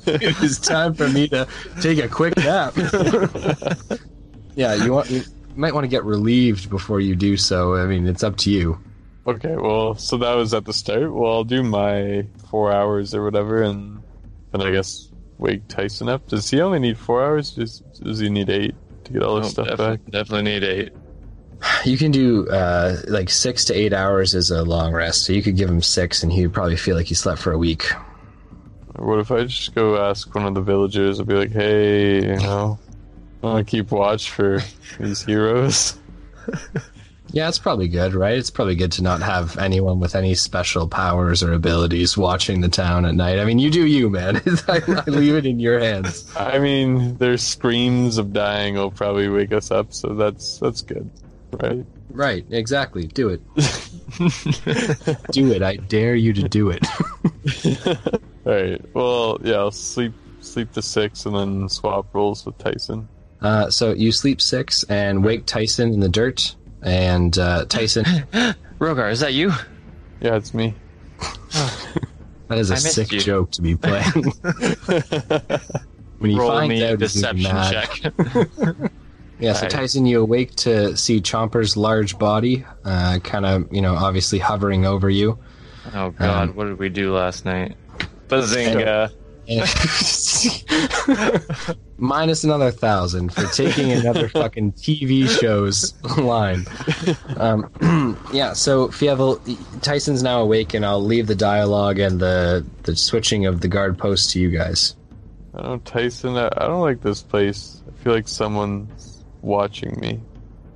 it 0.06 0.42
is 0.42 0.60
time 0.60 0.94
for 0.94 1.08
me 1.10 1.28
to 1.30 1.48
take 1.82 2.00
a 2.00 2.08
quick 2.08 2.38
nap. 2.38 2.74
yeah, 4.56 4.76
you 4.76 4.94
want 4.94 5.10
you 5.10 5.24
might 5.56 5.74
want 5.74 5.84
to 5.84 5.90
get 5.90 6.04
relieved 6.04 6.70
before 6.70 7.00
you 7.00 7.16
do 7.16 7.36
so. 7.38 7.76
I 7.76 7.86
mean, 7.86 8.08
it's 8.08 8.24
up 8.24 8.38
to 8.38 8.52
you. 8.52 8.80
Okay, 9.26 9.58
well, 9.58 9.96
so 9.96 10.18
that 10.18 10.34
was 10.36 10.54
at 10.54 10.64
the 10.66 10.74
start. 10.74 11.14
Well, 11.14 11.32
I'll 11.32 11.44
do 11.44 11.62
my 11.62 12.26
four 12.50 12.72
hours 12.72 13.14
or 13.14 13.24
whatever, 13.24 13.62
and 13.62 14.02
then 14.52 14.62
I 14.62 14.72
guess 14.72 15.10
wake 15.38 15.68
Tyson 15.68 16.08
up. 16.08 16.26
Does 16.28 16.50
he 16.50 16.62
only 16.62 16.80
need 16.80 16.98
four 16.98 17.24
hours? 17.24 17.52
Does, 17.52 17.80
does 18.02 18.20
he 18.20 18.30
need 18.30 18.50
eight 18.50 18.76
to 19.04 19.12
get 19.12 19.24
all 19.24 19.40
his 19.40 19.50
stuff 19.52 19.68
definitely, 19.68 19.98
back? 19.98 20.12
definitely 20.12 20.52
need 20.52 20.64
eight. 20.64 20.94
You 21.86 21.97
can 21.97 22.12
do 22.12 22.47
uh, 22.49 22.97
like 23.08 23.30
six 23.30 23.66
to 23.66 23.74
eight 23.74 23.93
hours 23.93 24.34
is 24.34 24.51
a 24.51 24.64
long 24.64 24.93
rest, 24.93 25.24
so 25.24 25.34
you 25.34 25.41
could 25.41 25.55
give 25.55 25.70
him 25.70 25.82
six, 25.82 26.24
and 26.24 26.32
he 26.32 26.45
would 26.45 26.53
probably 26.53 26.78
feel 26.78 26.95
like 26.95 27.08
he 27.08 27.16
slept 27.16 27.41
for 27.41 27.51
a 27.51 27.58
week. 27.58 27.84
What 28.95 29.20
if 29.20 29.32
I 29.32 29.43
just 29.45 29.74
go 29.76 30.01
ask 30.10 30.34
one 30.34 30.45
of 30.45 30.53
the 30.53 30.62
villagers? 30.62 31.20
I'll 31.20 31.26
be 31.26 31.36
like, 31.36 31.51
hey, 31.51 32.16
you 32.16 32.38
know, 32.38 32.80
I 33.41 33.45
want 33.45 33.68
to 33.68 33.72
keep 33.72 33.91
watch 33.91 34.32
for 34.32 34.62
these 34.99 35.24
heroes. 35.24 35.97
Yeah, 37.32 37.49
it's 37.49 37.60
probably 37.60 37.88
good, 37.88 38.14
right? 38.14 38.38
It's 38.38 38.49
probably 38.49 38.76
good 38.76 38.93
to 38.93 39.03
not 39.03 39.22
have 39.22 39.58
anyone 39.58 39.99
with 39.99 40.16
any 40.16 40.34
special 40.36 40.88
powers 40.88 41.43
or 41.43 41.51
abilities 41.53 42.18
watching 42.18 42.62
the 42.62 42.70
town 42.70 43.05
at 43.05 43.16
night. 43.16 43.39
I 43.39 43.45
mean, 43.45 43.60
you 43.60 43.70
do 43.70 43.86
you, 43.86 44.10
man. 44.10 44.38
I, 44.68 44.82
I 44.88 45.10
leave 45.10 45.36
it 45.36 45.45
in 45.45 45.60
your 45.60 45.80
hands. 45.80 46.34
I 46.36 46.60
mean, 46.60 47.18
their 47.18 47.38
screams 47.38 48.18
of 48.18 48.32
dying 48.34 48.76
will 48.76 48.91
probably 48.91 49.28
wake 49.28 49.51
us 49.51 49.72
up, 49.72 49.93
so 49.93 50.14
that's 50.14 50.60
that's 50.60 50.82
good, 50.82 51.10
right? 51.54 51.86
Right, 52.10 52.45
exactly. 52.50 53.08
Do 53.08 53.30
it. 53.30 53.41
do 55.32 55.52
it. 55.52 55.62
I 55.62 55.76
dare 55.76 56.16
you 56.16 56.34
to 56.34 56.48
do 56.48 56.70
it. 56.70 56.86
All 58.45 58.54
right. 58.54 58.82
Well, 58.95 59.38
yeah, 59.43 59.56
I'll 59.56 59.72
sleep 59.72 60.14
sleep 60.39 60.72
to 60.74 60.82
six 60.82 61.26
and 61.26 61.36
then 61.36 61.70
swap 61.70 62.14
roles 62.14 62.45
with 62.45 62.58
Tyson. 62.58 63.08
Uh, 63.41 63.70
so 63.70 63.93
you 63.93 64.12
sleep 64.12 64.41
six 64.41 64.84
and 64.84 65.24
wake 65.24 65.45
Tyson 65.45 65.93
in 65.93 66.00
the 66.00 66.10
dirt, 66.10 66.56
and 66.82 67.38
uh, 67.38 67.66
Tyson. 67.66 68.06
Rogar, 68.80 69.12
is 69.12 69.20
that 69.20 69.34
you? 69.34 69.52
Yeah, 70.22 70.36
it's 70.36 70.54
me. 70.54 70.74
that 72.48 72.58
is 72.58 72.72
a 72.72 72.78
sick 72.78 73.12
you. 73.12 73.20
joke 73.20 73.52
to 73.52 73.62
be 73.62 73.76
playing. 73.76 74.24
when 76.18 76.32
you 76.32 76.39
Roll 76.39 76.52
find 76.52 76.70
me 76.70 76.84
out 76.86 76.93
a 76.93 76.98
he's 76.98 77.22
gonna 77.22 77.34
be 77.34 77.43
deception 77.43 78.12
check. 78.82 78.91
Yeah, 79.40 79.54
so 79.54 79.68
Tyson, 79.68 80.06
you 80.06 80.22
awake 80.22 80.56
to 80.58 80.98
see 80.98 81.22
Chomper's 81.22 81.78
large 81.78 82.18
body, 82.18 82.66
uh, 82.84 83.20
kind 83.24 83.46
of, 83.46 83.72
you 83.72 83.82
know, 83.82 83.96
obviously 83.96 84.40
hovering 84.40 84.86
over 84.86 85.10
you. 85.10 85.38
oh 85.94 86.10
God, 86.12 86.50
Um, 86.50 86.56
what 86.56 86.66
did 86.66 86.80
we 86.80 86.90
do 86.90 87.14
last 87.14 87.46
night? 87.46 87.76
Bazinga! 88.28 89.12
Minus 91.98 92.44
another 92.44 92.70
thousand 92.72 93.34
for 93.34 93.46
taking 93.54 93.92
another 93.94 94.28
fucking 94.42 94.74
TV 94.74 95.28
show's 95.28 95.94
line. 96.18 96.66
Um, 97.38 98.18
yeah, 98.34 98.54
so 98.54 98.90
Fievel, 98.90 99.40
Tyson's 99.82 100.22
now 100.22 100.42
awake, 100.42 100.74
and 100.74 100.86
I'll 100.86 101.04
leave 101.04 101.28
the 101.28 101.36
dialogue 101.36 101.98
and 102.00 102.20
the 102.20 102.66
the 102.84 102.96
switching 102.96 103.46
of 103.46 103.62
the 103.62 103.68
guard 103.70 103.98
post 103.98 104.32
to 104.32 104.40
you 104.40 104.50
guys. 104.52 104.96
I 105.56 105.62
don't 105.64 105.84
Tyson. 105.86 106.36
I, 106.36 106.48
I 106.58 106.68
don't 106.68 106.82
like 106.82 107.02
this 107.02 107.24
place. 107.24 107.82
I 107.88 108.04
feel 108.04 108.14
like 108.14 108.28
someone's 108.28 109.07
watching 109.48 110.00
me. 110.00 110.20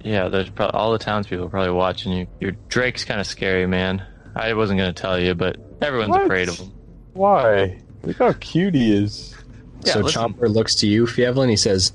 Yeah, 0.03 0.29
there's 0.29 0.49
probably 0.49 0.79
all 0.79 0.91
the 0.91 0.97
townspeople 0.97 1.45
are 1.45 1.49
probably 1.49 1.73
watching 1.73 2.11
you. 2.11 2.27
Your 2.39 2.51
Drake's 2.69 3.05
kind 3.05 3.19
of 3.21 3.27
scary, 3.27 3.67
man. 3.67 4.03
I 4.35 4.53
wasn't 4.53 4.79
gonna 4.79 4.93
tell 4.93 5.19
you, 5.19 5.35
but 5.35 5.57
everyone's 5.81 6.09
What? 6.09 6.23
afraid 6.23 6.49
of 6.49 6.57
him. 6.57 6.71
Why? 7.13 7.79
Look 8.03 8.17
how 8.17 8.33
cute 8.33 8.73
he 8.73 8.91
is. 8.93 9.35
Yeah, 9.83 9.93
so 9.93 9.99
listen. 9.99 10.21
Chomper 10.33 10.49
looks 10.51 10.73
to 10.75 10.87
you, 10.87 11.05
Fievel, 11.05 11.41
and 11.41 11.49
he 11.51 11.55
says, 11.57 11.91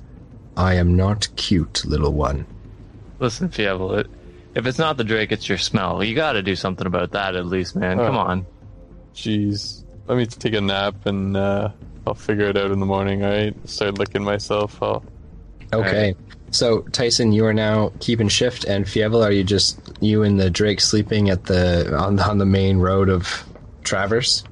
"I 0.57 0.75
am 0.75 0.95
not 0.97 1.27
cute, 1.37 1.85
little 1.85 2.13
one." 2.13 2.47
Listen, 3.19 3.49
Fievel, 3.49 3.99
it, 3.99 4.07
if 4.55 4.67
it's 4.67 4.79
not 4.79 4.99
the 4.99 5.05
Drake, 5.05 5.33
it's 5.33 5.49
your 5.49 5.59
smell. 5.59 6.05
You 6.05 6.15
got 6.15 6.33
to 6.33 6.43
do 6.43 6.55
something 6.55 6.87
about 6.87 7.13
that 7.13 7.35
at 7.35 7.47
least, 7.47 7.75
man. 7.75 7.97
Come 7.99 8.17
Oh. 8.17 8.21
on. 8.21 8.47
Jeez. 9.15 9.83
Let 10.07 10.19
me 10.19 10.27
take 10.27 10.55
a 10.55 10.61
nap 10.61 11.07
and 11.07 11.37
uh, 11.37 11.71
I'll 12.07 12.15
figure 12.15 12.49
it 12.49 12.57
out 12.57 12.71
in 12.71 12.79
the 12.79 12.87
morning. 12.87 13.25
All 13.25 13.31
right. 13.31 13.55
Start 13.69 13.99
licking 13.99 14.23
myself. 14.23 14.81
I'll... 14.83 15.03
Okay. 15.73 16.15
So 16.57 16.81
Tyson, 16.93 17.33
you 17.33 17.45
are 17.45 17.53
now 17.53 17.93
keeping 18.01 18.29
shift, 18.29 18.65
and 18.65 18.87
Fievel, 18.87 19.23
are 19.25 19.31
you 19.31 19.45
just 19.45 19.79
you 20.01 20.23
and 20.23 20.41
the 20.41 20.49
Drake 20.51 20.81
sleeping 20.81 21.29
at 21.29 21.45
the 21.45 21.95
on 21.97 22.19
on 22.19 22.39
the 22.39 22.47
main 22.47 22.79
road 22.79 23.09
of 23.11 23.45
Traverse? 23.85 24.43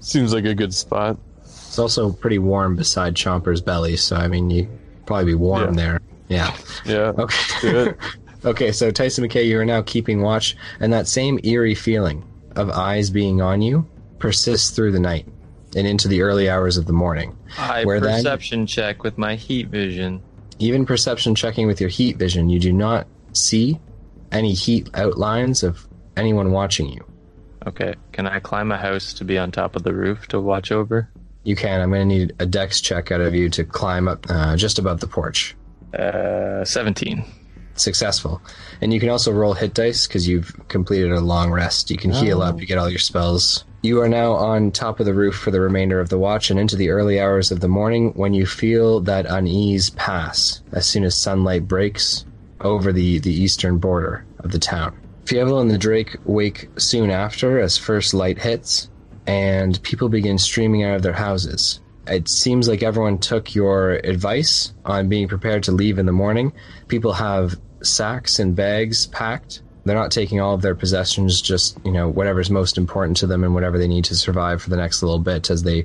Seems 0.00 0.34
like 0.34 0.44
a 0.44 0.54
good 0.54 0.74
spot. 0.74 1.16
It's 1.44 1.78
also 1.78 2.12
pretty 2.12 2.38
warm 2.40 2.74
beside 2.76 3.14
Chomper's 3.14 3.60
belly, 3.60 3.96
so 3.96 4.16
I 4.16 4.26
mean 4.28 4.50
you 4.50 4.68
probably 5.06 5.26
be 5.26 5.34
warm 5.34 5.78
Yeah. 5.78 5.84
there. 5.84 6.00
Yeah. 6.28 6.56
Yeah. 6.84 7.12
Okay. 7.18 7.60
Do 7.60 7.94
okay. 8.44 8.72
So 8.72 8.90
Tyson 8.90 9.24
McKay, 9.24 9.46
you 9.46 9.60
are 9.60 9.64
now 9.64 9.82
keeping 9.82 10.20
watch, 10.20 10.56
and 10.80 10.92
that 10.92 11.06
same 11.06 11.38
eerie 11.44 11.74
feeling 11.76 12.24
of 12.56 12.70
eyes 12.70 13.08
being 13.10 13.40
on 13.40 13.62
you 13.62 13.86
persists 14.18 14.70
through 14.70 14.92
the 14.92 15.00
night 15.00 15.26
and 15.76 15.86
into 15.86 16.08
the 16.08 16.22
early 16.22 16.50
hours 16.50 16.76
of 16.76 16.86
the 16.86 16.92
morning. 16.92 17.36
I 17.56 17.84
Where 17.84 18.00
then? 18.00 18.16
perception 18.18 18.66
check 18.66 19.02
with 19.04 19.16
my 19.16 19.36
heat 19.36 19.68
vision. 19.68 20.22
Even 20.58 20.86
perception 20.86 21.34
checking 21.34 21.66
with 21.66 21.80
your 21.80 21.90
heat 21.90 22.16
vision, 22.16 22.48
you 22.48 22.60
do 22.60 22.72
not 22.72 23.06
see 23.32 23.80
any 24.30 24.52
heat 24.52 24.88
outlines 24.94 25.62
of 25.62 25.86
anyone 26.16 26.52
watching 26.52 26.88
you. 26.88 27.04
Okay, 27.66 27.94
can 28.12 28.26
I 28.26 28.40
climb 28.40 28.72
a 28.72 28.76
house 28.76 29.12
to 29.14 29.24
be 29.24 29.38
on 29.38 29.52
top 29.52 29.76
of 29.76 29.82
the 29.82 29.94
roof 29.94 30.26
to 30.28 30.40
watch 30.40 30.72
over? 30.72 31.08
You 31.44 31.56
can. 31.56 31.80
I'm 31.80 31.90
going 31.90 32.08
to 32.08 32.14
need 32.14 32.34
a 32.38 32.46
dex 32.46 32.80
check 32.80 33.10
out 33.10 33.20
of 33.20 33.34
you 33.34 33.48
to 33.50 33.64
climb 33.64 34.08
up 34.08 34.26
uh, 34.28 34.56
just 34.56 34.78
above 34.78 35.00
the 35.00 35.06
porch. 35.06 35.56
Uh, 35.96 36.64
17. 36.64 37.24
Successful. 37.74 38.42
And 38.80 38.92
you 38.92 39.00
can 39.00 39.08
also 39.08 39.32
roll 39.32 39.54
hit 39.54 39.74
dice 39.74 40.06
because 40.06 40.28
you've 40.28 40.54
completed 40.68 41.12
a 41.12 41.20
long 41.20 41.50
rest. 41.50 41.90
You 41.90 41.96
can 41.96 42.10
heal 42.10 42.42
up, 42.42 42.56
oh. 42.56 42.58
you 42.58 42.66
get 42.66 42.78
all 42.78 42.90
your 42.90 42.98
spells. 42.98 43.64
You 43.82 44.00
are 44.00 44.08
now 44.08 44.32
on 44.32 44.70
top 44.70 45.00
of 45.00 45.06
the 45.06 45.14
roof 45.14 45.34
for 45.34 45.50
the 45.50 45.60
remainder 45.60 45.98
of 45.98 46.08
the 46.08 46.18
watch 46.18 46.50
and 46.50 46.60
into 46.60 46.76
the 46.76 46.90
early 46.90 47.18
hours 47.18 47.50
of 47.50 47.60
the 47.60 47.68
morning 47.68 48.12
when 48.14 48.32
you 48.32 48.46
feel 48.46 49.00
that 49.00 49.26
unease 49.26 49.90
pass 49.90 50.62
as 50.72 50.86
soon 50.86 51.02
as 51.02 51.16
sunlight 51.16 51.66
breaks 51.66 52.24
over 52.60 52.92
the, 52.92 53.18
the 53.18 53.32
eastern 53.32 53.78
border 53.78 54.24
of 54.38 54.52
the 54.52 54.58
town. 54.58 54.96
Fievel 55.24 55.60
and 55.60 55.70
the 55.70 55.78
Drake 55.78 56.16
wake 56.24 56.68
soon 56.78 57.10
after 57.10 57.60
as 57.60 57.78
first 57.78 58.14
light 58.14 58.38
hits, 58.38 58.88
and 59.26 59.82
people 59.82 60.08
begin 60.08 60.38
streaming 60.38 60.82
out 60.84 60.96
of 60.96 61.02
their 61.02 61.12
houses. 61.12 61.80
It 62.06 62.28
seems 62.28 62.68
like 62.68 62.82
everyone 62.82 63.18
took 63.18 63.54
your 63.54 63.92
advice 63.92 64.72
on 64.84 65.08
being 65.08 65.28
prepared 65.28 65.62
to 65.64 65.72
leave 65.72 65.98
in 65.98 66.06
the 66.06 66.12
morning. 66.12 66.52
People 66.88 67.12
have 67.12 67.54
sacks 67.82 68.38
and 68.38 68.56
bags 68.56 69.06
packed. 69.06 69.62
They're 69.84 69.96
not 69.96 70.10
taking 70.10 70.40
all 70.40 70.54
of 70.54 70.62
their 70.62 70.74
possessions, 70.74 71.40
just, 71.40 71.78
you 71.84 71.92
know, 71.92 72.08
whatever's 72.08 72.50
most 72.50 72.78
important 72.78 73.16
to 73.18 73.26
them 73.26 73.42
and 73.44 73.54
whatever 73.54 73.78
they 73.78 73.88
need 73.88 74.04
to 74.06 74.14
survive 74.14 74.62
for 74.62 74.70
the 74.70 74.76
next 74.76 75.02
little 75.02 75.18
bit 75.18 75.50
as 75.50 75.62
they 75.62 75.84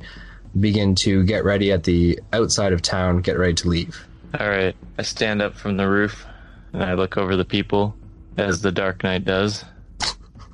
begin 0.60 0.96
to 0.96 1.24
get 1.24 1.44
ready 1.44 1.72
at 1.72 1.84
the 1.84 2.20
outside 2.34 2.74
of 2.74 2.82
town, 2.82 3.22
get 3.22 3.38
ready 3.38 3.54
to 3.56 3.68
leave. 3.68 4.06
All 4.40 4.48
right. 4.48 4.76
I 4.98 5.02
stand 5.02 5.42
up 5.42 5.56
from 5.56 5.78
the 5.78 5.88
roof 5.88 6.26
and 6.74 6.84
I 6.84 6.94
look 6.94 7.18
over 7.18 7.36
the 7.36 7.46
people 7.46 7.96
as 8.38 8.62
the 8.62 8.72
Dark 8.72 9.04
Knight 9.04 9.26
does. 9.26 9.66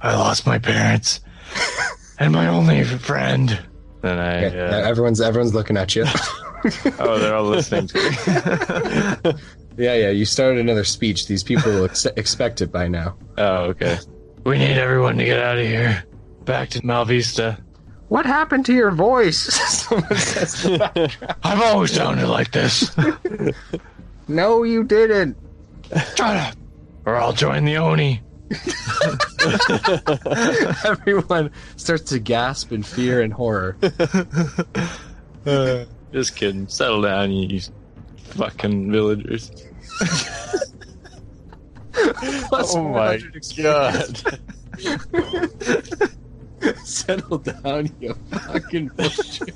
I 0.01 0.15
lost 0.15 0.45
my 0.45 0.59
parents 0.59 1.21
and 2.19 2.33
my 2.33 2.47
only 2.47 2.83
friend. 2.83 3.59
Then 4.03 4.19
I. 4.19 4.45
Okay, 4.45 4.59
Uh, 4.59 4.87
everyone's 4.87 5.19
everyone's 5.21 5.55
looking 5.55 5.77
at 5.77 5.95
you. 5.95 6.03
oh, 6.99 7.17
they're 7.19 7.35
all 7.35 7.43
listening 7.45 7.87
to 7.87 7.97
me. 7.97 9.33
yeah, 9.83 9.95
yeah. 9.95 10.09
You 10.11 10.23
started 10.25 10.59
another 10.59 10.83
speech. 10.83 11.27
These 11.27 11.43
people 11.43 11.71
will 11.71 11.85
ex- 11.85 12.05
expect 12.05 12.61
it 12.61 12.71
by 12.71 12.87
now. 12.87 13.15
oh, 13.37 13.63
okay. 13.71 13.97
We 14.45 14.57
need 14.59 14.77
everyone 14.77 15.17
to 15.17 15.25
get 15.25 15.39
out 15.39 15.57
of 15.57 15.65
here. 15.65 16.03
Back 16.45 16.69
to 16.71 16.81
Malvista. 16.81 17.59
What 18.09 18.25
happened 18.25 18.65
to 18.67 18.73
your 18.73 18.91
voice? 18.91 19.39
Someone 19.39 20.15
says. 20.17 20.65
in 20.65 20.73
the 20.73 20.77
background. 20.79 21.35
I've 21.43 21.61
always 21.61 21.91
sounded 21.91 22.27
like 22.27 22.51
this. 22.51 22.91
no, 24.27 24.63
you 24.63 24.83
didn't. 24.83 25.37
Shut 26.15 26.19
up, 26.37 26.55
or 27.05 27.15
I'll 27.15 27.33
join 27.33 27.63
the 27.65 27.77
Oni. 27.77 28.21
Everyone 30.85 31.49
starts 31.75 32.03
to 32.11 32.19
gasp 32.19 32.71
in 32.71 32.83
fear 32.83 33.21
and 33.21 33.33
horror. 33.33 33.75
Just 36.13 36.35
kidding. 36.35 36.67
Settle 36.67 37.01
down, 37.01 37.31
you 37.31 37.59
fucking 38.17 38.91
villagers. 38.91 39.49
Oh 42.51 42.89
my 42.91 43.19
god. 43.57 44.21
Settle 46.83 47.37
down, 47.39 47.89
you 47.99 48.13
fucking 48.31 48.87
bullshit. 48.89 49.53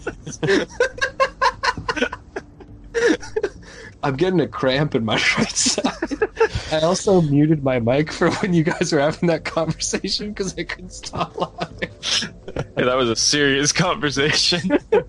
I'm 4.03 4.15
getting 4.15 4.39
a 4.41 4.47
cramp 4.47 4.95
in 4.95 5.05
my 5.05 5.15
right 5.37 5.49
side. 5.49 5.93
I 6.71 6.79
also 6.81 7.21
muted 7.21 7.63
my 7.63 7.79
mic 7.79 8.11
for 8.11 8.31
when 8.35 8.53
you 8.53 8.63
guys 8.63 8.91
were 8.91 8.99
having 8.99 9.27
that 9.27 9.45
conversation 9.45 10.29
because 10.29 10.57
I 10.57 10.63
couldn't 10.63 10.91
stop 10.91 11.37
laughing. 11.37 11.89
Hey, 12.75 12.83
that 12.83 12.97
was 12.97 13.09
a 13.09 13.15
serious 13.15 13.71
conversation. 13.71 14.77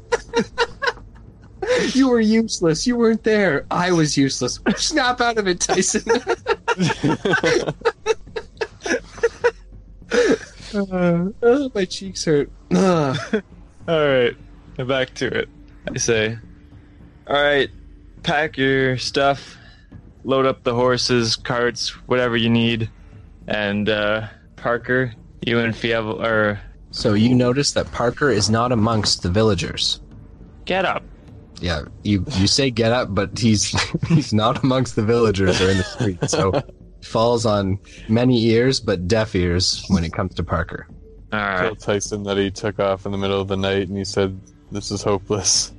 You 1.92 2.08
were 2.08 2.20
useless. 2.20 2.86
You 2.86 2.96
weren't 2.96 3.24
there. 3.24 3.66
I 3.70 3.92
was 3.92 4.16
useless. 4.16 4.58
Snap 4.76 5.20
out 5.20 5.36
of 5.38 5.46
it, 5.46 5.60
Tyson. 5.60 6.02
Uh, 10.74 11.28
oh, 11.42 11.70
my 11.74 11.86
cheeks 11.86 12.26
hurt. 12.26 12.50
Ugh. 12.74 13.42
All 13.88 14.06
right, 14.06 14.36
back 14.86 15.14
to 15.14 15.26
it. 15.26 15.48
I 15.90 15.96
say, 15.96 16.36
all 17.26 17.42
right, 17.42 17.70
pack 18.22 18.58
your 18.58 18.98
stuff, 18.98 19.56
load 20.24 20.46
up 20.46 20.62
the 20.64 20.74
horses, 20.74 21.36
carts, 21.36 21.90
whatever 22.08 22.36
you 22.36 22.50
need, 22.50 22.90
and 23.46 23.88
uh, 23.88 24.28
Parker, 24.56 25.14
you 25.44 25.58
and 25.58 25.74
Fievel, 25.74 26.22
or 26.24 26.60
So 26.90 27.14
you 27.14 27.34
notice 27.34 27.72
that 27.72 27.90
Parker 27.92 28.30
is 28.30 28.50
not 28.50 28.72
amongst 28.72 29.22
the 29.22 29.30
villagers. 29.30 30.00
get 30.64 30.84
up. 30.84 31.02
Yeah, 31.60 31.82
you 32.04 32.24
you 32.34 32.46
say 32.46 32.70
get 32.70 32.92
up, 32.92 33.12
but 33.14 33.36
he's 33.36 33.70
he's 34.08 34.32
not 34.32 34.62
amongst 34.62 34.94
the 34.94 35.02
villagers 35.02 35.60
or 35.60 35.68
in 35.70 35.78
the 35.78 35.82
street. 35.84 36.30
So 36.30 36.52
falls 37.02 37.44
on 37.46 37.78
many 38.08 38.44
ears, 38.46 38.78
but 38.78 39.08
deaf 39.08 39.34
ears 39.34 39.84
when 39.88 40.04
it 40.04 40.12
comes 40.12 40.34
to 40.36 40.44
Parker. 40.44 40.86
All 41.32 41.58
Tell 41.58 41.74
Tyson 41.76 42.22
that 42.24 42.36
he 42.36 42.50
took 42.52 42.78
off 42.78 43.06
in 43.06 43.12
the 43.12 43.18
middle 43.18 43.40
of 43.40 43.48
the 43.48 43.56
night 43.56 43.88
and 43.88 43.98
he 43.98 44.04
said, 44.04 44.38
This 44.70 44.90
is 44.92 45.02
hopeless. 45.02 45.72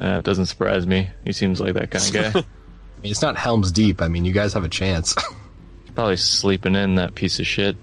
uh, 0.00 0.18
it 0.18 0.24
doesn't 0.24 0.46
surprise 0.46 0.86
me. 0.88 1.08
He 1.24 1.32
seems 1.32 1.60
like 1.60 1.74
that 1.74 1.90
kind 1.92 2.04
of 2.26 2.32
guy. 2.34 2.44
I 3.02 3.06
mean, 3.06 3.10
it's 3.10 3.22
not 3.22 3.36
Helm's 3.36 3.72
Deep. 3.72 4.00
I 4.00 4.06
mean, 4.06 4.24
you 4.24 4.32
guys 4.32 4.52
have 4.52 4.62
a 4.62 4.68
chance. 4.68 5.16
Probably 5.96 6.16
sleeping 6.16 6.76
in 6.76 6.94
that 6.94 7.16
piece 7.16 7.40
of 7.40 7.46
shit. 7.48 7.76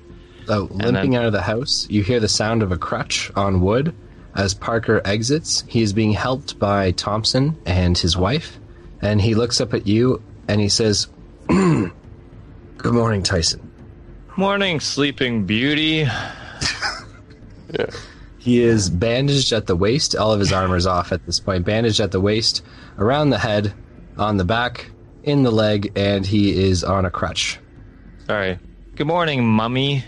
So, 0.45 0.69
limping 0.71 1.11
then- 1.11 1.15
out 1.15 1.25
of 1.25 1.33
the 1.33 1.41
house, 1.41 1.85
you 1.89 2.03
hear 2.03 2.21
the 2.21 2.29
sound 2.29 2.63
of 2.63 2.71
a 2.71 2.77
crutch 2.77 3.29
on 3.35 3.59
wood. 3.59 3.93
As 4.33 4.53
Parker 4.53 5.01
exits, 5.03 5.65
he 5.67 5.81
is 5.81 5.91
being 5.91 6.13
helped 6.13 6.57
by 6.57 6.91
Thompson 6.91 7.57
and 7.65 7.97
his 7.97 8.15
wife, 8.15 8.57
and 9.01 9.19
he 9.19 9.35
looks 9.35 9.59
up 9.59 9.73
at 9.73 9.87
you 9.87 10.23
and 10.47 10.61
he 10.61 10.69
says, 10.69 11.07
"Good 11.49 11.91
morning, 12.85 13.23
Tyson." 13.23 13.69
Morning, 14.37 14.79
sleeping 14.79 15.45
beauty. 15.45 16.07
Yeah. 17.73 17.85
He 18.41 18.61
is 18.61 18.89
bandaged 18.89 19.51
at 19.51 19.67
the 19.67 19.75
waist. 19.75 20.15
All 20.15 20.31
of 20.31 20.39
his 20.39 20.53
armor's 20.53 20.87
off 20.87 21.11
at 21.11 21.25
this 21.25 21.41
point. 21.41 21.65
Bandaged 21.65 21.99
at 21.99 22.11
the 22.11 22.21
waist, 22.21 22.63
around 22.97 23.31
the 23.31 23.37
head, 23.37 23.73
on 24.17 24.37
the 24.37 24.45
back, 24.45 24.89
in 25.23 25.43
the 25.43 25.51
leg, 25.51 25.91
and 25.95 26.25
he 26.25 26.67
is 26.69 26.83
on 26.83 27.05
a 27.05 27.11
crutch. 27.11 27.59
Sorry. 28.25 28.59
Good 28.95 29.07
morning, 29.07 29.45
mummy. 29.45 30.03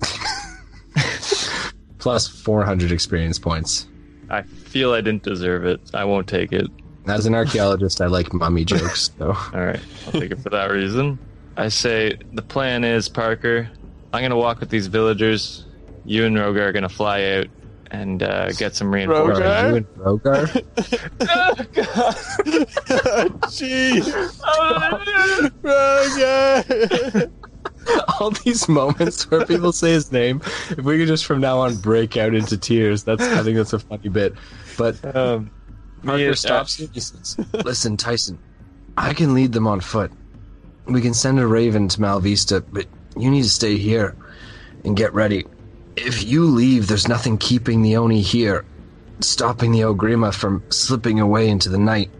Plus 1.98 2.28
400 2.28 2.92
experience 2.92 3.38
points. 3.38 3.86
I 4.30 4.42
feel 4.42 4.92
I 4.92 5.00
didn't 5.00 5.22
deserve 5.22 5.64
it. 5.64 5.80
I 5.94 6.04
won't 6.04 6.28
take 6.28 6.52
it. 6.52 6.66
As 7.06 7.26
an 7.26 7.34
archaeologist, 7.34 8.00
I 8.00 8.06
like 8.06 8.32
mummy 8.32 8.64
jokes, 8.72 9.10
so. 9.18 9.28
All 9.28 9.64
right, 9.64 9.80
I'll 10.06 10.12
take 10.12 10.30
it 10.30 10.40
for 10.40 10.50
that 10.50 10.70
reason. 10.70 11.18
I 11.56 11.68
say 11.68 12.18
the 12.32 12.42
plan 12.42 12.84
is 12.84 13.08
Parker. 13.08 13.68
I'm 14.12 14.22
gonna 14.22 14.36
walk 14.36 14.60
with 14.60 14.70
these 14.70 14.86
villagers. 14.88 15.64
You 16.04 16.24
and 16.24 16.36
Rogar 16.36 16.60
are 16.60 16.72
gonna 16.72 16.88
fly 16.88 17.22
out 17.24 17.46
and 17.90 18.22
uh, 18.22 18.52
get 18.52 18.74
some 18.74 18.92
reinforcements. 18.92 19.40
Rogar? 19.40 19.64
Are 19.64 19.68
you 19.70 19.76
and 19.76 19.86
Rogar? 19.96 20.46
Jeez. 23.48 24.06
Roger. 25.62 27.30
All 28.18 28.30
these 28.30 28.68
moments 28.68 29.30
where 29.30 29.46
people 29.46 29.72
say 29.72 29.92
his 29.92 30.10
name, 30.10 30.40
if 30.70 30.78
we 30.80 30.98
could 30.98 31.06
just 31.08 31.24
from 31.24 31.40
now 31.40 31.58
on 31.60 31.76
break 31.76 32.16
out 32.16 32.34
into 32.34 32.56
tears, 32.58 33.04
that's 33.04 33.22
I 33.22 33.42
think 33.42 33.56
that's 33.56 33.72
a 33.72 33.78
funny 33.78 34.08
bit. 34.08 34.34
But 34.76 34.96
Um, 35.16 35.50
Parker 36.04 36.18
me- 36.30 36.34
stops 36.34 36.78
you 36.80 36.86
and 36.86 36.94
he 36.94 37.00
says, 37.00 37.36
Listen, 37.64 37.96
Tyson, 37.96 38.38
I 38.96 39.14
can 39.14 39.34
lead 39.34 39.52
them 39.52 39.66
on 39.68 39.80
foot. 39.80 40.10
We 40.86 41.00
can 41.00 41.14
send 41.14 41.38
a 41.38 41.46
raven 41.46 41.88
to 41.88 41.98
Malvista, 42.00 42.64
but 42.72 42.86
you 43.16 43.30
need 43.30 43.42
to 43.44 43.50
stay 43.50 43.76
here 43.76 44.16
and 44.84 44.96
get 44.96 45.14
ready. 45.14 45.44
If 45.96 46.24
you 46.24 46.44
leave, 46.44 46.88
there's 46.88 47.08
nothing 47.08 47.38
keeping 47.38 47.82
the 47.82 47.96
Oni 47.96 48.20
here, 48.20 48.64
stopping 49.20 49.72
the 49.72 49.80
Ogrima 49.80 50.32
from 50.34 50.62
slipping 50.70 51.20
away 51.20 51.48
into 51.48 51.68
the 51.68 51.78
night. 51.78 52.10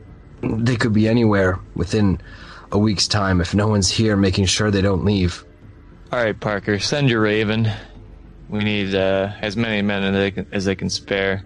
They 0.43 0.77
could 0.77 0.93
be 0.93 1.09
anywhere 1.09 1.59
within 1.75 2.21
a 2.73 2.79
week's 2.79 3.07
time 3.07 3.41
if 3.41 3.55
no 3.55 3.69
one's 3.69 3.91
here 3.91 4.17
making 4.17 4.47
sure 4.47 4.71
they 4.71 4.83
don't 4.83 5.05
leave. 5.05 5.45
All 6.13 6.23
right, 6.23 6.39
Parker, 6.39 6.79
send 6.79 7.11
your 7.11 7.21
raven. 7.21 7.71
We 8.49 8.61
need 8.61 8.95
uh, 8.95 9.33
as 9.41 9.57
many 9.57 9.83
men 9.83 10.03
as 10.03 10.15
they 10.15 10.31
can, 10.31 10.47
as 10.53 10.65
they 10.65 10.77
can 10.77 10.89
spare, 10.89 11.45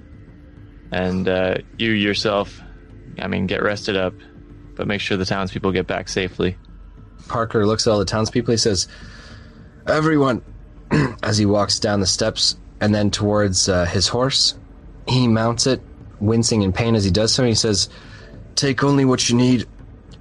and 0.93 1.26
uh, 1.28 1.57
you 1.78 1.93
yourself. 1.93 2.61
I 3.18 3.26
mean, 3.26 3.47
get 3.47 3.62
rested 3.62 3.97
up, 3.97 4.14
but 4.76 4.87
make 4.87 5.01
sure 5.01 5.16
the 5.16 5.24
townspeople 5.24 5.72
get 5.72 5.87
back 5.87 6.09
safely. 6.09 6.57
Parker 7.26 7.66
looks 7.66 7.87
at 7.87 7.91
all 7.91 7.99
the 7.99 8.05
townspeople. 8.05 8.53
He 8.53 8.59
says, 8.59 8.87
Everyone, 9.87 10.43
as 11.22 11.38
he 11.38 11.47
walks 11.47 11.78
down 11.78 12.01
the 12.01 12.07
steps 12.07 12.57
and 12.80 12.95
then 12.95 13.11
towards 13.11 13.68
uh, 13.68 13.84
his 13.84 14.09
horse, 14.09 14.59
he 15.07 15.28
mounts 15.28 15.66
it, 15.66 15.80
wincing 16.20 16.62
in 16.62 16.72
pain 16.72 16.95
as 16.95 17.05
he 17.05 17.11
does 17.11 17.32
so. 17.32 17.43
And 17.43 17.49
he 17.49 17.55
says, 17.55 17.88
Take 18.55 18.82
only 18.84 19.05
what 19.05 19.28
you 19.28 19.36
need 19.36 19.66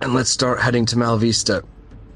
and 0.02 0.14
let's 0.14 0.30
start 0.30 0.60
heading 0.60 0.86
to 0.88 0.96
Malvista. 0.96 1.66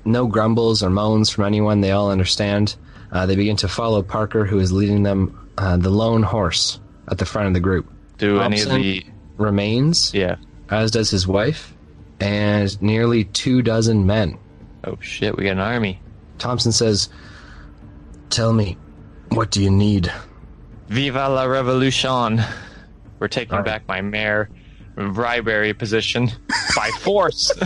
No 0.06 0.28
grumbles 0.28 0.84
or 0.84 0.90
moans 0.90 1.30
from 1.30 1.46
anyone. 1.46 1.82
They 1.82 1.92
all 1.92 2.12
understand. 2.12 2.76
Uh, 3.12 3.26
they 3.26 3.36
begin 3.36 3.58
to 3.58 3.68
follow 3.68 4.02
Parker, 4.02 4.46
who 4.46 4.60
is 4.60 4.72
leading 4.72 5.04
them, 5.04 5.50
uh, 5.58 5.78
the 5.78 5.90
lone 5.90 6.24
horse 6.24 6.80
at 7.10 7.18
the 7.18 7.26
front 7.26 7.48
of 7.48 7.54
the 7.54 7.60
group. 7.60 7.92
Do 8.18 8.40
any 8.40 8.62
of 8.62 8.70
the 8.70 9.06
Remains, 9.38 10.14
yeah? 10.14 10.36
as 10.70 10.92
does 10.92 11.10
his 11.10 11.28
wife, 11.28 11.74
and 12.20 12.82
nearly 12.82 13.24
two 13.26 13.62
dozen 13.62 14.06
men. 14.06 14.38
Oh 14.84 14.98
shit, 15.02 15.36
we 15.36 15.46
got 15.46 15.54
an 15.54 15.60
army. 15.60 16.00
Thompson 16.38 16.72
says, 16.72 17.10
Tell 18.34 18.52
me, 18.52 18.78
what 19.30 19.52
do 19.52 19.62
you 19.62 19.70
need? 19.70 20.12
Viva 20.88 21.30
la 21.30 21.44
revolution! 21.44 22.42
We're 23.20 23.28
taking 23.28 23.54
Alright. 23.54 23.66
back 23.66 23.88
my 23.88 24.02
mayor 24.02 24.50
Ryberry 24.96 25.78
position 25.78 26.32
by 26.76 26.90
force. 27.02 27.52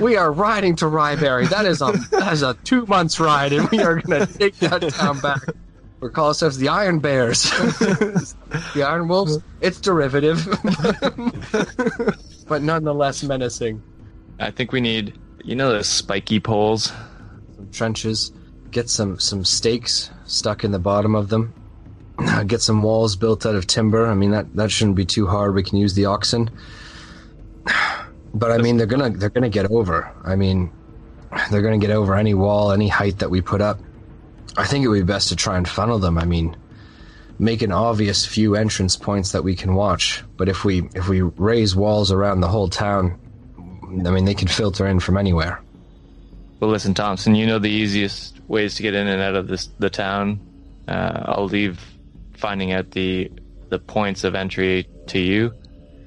We 0.00 0.16
are 0.16 0.30
riding 0.30 0.76
to 0.76 0.84
Ryberry. 0.84 1.48
That 1.48 1.66
is 1.66 1.82
a 1.82 1.90
that 2.12 2.32
is 2.32 2.42
a 2.42 2.54
two 2.62 2.86
months 2.86 3.18
ride, 3.18 3.52
and 3.52 3.68
we 3.70 3.80
are 3.80 4.00
going 4.00 4.26
to 4.26 4.38
take 4.38 4.56
that 4.58 4.88
town 4.90 5.18
back. 5.18 5.40
We 5.98 6.08
call 6.10 6.28
ourselves 6.28 6.58
the 6.58 6.68
Iron 6.68 7.00
Bears, 7.00 7.42
the 7.50 8.86
Iron 8.86 9.08
Wolves. 9.08 9.38
It's 9.60 9.80
derivative, 9.80 10.46
but 12.48 12.62
nonetheless 12.62 13.24
menacing. 13.24 13.82
I 14.38 14.52
think 14.52 14.70
we 14.70 14.80
need, 14.80 15.18
you 15.42 15.56
know, 15.56 15.70
those 15.70 15.88
spiky 15.88 16.38
poles. 16.38 16.92
Trenches, 17.72 18.32
get 18.70 18.88
some 18.88 19.18
some 19.18 19.44
stakes 19.44 20.10
stuck 20.26 20.64
in 20.64 20.70
the 20.70 20.78
bottom 20.78 21.14
of 21.14 21.28
them. 21.28 21.54
Get 22.46 22.60
some 22.60 22.82
walls 22.82 23.16
built 23.16 23.46
out 23.46 23.54
of 23.54 23.66
timber. 23.66 24.06
I 24.06 24.14
mean 24.14 24.32
that 24.32 24.54
that 24.54 24.70
shouldn't 24.70 24.96
be 24.96 25.06
too 25.06 25.26
hard. 25.26 25.54
We 25.54 25.62
can 25.62 25.78
use 25.78 25.94
the 25.94 26.06
oxen. 26.06 26.50
But 28.32 28.52
I 28.52 28.58
mean 28.58 28.76
they're 28.76 28.86
gonna 28.86 29.10
they're 29.10 29.28
gonna 29.28 29.48
get 29.48 29.72
over. 29.72 30.08
I 30.24 30.36
mean 30.36 30.70
they're 31.50 31.62
gonna 31.62 31.78
get 31.78 31.90
over 31.90 32.14
any 32.14 32.32
wall, 32.32 32.70
any 32.70 32.86
height 32.86 33.18
that 33.18 33.28
we 33.28 33.40
put 33.40 33.60
up. 33.60 33.80
I 34.56 34.66
think 34.66 34.84
it 34.84 34.88
would 34.88 35.04
be 35.04 35.12
best 35.12 35.30
to 35.30 35.36
try 35.36 35.56
and 35.56 35.68
funnel 35.68 35.98
them. 35.98 36.16
I 36.16 36.24
mean, 36.24 36.56
make 37.40 37.62
an 37.62 37.72
obvious 37.72 38.24
few 38.24 38.54
entrance 38.54 38.96
points 38.96 39.32
that 39.32 39.42
we 39.42 39.56
can 39.56 39.74
watch. 39.74 40.22
But 40.36 40.48
if 40.48 40.64
we 40.64 40.88
if 40.94 41.08
we 41.08 41.22
raise 41.22 41.74
walls 41.74 42.12
around 42.12 42.40
the 42.40 42.48
whole 42.48 42.68
town, 42.68 43.18
I 44.06 44.10
mean 44.10 44.26
they 44.26 44.34
can 44.34 44.46
filter 44.46 44.86
in 44.86 45.00
from 45.00 45.16
anywhere. 45.16 45.60
Well, 46.60 46.70
listen, 46.70 46.92
Thompson, 46.92 47.34
you 47.34 47.46
know 47.46 47.58
the 47.58 47.70
easiest 47.70 48.38
ways 48.46 48.74
to 48.74 48.82
get 48.82 48.94
in 48.94 49.06
and 49.06 49.22
out 49.22 49.34
of 49.34 49.48
this 49.48 49.70
the 49.78 49.88
town. 49.88 50.40
Uh, 50.86 51.22
I'll 51.24 51.46
leave 51.46 51.80
finding 52.36 52.72
out 52.72 52.90
the 52.90 53.30
the 53.70 53.78
points 53.78 54.24
of 54.24 54.34
entry 54.34 54.86
to 55.06 55.18
you. 55.18 55.52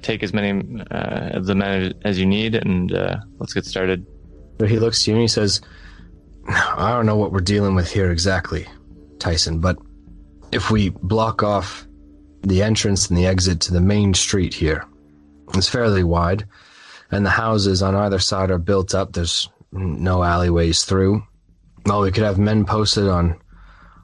Take 0.02 0.22
as 0.22 0.32
many 0.32 0.80
uh, 0.90 1.30
of 1.30 1.46
the 1.46 1.54
men 1.54 1.94
as 2.04 2.18
you 2.18 2.26
need, 2.26 2.54
and 2.54 2.92
uh, 2.92 3.16
let's 3.38 3.52
get 3.52 3.64
started. 3.64 4.06
He 4.64 4.78
looks 4.78 5.02
to 5.04 5.10
you 5.10 5.16
and 5.16 5.22
he 5.22 5.28
says, 5.28 5.60
I 6.48 6.90
don't 6.90 7.06
know 7.06 7.16
what 7.16 7.32
we're 7.32 7.40
dealing 7.40 7.74
with 7.74 7.90
here 7.90 8.12
exactly, 8.12 8.66
Tyson, 9.18 9.60
but 9.60 9.76
if 10.52 10.70
we 10.70 10.90
block 10.90 11.42
off 11.42 11.86
the 12.42 12.62
entrance 12.62 13.08
and 13.08 13.18
the 13.18 13.26
exit 13.26 13.60
to 13.62 13.72
the 13.72 13.80
main 13.80 14.14
street 14.14 14.54
here, 14.54 14.86
it's 15.54 15.68
fairly 15.68 16.04
wide, 16.04 16.46
and 17.10 17.26
the 17.26 17.30
houses 17.30 17.82
on 17.82 17.96
either 17.96 18.18
side 18.18 18.50
are 18.50 18.58
built 18.58 18.94
up. 18.94 19.12
There's 19.12 19.48
no 19.74 20.22
alleyways 20.22 20.84
through. 20.84 21.22
Well, 21.86 22.00
we 22.00 22.12
could 22.12 22.24
have 22.24 22.38
men 22.38 22.64
posted 22.64 23.08
on 23.08 23.38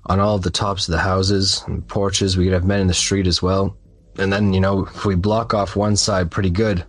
on 0.06 0.18
all 0.18 0.38
the 0.38 0.50
tops 0.50 0.88
of 0.88 0.92
the 0.92 0.98
houses 0.98 1.62
and 1.66 1.86
porches. 1.86 2.36
We 2.36 2.44
could 2.44 2.54
have 2.54 2.64
men 2.64 2.80
in 2.80 2.86
the 2.86 2.94
street 2.94 3.26
as 3.26 3.40
well. 3.40 3.76
And 4.18 4.32
then, 4.32 4.52
you 4.52 4.60
know, 4.60 4.86
if 4.86 5.04
we 5.04 5.14
block 5.14 5.54
off 5.54 5.76
one 5.76 5.96
side 5.96 6.30
pretty 6.30 6.50
good, 6.50 6.84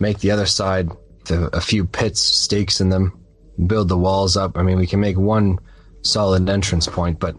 make 0.00 0.18
the 0.18 0.30
other 0.30 0.46
side 0.46 0.90
a 1.30 1.60
few 1.60 1.84
pits, 1.84 2.20
stakes 2.20 2.80
in 2.80 2.88
them, 2.88 3.18
build 3.66 3.88
the 3.88 3.98
walls 3.98 4.36
up. 4.36 4.58
I 4.58 4.62
mean, 4.62 4.78
we 4.78 4.86
can 4.86 5.00
make 5.00 5.16
one 5.16 5.58
solid 6.02 6.48
entrance 6.48 6.86
point, 6.86 7.18
but 7.18 7.36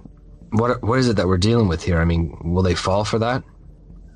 what 0.52 0.82
what 0.82 1.00
is 1.00 1.08
it 1.08 1.16
that 1.18 1.28
we're 1.28 1.38
dealing 1.38 1.68
with 1.68 1.84
here? 1.84 2.00
I 2.00 2.06
mean, 2.06 2.38
will 2.44 2.64
they 2.64 2.76
fall 2.76 3.06
for 3.06 3.20
that? 3.20 3.44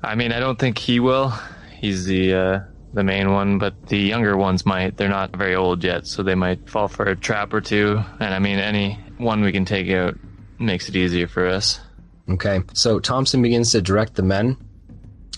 I 0.02 0.14
mean, 0.14 0.32
I 0.32 0.40
don't 0.40 0.58
think 0.58 0.78
he 0.78 1.00
will. 1.00 1.32
He's 1.72 2.04
the 2.04 2.34
uh, 2.34 2.60
the 2.94 3.04
main 3.04 3.32
one, 3.32 3.58
but 3.58 3.88
the 3.88 3.98
younger 3.98 4.36
ones 4.36 4.64
might. 4.64 4.96
They're 4.96 5.08
not 5.08 5.36
very 5.36 5.54
old 5.54 5.82
yet, 5.82 6.06
so 6.06 6.22
they 6.22 6.34
might 6.34 6.68
fall 6.70 6.88
for 6.88 7.04
a 7.04 7.16
trap 7.16 7.52
or 7.52 7.60
two. 7.60 8.02
And 8.20 8.32
I 8.32 8.38
mean, 8.38 8.58
any 8.58 8.98
one 9.18 9.42
we 9.42 9.52
can 9.52 9.64
take 9.64 9.90
out 9.90 10.16
makes 10.58 10.88
it 10.88 10.96
easier 10.96 11.26
for 11.26 11.46
us. 11.46 11.80
Okay, 12.28 12.62
so 12.72 13.00
Thompson 13.00 13.42
begins 13.42 13.72
to 13.72 13.82
direct 13.82 14.14
the 14.14 14.22
men. 14.22 14.56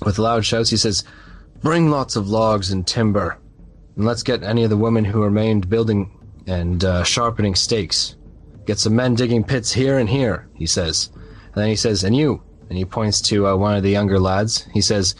With 0.04 0.18
loud 0.18 0.44
shouts, 0.44 0.70
he 0.70 0.76
says, 0.76 1.04
Bring 1.62 1.90
lots 1.90 2.14
of 2.14 2.28
logs 2.28 2.70
and 2.70 2.86
timber, 2.86 3.38
and 3.96 4.04
let's 4.04 4.22
get 4.22 4.42
any 4.42 4.62
of 4.62 4.70
the 4.70 4.76
women 4.76 5.04
who 5.04 5.22
remained 5.22 5.70
building 5.70 6.10
and 6.46 6.84
uh, 6.84 7.02
sharpening 7.02 7.54
stakes. 7.54 8.14
Get 8.66 8.78
some 8.78 8.94
men 8.94 9.14
digging 9.14 9.44
pits 9.44 9.72
here 9.72 9.98
and 9.98 10.08
here, 10.08 10.48
he 10.54 10.66
says. 10.66 11.10
And 11.14 11.54
then 11.54 11.68
he 11.68 11.76
says, 11.76 12.04
And 12.04 12.14
you, 12.14 12.42
and 12.68 12.76
he 12.76 12.84
points 12.84 13.20
to 13.22 13.46
uh, 13.46 13.56
one 13.56 13.76
of 13.76 13.82
the 13.82 13.90
younger 13.90 14.20
lads. 14.20 14.66
He 14.74 14.80
says, 14.80 15.14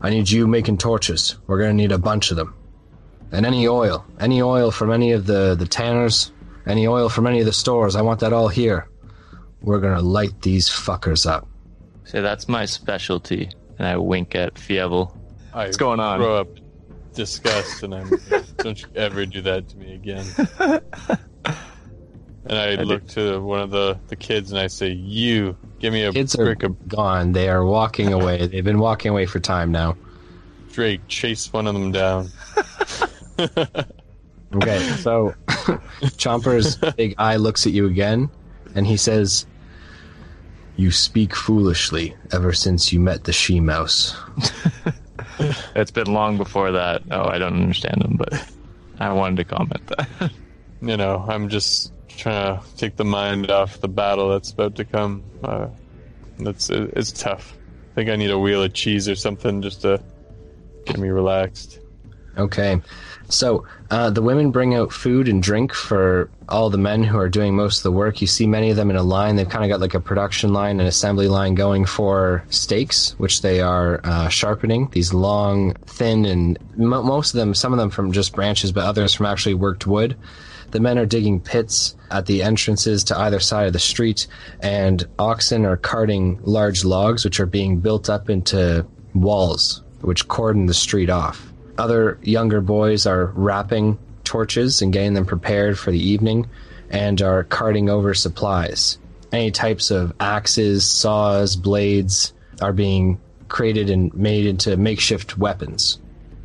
I 0.00 0.10
need 0.10 0.28
you 0.28 0.46
making 0.46 0.78
torches. 0.78 1.36
We're 1.46 1.58
going 1.58 1.70
to 1.70 1.74
need 1.74 1.92
a 1.92 1.98
bunch 1.98 2.30
of 2.30 2.36
them. 2.36 2.54
And 3.32 3.46
any 3.46 3.66
oil, 3.66 4.04
any 4.20 4.42
oil 4.42 4.70
from 4.70 4.92
any 4.92 5.12
of 5.12 5.26
the, 5.26 5.54
the 5.54 5.66
tanners, 5.66 6.32
any 6.66 6.86
oil 6.86 7.08
from 7.08 7.26
any 7.26 7.40
of 7.40 7.46
the 7.46 7.52
stores, 7.52 7.96
I 7.96 8.02
want 8.02 8.20
that 8.20 8.32
all 8.32 8.48
here. 8.48 8.88
We're 9.60 9.80
going 9.80 9.96
to 9.96 10.02
light 10.02 10.42
these 10.42 10.68
fuckers 10.68 11.26
up. 11.26 11.48
So 12.04 12.22
that's 12.22 12.48
my 12.48 12.66
specialty. 12.66 13.50
And 13.78 13.86
I 13.86 13.96
wink 13.96 14.34
at 14.34 14.54
Fievel. 14.54 15.16
I 15.52 15.64
What's 15.64 15.76
going 15.76 16.00
on? 16.00 16.20
Grow 16.20 16.36
up 16.36 16.48
disgust, 17.14 17.82
and 17.82 17.94
I'm. 17.94 18.10
don't 18.58 18.80
you 18.80 18.88
ever 18.94 19.24
do 19.24 19.40
that 19.42 19.68
to 19.68 19.76
me 19.78 19.94
again. 19.94 20.26
And 22.46 22.58
I, 22.58 22.76
do. 22.76 22.82
look 22.82 23.06
to 23.08 23.40
one 23.40 23.60
of 23.60 23.70
the, 23.70 23.98
the 24.08 24.16
kids 24.16 24.52
and 24.52 24.60
I 24.60 24.66
say, 24.66 24.90
"You 24.90 25.56
give 25.78 25.92
me 25.92 26.02
a 26.04 26.12
Kids 26.12 26.34
are 26.36 26.44
brick 26.44 26.62
of 26.62 26.88
gone. 26.88 27.32
They 27.32 27.48
are 27.48 27.64
walking 27.64 28.12
away. 28.18 28.46
They've 28.46 28.64
been 28.64 28.78
walking 28.78 29.10
away 29.10 29.26
for 29.26 29.40
time 29.40 29.72
now. 29.72 29.96
Drake. 30.72 31.06
Chase 31.08 31.52
one 31.52 31.66
of 31.66 31.74
them 31.74 31.92
down." 31.92 32.28
Okay, 34.54 34.78
so 34.98 35.34
Chomper's 36.16 36.76
big 36.94 37.16
eye 37.18 37.36
looks 37.36 37.66
at 37.66 37.72
you 37.72 37.86
again, 37.86 38.30
and 38.76 38.86
he 38.86 38.96
says, 38.96 39.46
"You 40.76 40.92
speak 40.92 41.34
foolishly 41.34 42.14
ever 42.32 42.52
since 42.52 42.92
you 42.92 43.00
met 43.00 43.24
the 43.24 43.32
she 43.32 43.58
mouse." 43.58 44.16
It's 45.74 45.90
been 45.90 46.12
long 46.12 46.36
before 46.36 46.70
that. 46.70 47.02
Oh, 47.10 47.24
I 47.24 47.38
don't 47.38 47.54
understand 47.54 48.00
him, 48.04 48.16
but 48.16 48.48
I 49.00 49.12
wanted 49.12 49.38
to 49.38 49.44
comment 49.44 49.84
that. 49.88 50.30
you 50.80 50.96
know, 50.96 51.24
I'm 51.26 51.48
just 51.48 51.92
trying 52.16 52.58
to 52.58 52.76
take 52.76 52.96
the 52.96 53.04
mind 53.04 53.50
off 53.50 53.80
the 53.80 53.88
battle 53.88 54.30
that's 54.30 54.50
about 54.50 54.74
to 54.76 54.84
come. 54.84 55.22
Uh, 55.42 55.68
that's 56.38 56.70
it, 56.70 56.92
it's 56.96 57.12
tough. 57.12 57.56
I 57.92 57.94
think 57.94 58.10
I 58.10 58.16
need 58.16 58.30
a 58.30 58.38
wheel 58.38 58.62
of 58.62 58.72
cheese 58.72 59.08
or 59.08 59.14
something 59.14 59.62
just 59.62 59.82
to 59.82 60.02
get 60.84 60.98
me 60.98 61.08
relaxed. 61.08 61.80
Okay, 62.36 62.80
so 63.28 63.64
uh, 63.90 64.10
the 64.10 64.20
women 64.20 64.50
bring 64.50 64.74
out 64.74 64.92
food 64.92 65.28
and 65.28 65.40
drink 65.40 65.72
for 65.72 66.28
all 66.48 66.68
the 66.68 66.78
men 66.78 67.04
who 67.04 67.16
are 67.16 67.28
doing 67.28 67.54
most 67.54 67.78
of 67.78 67.82
the 67.84 67.92
work. 67.92 68.20
You 68.20 68.26
see 68.26 68.46
many 68.46 68.70
of 68.70 68.76
them 68.76 68.90
in 68.90 68.96
a 68.96 69.04
line. 69.04 69.36
They've 69.36 69.48
kind 69.48 69.64
of 69.64 69.70
got 69.70 69.80
like 69.80 69.94
a 69.94 70.00
production 70.00 70.52
line 70.52 70.80
and 70.80 70.88
assembly 70.88 71.28
line 71.28 71.54
going 71.54 71.84
for 71.84 72.44
stakes, 72.48 73.14
which 73.18 73.42
they 73.42 73.60
are 73.60 74.00
uh, 74.02 74.28
sharpening. 74.28 74.88
These 74.90 75.14
long, 75.14 75.74
thin, 75.86 76.24
and 76.24 76.58
mo 76.76 77.02
most 77.02 77.34
of 77.34 77.38
them, 77.38 77.54
some 77.54 77.72
of 77.72 77.78
them 77.78 77.90
from 77.90 78.10
just 78.10 78.34
branches, 78.34 78.72
but 78.72 78.84
others 78.84 79.14
from 79.14 79.26
actually 79.26 79.54
worked 79.54 79.86
wood. 79.86 80.16
The 80.74 80.80
men 80.80 80.98
are 80.98 81.06
digging 81.06 81.38
pits 81.38 81.94
at 82.10 82.26
the 82.26 82.42
entrances 82.42 83.04
to 83.04 83.16
either 83.16 83.38
side 83.38 83.68
of 83.68 83.72
the 83.72 83.78
street, 83.78 84.26
and 84.58 85.06
oxen 85.20 85.64
are 85.64 85.76
carting 85.76 86.40
large 86.42 86.84
logs, 86.84 87.24
which 87.24 87.38
are 87.38 87.46
being 87.46 87.78
built 87.78 88.10
up 88.10 88.28
into 88.28 88.84
walls, 89.14 89.84
which 90.00 90.26
cordon 90.26 90.66
the 90.66 90.74
street 90.74 91.10
off. 91.10 91.52
Other 91.78 92.18
younger 92.22 92.60
boys 92.60 93.06
are 93.06 93.26
wrapping 93.36 94.00
torches 94.24 94.82
and 94.82 94.92
getting 94.92 95.14
them 95.14 95.26
prepared 95.26 95.78
for 95.78 95.92
the 95.92 96.04
evening, 96.10 96.48
and 96.90 97.22
are 97.22 97.44
carting 97.44 97.88
over 97.88 98.12
supplies. 98.12 98.98
Any 99.30 99.52
types 99.52 99.92
of 99.92 100.12
axes, 100.18 100.84
saws, 100.84 101.54
blades 101.54 102.32
are 102.60 102.72
being 102.72 103.20
created 103.46 103.90
and 103.90 104.12
made 104.12 104.44
into 104.44 104.76
makeshift 104.76 105.38
weapons. 105.38 106.00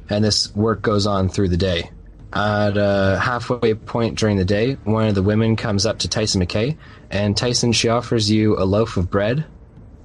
And 0.08 0.24
this 0.24 0.56
work 0.56 0.84
goes 0.84 1.08
on 1.08 1.30
through 1.30 1.50
the 1.50 1.58
day. 1.58 1.90
At 2.32 2.78
a 2.78 3.20
halfway 3.20 3.74
point 3.74 4.18
during 4.20 4.38
the 4.38 4.46
day, 4.46 4.74
one 4.84 5.08
of 5.08 5.16
the 5.16 5.24
women 5.24 5.56
comes 5.56 5.86
up 5.86 6.00
to 6.00 6.08
Tyson 6.08 6.42
McKay, 6.42 6.78
and 7.10 7.36
Tyson, 7.36 7.72
she 7.72 7.90
offers 7.90 8.30
you 8.30 8.58
a 8.58 8.66
loaf 8.66 8.98
of 8.98 9.10
bread 9.10 9.46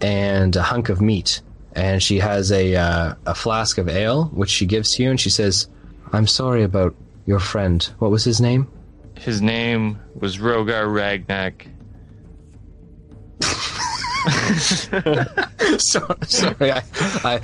and 0.00 0.56
a 0.56 0.62
hunk 0.62 0.88
of 0.88 1.00
meat. 1.00 1.42
And 1.72 2.02
she 2.02 2.20
has 2.20 2.50
a, 2.50 2.76
uh, 2.76 3.14
a 3.26 3.34
flask 3.34 3.78
of 3.78 3.88
ale, 3.88 4.26
which 4.26 4.48
she 4.48 4.64
gives 4.64 4.94
to 4.94 5.02
you, 5.02 5.10
and 5.10 5.20
she 5.20 5.28
says, 5.28 5.68
I'm 6.12 6.26
sorry 6.26 6.62
about 6.62 6.94
your 7.26 7.40
friend. 7.40 7.82
What 7.98 8.10
was 8.10 8.24
his 8.24 8.40
name? 8.40 8.68
His 9.18 9.42
name 9.42 9.98
was 10.14 10.38
Rogar 10.38 10.86
Ragnak. 10.86 11.66
so, 15.78 16.16
sorry, 16.22 16.72
I, 16.72 16.82
I, 17.24 17.38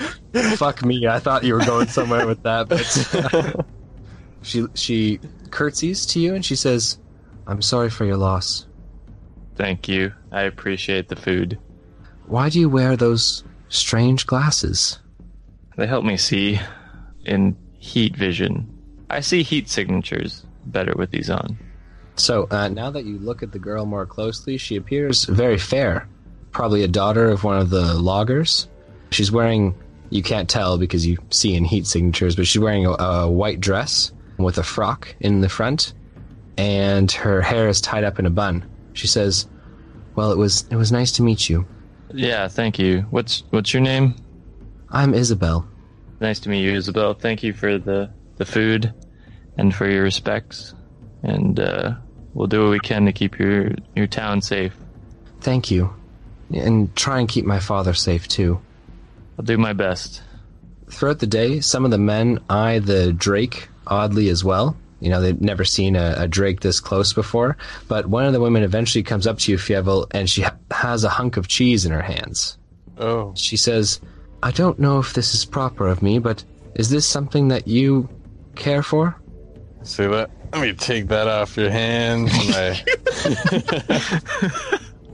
fuck 0.56 0.84
me. 0.84 1.06
I 1.06 1.18
thought 1.18 1.44
you 1.44 1.54
were 1.54 1.64
going 1.64 1.88
somewhere 1.88 2.26
with 2.26 2.42
that, 2.44 2.68
but 2.68 3.66
she 4.42 4.66
she 4.74 5.20
curtsies 5.50 6.06
to 6.06 6.20
you 6.20 6.34
and 6.34 6.44
she 6.44 6.56
says, 6.56 6.98
"I'm 7.46 7.62
sorry 7.62 7.90
for 7.90 8.04
your 8.04 8.16
loss. 8.16 8.66
Thank 9.56 9.88
you. 9.88 10.12
I 10.32 10.42
appreciate 10.42 11.08
the 11.08 11.16
food. 11.16 11.58
Why 12.26 12.48
do 12.48 12.60
you 12.60 12.68
wear 12.68 12.96
those 12.96 13.44
strange 13.68 14.26
glasses?" 14.26 14.98
They 15.76 15.86
help 15.86 16.04
me 16.04 16.16
see 16.16 16.60
in 17.24 17.56
heat 17.78 18.16
vision. 18.16 18.68
I 19.08 19.20
see 19.20 19.42
heat 19.42 19.68
signatures 19.68 20.44
better 20.66 20.94
with 20.96 21.10
these 21.10 21.30
on. 21.30 21.58
So 22.16 22.46
uh, 22.50 22.68
now 22.68 22.90
that 22.90 23.04
you 23.04 23.18
look 23.18 23.42
at 23.42 23.52
the 23.52 23.58
girl 23.58 23.86
more 23.86 24.06
closely, 24.06 24.58
she 24.58 24.76
appears 24.76 25.24
very 25.24 25.58
fair. 25.58 26.08
Probably 26.52 26.82
a 26.82 26.88
daughter 26.88 27.30
of 27.30 27.44
one 27.44 27.58
of 27.58 27.70
the 27.70 27.94
loggers. 27.94 28.68
She's 29.10 29.32
wearing, 29.32 29.74
you 30.10 30.22
can't 30.22 30.48
tell 30.48 30.76
because 30.76 31.06
you 31.06 31.16
see 31.30 31.54
in 31.54 31.64
heat 31.64 31.86
signatures, 31.86 32.36
but 32.36 32.46
she's 32.46 32.60
wearing 32.60 32.86
a, 32.86 32.90
a 32.90 33.30
white 33.30 33.60
dress 33.60 34.12
with 34.42 34.58
a 34.58 34.62
frock 34.62 35.14
in 35.20 35.40
the 35.40 35.48
front, 35.48 35.92
and 36.56 37.10
her 37.12 37.40
hair 37.40 37.68
is 37.68 37.80
tied 37.80 38.04
up 38.04 38.18
in 38.18 38.26
a 38.26 38.30
bun. 38.30 38.64
She 38.92 39.06
says, 39.06 39.46
"Well, 40.14 40.32
it 40.32 40.38
was 40.38 40.66
it 40.70 40.76
was 40.76 40.92
nice 40.92 41.12
to 41.12 41.22
meet 41.22 41.48
you. 41.48 41.66
Yeah, 42.12 42.48
thank 42.48 42.78
you. 42.78 43.02
What's 43.10 43.44
what's 43.50 43.72
your 43.72 43.82
name? 43.82 44.14
I'm 44.90 45.14
Isabel. 45.14 45.66
Nice 46.20 46.40
to 46.40 46.48
meet 46.48 46.62
you, 46.62 46.72
Isabel. 46.72 47.14
Thank 47.14 47.42
you 47.42 47.52
for 47.52 47.78
the 47.78 48.10
the 48.36 48.44
food 48.44 48.92
and 49.56 49.74
for 49.74 49.88
your 49.88 50.02
respects. 50.02 50.74
And 51.22 51.60
uh, 51.60 51.94
we'll 52.34 52.46
do 52.46 52.62
what 52.62 52.70
we 52.70 52.80
can 52.80 53.06
to 53.06 53.12
keep 53.12 53.38
your 53.38 53.72
your 53.94 54.06
town 54.06 54.42
safe. 54.42 54.74
Thank 55.40 55.70
you, 55.70 55.94
and 56.52 56.94
try 56.96 57.20
and 57.20 57.28
keep 57.28 57.44
my 57.44 57.60
father 57.60 57.94
safe 57.94 58.28
too." 58.28 58.60
I'll 59.38 59.46
do 59.46 59.56
my 59.56 59.72
best. 59.72 60.22
Throughout 60.90 61.20
the 61.20 61.26
day, 61.26 61.60
some 61.60 61.86
of 61.86 61.90
the 61.90 61.96
men 61.96 62.40
eye 62.50 62.78
the 62.78 63.10
drake 63.10 63.69
oddly 63.90 64.28
as 64.30 64.42
well. 64.44 64.76
You 65.00 65.08
know, 65.10 65.20
they've 65.20 65.40
never 65.40 65.64
seen 65.64 65.96
a, 65.96 66.14
a 66.18 66.28
drake 66.28 66.60
this 66.60 66.78
close 66.80 67.12
before. 67.12 67.56
But 67.88 68.06
one 68.06 68.24
of 68.26 68.32
the 68.32 68.40
women 68.40 68.62
eventually 68.62 69.02
comes 69.02 69.26
up 69.26 69.38
to 69.40 69.52
you, 69.52 69.58
Fievel, 69.58 70.06
and 70.12 70.28
she 70.28 70.42
ha- 70.42 70.56
has 70.70 71.04
a 71.04 71.08
hunk 71.08 71.36
of 71.36 71.48
cheese 71.48 71.84
in 71.86 71.92
her 71.92 72.02
hands. 72.02 72.58
Oh, 72.98 73.32
She 73.34 73.56
says, 73.56 73.98
I 74.42 74.50
don't 74.50 74.78
know 74.78 74.98
if 74.98 75.14
this 75.14 75.34
is 75.34 75.44
proper 75.46 75.88
of 75.88 76.02
me, 76.02 76.18
but 76.18 76.44
is 76.74 76.90
this 76.90 77.06
something 77.06 77.48
that 77.48 77.66
you 77.66 78.08
care 78.56 78.82
for? 78.82 79.16
see 79.82 80.06
that? 80.06 80.30
Let 80.52 80.60
me 80.62 80.72
take 80.74 81.08
that 81.08 81.26
off 81.28 81.56
your 81.56 81.70
hands. 81.70 82.30
And 82.34 82.54
I, 82.54 82.82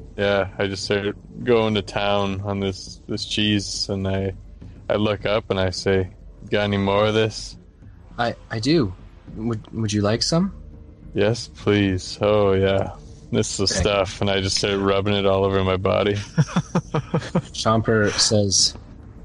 yeah, 0.16 0.48
I 0.58 0.66
just 0.66 0.84
started 0.84 1.14
going 1.44 1.74
to 1.74 1.82
town 1.82 2.40
on 2.40 2.58
this 2.60 3.00
this 3.06 3.24
cheese, 3.24 3.88
and 3.88 4.08
I 4.08 4.32
I 4.88 4.96
look 4.96 5.26
up 5.26 5.50
and 5.50 5.60
I 5.60 5.70
say, 5.70 6.10
"Got 6.50 6.62
any 6.62 6.78
more 6.78 7.06
of 7.06 7.14
this?" 7.14 7.56
I, 8.18 8.34
I 8.50 8.58
do. 8.58 8.94
Would, 9.36 9.66
would 9.72 9.92
you 9.92 10.02
like 10.02 10.22
some? 10.22 10.54
Yes, 11.14 11.48
please. 11.48 12.18
Oh 12.20 12.52
yeah, 12.52 12.94
this 13.32 13.52
is 13.52 13.56
the 13.56 13.66
stuff, 13.66 14.20
and 14.20 14.30
I 14.30 14.40
just 14.40 14.58
started 14.58 14.78
rubbing 14.78 15.14
it 15.14 15.26
all 15.26 15.44
over 15.44 15.64
my 15.64 15.76
body. 15.76 16.14
Chomper 17.54 18.12
says, 18.12 18.74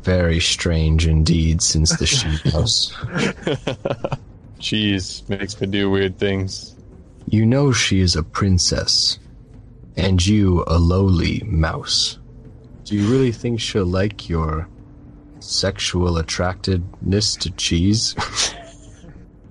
Very 0.04 0.40
strange 0.40 1.08
indeed 1.08 1.62
since 1.62 1.98
the 1.98 2.06
sheep 2.06 2.42
house. 2.54 2.94
Cheese 4.60 5.24
makes 5.28 5.60
me 5.60 5.68
do 5.68 5.90
weird 5.90 6.18
things. 6.18 6.76
You 7.28 7.46
know 7.46 7.72
she 7.72 8.00
is 8.00 8.16
a 8.16 8.24
princess, 8.24 9.20
and 9.98 10.26
you 10.26 10.64
a 10.68 10.78
lowly 10.78 11.42
mouse. 11.46 12.20
Do 12.86 12.96
you 12.96 13.10
really 13.12 13.32
think 13.32 13.60
she'll 13.60 13.86
like 13.86 14.30
your 14.30 14.68
sexual 15.40 16.18
attractedness 16.18 17.36
to 17.38 17.52
cheese? 17.52 18.16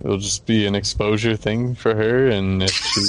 It'll 0.03 0.19
just 0.19 0.47
be 0.47 0.67
an 0.67 0.75
exposure 0.75 1.37
thing 1.37 1.75
for 1.75 1.95
her, 1.95 2.29
and 2.29 2.63
if 2.63 2.71
she 2.71 3.01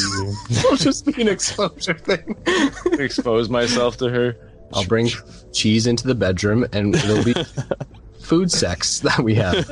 It'll 0.60 0.76
just 0.76 1.06
be 1.06 1.22
an 1.22 1.30
exposure 1.30 1.94
thing. 1.94 2.36
expose 3.00 3.50
myself 3.50 3.98
to 3.98 4.10
her, 4.10 4.36
I'll 4.74 4.86
bring 4.86 5.10
cheese 5.54 5.88
into 5.88 6.06
the 6.06 6.16
bedroom, 6.16 6.66
and 6.74 6.94
it'll 6.96 7.24
be 7.24 7.34
food 8.22 8.52
sex 8.52 9.00
that 9.00 9.20
we 9.20 9.36
have. 9.36 9.66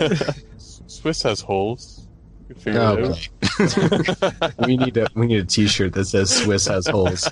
Swiss 0.88 1.22
has 1.24 1.42
holes. 1.42 2.08
You 2.48 2.56
can 2.56 2.64
figure 2.64 2.80
it 2.80 2.84
oh, 2.84 3.10
out. 3.10 3.30
Okay. 4.40 4.66
we 4.66 4.78
need 4.78 4.98
a 4.98 5.08
we 5.14 5.28
need 5.28 5.40
a 5.42 5.46
T-shirt 5.46 5.94
that 5.94 6.06
says 6.06 6.30
Swiss 6.30 6.68
has 6.68 6.88
holes. 6.88 7.30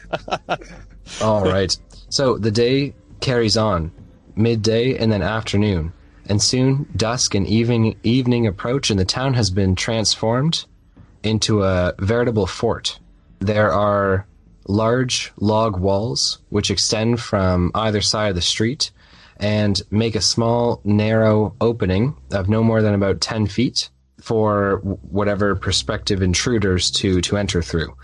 All 1.22 1.46
right. 1.46 1.76
So 2.10 2.38
the 2.38 2.52
day 2.52 2.94
carries 3.22 3.58
on, 3.58 3.92
midday 4.36 4.98
and 4.98 5.12
then 5.12 5.22
afternoon, 5.22 5.94
and 6.28 6.42
soon 6.42 6.88
dusk 6.96 7.36
and 7.36 7.48
evening 7.48 7.96
evening 8.04 8.48
approach, 8.48 8.90
and 8.90 9.00
the 9.00 9.06
town 9.06 9.34
has 9.34 9.50
been 9.50 9.76
transformed 9.76 10.66
into 11.24 11.64
a 11.64 11.94
veritable 12.00 12.48
fort. 12.48 13.00
There 13.40 13.72
are 13.72 14.28
large 14.68 15.32
log 15.38 15.80
walls 15.80 16.40
which 16.50 16.72
extend 16.72 17.20
from 17.20 17.72
either 17.74 18.02
side 18.02 18.30
of 18.30 18.36
the 18.36 18.42
street 18.42 18.92
and 19.40 19.82
make 19.92 20.16
a 20.16 20.22
small, 20.22 20.82
narrow 20.84 21.56
opening 21.62 22.16
of 22.32 22.50
no 22.50 22.64
more 22.64 22.82
than 22.82 22.94
about 22.94 23.22
10 23.22 23.48
feet 23.48 23.90
for 24.20 24.80
whatever 24.84 25.56
prospective 25.56 26.22
intruders 26.22 26.90
to, 26.92 27.22
to 27.22 27.38
enter 27.38 27.62
through. 27.62 27.96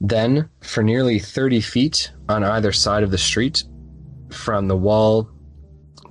Then, 0.00 0.48
for 0.60 0.82
nearly 0.82 1.18
30 1.18 1.60
feet 1.60 2.12
on 2.28 2.44
either 2.44 2.70
side 2.70 3.02
of 3.02 3.10
the 3.10 3.18
street, 3.18 3.64
from 4.30 4.68
the 4.68 4.76
wall 4.76 5.28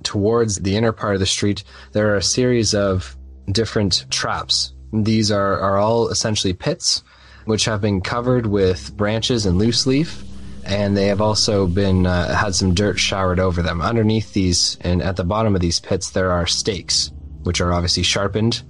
towards 0.08 0.56
the 0.56 0.74
inner 0.74 0.90
part 0.90 1.12
of 1.12 1.20
the 1.20 1.26
street, 1.26 1.64
there 1.92 2.10
are 2.10 2.16
a 2.16 2.22
series 2.22 2.74
of 2.74 3.14
different 3.52 4.06
traps. 4.10 4.72
These 4.90 5.30
are, 5.30 5.60
are 5.60 5.76
all 5.76 6.08
essentially 6.08 6.54
pits, 6.54 7.02
which 7.44 7.66
have 7.66 7.82
been 7.82 8.00
covered 8.00 8.46
with 8.46 8.96
branches 8.96 9.44
and 9.44 9.58
loose 9.58 9.86
leaf, 9.86 10.24
and 10.64 10.96
they 10.96 11.08
have 11.08 11.20
also 11.20 11.66
been 11.66 12.06
uh, 12.06 12.34
had 12.34 12.54
some 12.54 12.72
dirt 12.72 12.98
showered 12.98 13.38
over 13.38 13.60
them. 13.60 13.82
Underneath 13.82 14.32
these, 14.32 14.78
and 14.80 15.02
at 15.02 15.16
the 15.16 15.24
bottom 15.24 15.54
of 15.54 15.60
these 15.60 15.78
pits, 15.78 16.08
there 16.12 16.32
are 16.32 16.46
stakes, 16.46 17.12
which 17.42 17.60
are 17.60 17.74
obviously 17.74 18.02
sharpened 18.02 18.62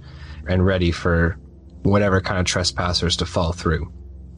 and 0.45 0.65
ready 0.65 0.91
for 0.91 1.37
whatever 1.83 2.19
kind 2.19 2.37
of 2.37 2.45
trespassers 2.45 3.15
to 3.15 3.25
fall 3.25 3.53
through. 3.53 3.89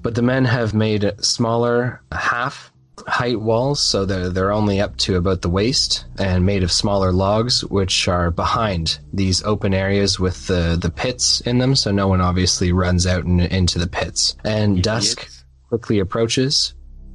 But 0.04 0.14
the 0.14 0.22
men 0.22 0.46
have 0.46 0.76
made 0.76 1.12
smaller 1.20 2.04
half 2.12 2.71
height 3.08 3.40
walls, 3.40 3.80
so 3.80 4.06
they're, 4.06 4.30
they're 4.30 4.52
only 4.52 4.80
up 4.82 4.98
to 4.98 5.16
about 5.16 5.42
the 5.42 5.50
waist 5.50 6.06
and 6.18 6.46
made 6.46 6.64
of 6.64 6.72
smaller 6.72 7.12
logs, 7.12 7.64
which 7.66 8.08
are 8.08 8.32
behind 8.32 9.00
these 9.14 9.44
open 9.44 9.74
areas 9.74 10.20
with 10.20 10.48
the, 10.48 10.78
the 10.80 10.90
pits 10.90 11.42
in 11.42 11.58
them, 11.58 11.76
so 11.76 11.92
no 11.92 12.08
one 12.08 12.22
obviously 12.22 12.72
runs 12.72 13.06
out 13.08 13.26
in, 13.26 13.40
into 13.40 13.80
the 13.80 13.88
pits. 13.88 14.36
And 14.44 14.84
dusk 14.84 15.28
quickly 15.70 16.00
approaches, 16.00 16.74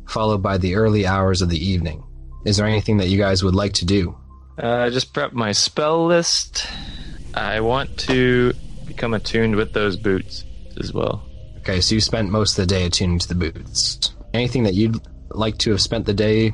followed 0.09 0.43
by 0.43 0.59
the 0.59 0.75
early 0.75 1.07
hours 1.07 1.43
of 1.43 1.49
the 1.49 1.65
evening. 1.65 2.03
Is 2.45 2.57
there 2.57 2.67
anything 2.67 2.99
that 2.99 3.09
you 3.09 3.19
guys 3.19 3.43
would 3.43 3.55
like 3.55 3.75
to 3.75 3.85
do? 3.85 4.17
Uh, 4.59 4.89
just 4.91 5.13
prep 5.13 5.33
my 5.33 5.53
spell 5.53 6.07
list. 6.07 6.67
I 7.35 7.61
want 7.61 7.99
to 8.01 8.55
become 8.87 9.15
attuned 9.15 9.57
with 9.57 9.73
those 9.73 9.97
boots 9.97 10.45
as 10.81 10.93
well. 10.93 11.29
Okay, 11.59 11.81
so 11.81 11.95
you 11.97 12.01
spent 12.01 12.31
most 12.31 12.59
of 12.59 12.67
the 12.67 12.75
day 12.75 12.87
attuning 12.87 13.19
to 13.19 13.29
the 13.29 13.35
boots. 13.35 14.15
Anything 14.33 14.63
that 14.63 14.75
you'd 14.75 15.01
like 15.31 15.59
to 15.59 15.71
have 15.71 15.81
spent 15.81 16.07
the 16.07 16.15
day 16.15 16.53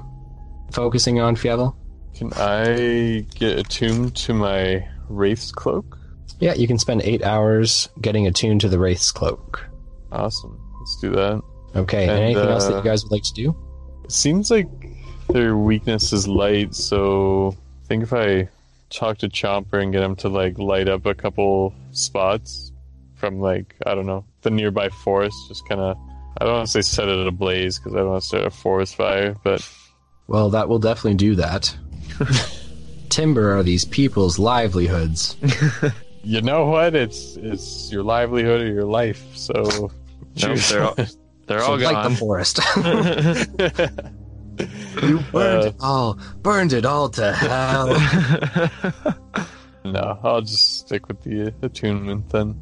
focusing 0.73 1.21
on, 1.21 1.37
Fievel? 1.37 1.75
Can 2.15 2.33
I 2.37 3.27
get 3.35 3.59
attuned 3.59 4.15
to 4.17 4.35
my 4.35 4.87
Wraith's 5.09 5.51
cloak? 5.51 5.99
Yeah, 6.41 6.55
you 6.55 6.67
can 6.67 6.79
spend 6.79 7.03
eight 7.03 7.23
hours 7.23 7.89
getting 8.01 8.27
attuned 8.27 8.61
to 8.63 8.69
the 8.69 8.79
Wraith's 8.79 9.11
cloak. 9.11 9.65
Awesome. 10.11 10.59
Let's 10.81 11.01
do 11.01 11.11
that. 11.11 11.43
Okay, 11.75 12.09
and, 12.09 12.19
anything 12.19 12.49
else 12.49 12.67
that 12.67 12.75
uh, 12.75 12.79
you 12.79 12.85
guys 12.85 13.05
would 13.05 13.13
like 13.13 13.23
to 13.23 13.33
do? 13.33 13.57
It 14.05 14.13
seems 14.13 14.51
like 14.51 14.69
their 15.29 15.57
weakness 15.57 16.13
is 16.13 16.29
light, 16.29 16.75
so 16.75 17.57
I 17.85 17.87
think 17.87 18.03
if 18.03 18.13
I 18.13 18.49
talk 18.91 19.19
to 19.19 19.29
Chomper 19.29 19.83
and 19.83 19.93
get 19.93 20.03
him 20.03 20.17
to 20.17 20.29
like 20.29 20.59
light 20.59 20.89
up 20.89 21.07
a 21.07 21.15
couple 21.15 21.75
spots 21.93 22.73
from 23.15 23.41
like 23.41 23.75
I 23.87 23.95
don't 23.95 24.07
know 24.07 24.25
the 24.43 24.51
nearby 24.51 24.91
forest, 24.91 25.37
just 25.49 25.67
kind 25.67 25.81
of 25.81 25.97
I 26.41 26.45
don't 26.45 26.55
want 26.55 26.67
to 26.69 26.73
say 26.73 26.81
set 26.83 27.09
it 27.09 27.27
ablaze 27.27 27.79
because 27.79 27.95
I 27.95 27.99
don't 27.99 28.09
want 28.11 28.23
to 28.23 28.27
start 28.27 28.45
a 28.47 28.51
forest 28.51 28.97
fire, 28.97 29.37
but 29.45 29.69
Well, 30.27 30.51
that 30.51 30.69
will 30.69 30.79
definitely 30.79 31.15
do 31.15 31.35
that. 31.37 31.77
Timber 33.11 33.53
are 33.57 33.63
these 33.63 33.85
people's 33.85 34.39
livelihoods. 34.39 35.37
you 36.25 36.41
know 36.41 36.67
what? 36.67 36.95
It's 36.95 37.37
it's 37.37 37.93
your 37.93 38.03
livelihood 38.03 38.63
or 38.63 38.67
your 38.73 38.85
life. 38.85 39.23
So 39.35 39.53
No, 39.53 39.91
choose 40.37 40.69
they're 40.71 40.85
all, 40.85 40.95
they're 41.47 41.61
So 41.61 41.67
all 41.73 41.79
like 41.79 42.09
the 42.09 42.17
forest. 42.17 42.59
you 45.03 45.19
burned 45.33 45.65
Uh, 45.65 45.67
it 45.69 45.75
all, 45.81 46.19
burned 46.43 46.73
it 46.73 46.85
all 46.87 47.09
to 47.11 47.33
hell. 47.33 47.89
no, 49.85 50.19
I'll 50.23 50.41
just 50.43 50.81
stick 50.81 51.09
with 51.09 51.23
the 51.23 51.53
attunement 51.63 52.29
then. 52.31 52.59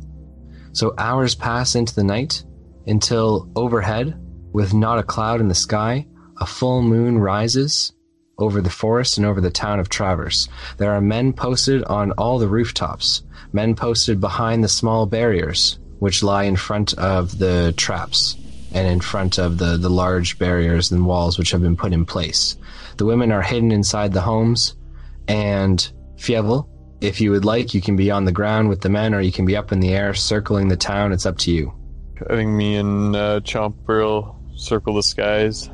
So 0.72 0.94
hours 0.98 1.34
pass 1.34 1.74
into 1.74 1.94
the 1.94 2.04
night 2.04 2.44
until 2.86 3.50
overhead, 3.56 4.14
with 4.52 4.74
not 4.74 4.98
a 4.98 5.02
cloud 5.02 5.40
in 5.40 5.48
the 5.48 5.54
sky, 5.54 6.06
a 6.38 6.46
full 6.46 6.82
moon 6.82 7.18
rises 7.18 7.92
over 8.38 8.60
the 8.60 8.70
forest 8.70 9.18
and 9.18 9.26
over 9.26 9.40
the 9.40 9.50
town 9.50 9.78
of 9.78 9.88
Traverse. 9.88 10.48
There 10.78 10.92
are 10.92 11.00
men 11.00 11.32
posted 11.32 11.84
on 11.84 12.12
all 12.12 12.38
the 12.38 12.48
rooftops, 12.48 13.22
men 13.52 13.74
posted 13.74 14.20
behind 14.20 14.64
the 14.64 14.68
small 14.68 15.06
barriers 15.06 15.78
which 15.98 16.22
lie 16.22 16.44
in 16.44 16.56
front 16.56 16.94
of 16.94 17.38
the 17.38 17.74
traps 17.76 18.36
and 18.72 18.88
in 18.88 19.00
front 19.00 19.38
of 19.38 19.58
the, 19.58 19.76
the 19.76 19.90
large 19.90 20.38
barriers 20.38 20.90
and 20.90 21.04
walls 21.04 21.38
which 21.38 21.50
have 21.50 21.60
been 21.60 21.76
put 21.76 21.92
in 21.92 22.06
place. 22.06 22.56
The 22.96 23.04
women 23.04 23.32
are 23.32 23.42
hidden 23.42 23.70
inside 23.70 24.12
the 24.12 24.20
homes, 24.20 24.76
and 25.28 25.90
Fievel, 26.16 26.68
If 27.00 27.20
you 27.20 27.30
would 27.30 27.44
like, 27.44 27.74
you 27.74 27.80
can 27.80 27.96
be 27.96 28.10
on 28.10 28.24
the 28.24 28.32
ground 28.32 28.68
with 28.68 28.80
the 28.80 28.88
men, 28.88 29.14
or 29.14 29.20
you 29.20 29.32
can 29.32 29.44
be 29.44 29.56
up 29.56 29.72
in 29.72 29.80
the 29.80 29.92
air 29.92 30.14
circling 30.14 30.68
the 30.68 30.76
town. 30.76 31.12
It's 31.12 31.26
up 31.26 31.38
to 31.38 31.50
you. 31.50 31.72
I 32.28 32.36
think 32.36 32.50
me 32.50 32.76
and 32.76 33.16
uh, 33.16 33.40
Chomper 33.40 34.04
will 34.04 34.40
circle 34.54 34.94
the 34.94 35.02
skies. 35.02 35.70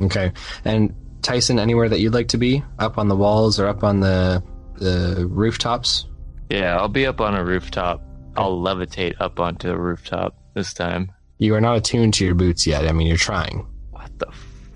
Okay. 0.00 0.32
And 0.64 0.94
Tyson, 1.22 1.58
anywhere 1.58 1.88
that 1.88 2.00
you'd 2.00 2.14
like 2.14 2.28
to 2.28 2.38
be, 2.38 2.62
up 2.78 2.98
on 2.98 3.08
the 3.08 3.16
walls 3.16 3.58
or 3.58 3.66
up 3.66 3.82
on 3.82 4.00
the 4.00 4.42
the 4.76 5.26
rooftops. 5.30 6.06
Yeah, 6.50 6.76
I'll 6.76 6.88
be 6.88 7.06
up 7.06 7.20
on 7.20 7.34
a 7.34 7.44
rooftop. 7.44 8.02
I'll 8.36 8.60
levitate 8.60 9.14
up 9.20 9.38
onto 9.40 9.70
a 9.70 9.78
rooftop 9.78 10.36
this 10.54 10.74
time. 10.74 11.12
You 11.38 11.54
are 11.54 11.60
not 11.60 11.76
attuned 11.76 12.14
to 12.14 12.24
your 12.24 12.34
boots 12.34 12.66
yet. 12.66 12.86
I 12.86 12.92
mean, 12.92 13.06
you're 13.06 13.16
trying. 13.16 13.66
What 13.90 14.18
the 14.18 14.26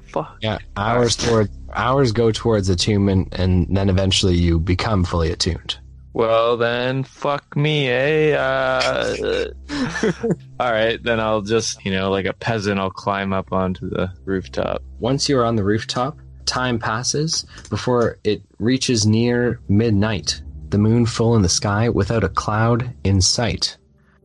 fuck? 0.06 0.38
Yeah, 0.40 0.59
hours 0.76 1.16
toward 1.16 1.50
hours 1.72 2.12
go 2.12 2.30
towards 2.30 2.68
attunement, 2.68 3.34
and 3.34 3.66
then 3.76 3.88
eventually 3.88 4.36
you 4.36 4.59
become 4.59 5.04
fully 5.04 5.30
attuned. 5.30 5.78
Well, 6.12 6.56
then, 6.56 7.04
fuck 7.04 7.56
me, 7.56 7.88
eh? 7.88 8.34
Uh, 8.36 9.46
all 10.61 10.72
right, 10.72 11.00
then 11.02 11.20
I'll 11.20 11.42
just, 11.42 11.84
you 11.84 11.92
know, 11.92 12.11
like 12.11 12.26
a 12.26 12.32
peasant, 12.32 12.80
I'll 12.80 12.90
climb 12.90 13.32
up 13.32 13.52
onto 13.52 13.88
the 13.88 14.11
rooftop. 14.24 14.82
Once 14.98 15.28
you're 15.28 15.44
on 15.44 15.56
the 15.56 15.64
rooftop, 15.64 16.18
time 16.44 16.78
passes 16.78 17.46
before 17.68 18.18
it 18.24 18.42
reaches 18.59 19.06
near 19.06 19.61
midnight. 19.68 20.42
The 20.70 20.78
moon 20.78 21.06
full 21.06 21.36
in 21.36 21.42
the 21.42 21.48
sky 21.48 21.88
without 21.88 22.24
a 22.24 22.28
cloud 22.28 22.94
in 23.04 23.20
sight. 23.20 23.76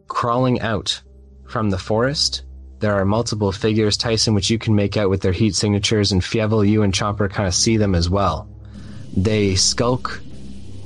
Crawling 0.08 0.62
out 0.62 1.02
from 1.48 1.70
the 1.70 1.78
forest, 1.78 2.44
there 2.80 2.96
are 2.96 3.06
multiple 3.06 3.52
figures, 3.52 3.96
Tyson, 3.98 4.34
which 4.34 4.50
you 4.50 4.58
can 4.58 4.76
make 4.76 4.98
out 4.98 5.10
with 5.10 5.22
their 5.22 5.32
heat 5.32 5.56
signatures, 5.56 6.12
and 6.12 6.22
Fievel, 6.22 6.68
you 6.68 6.82
and 6.84 6.94
Chomper 6.94 7.30
kind 7.30 7.48
of 7.48 7.54
see 7.54 7.78
them 7.78 7.96
as 7.96 8.10
well. 8.10 8.50
They 9.16 9.56
skulk 9.56 10.22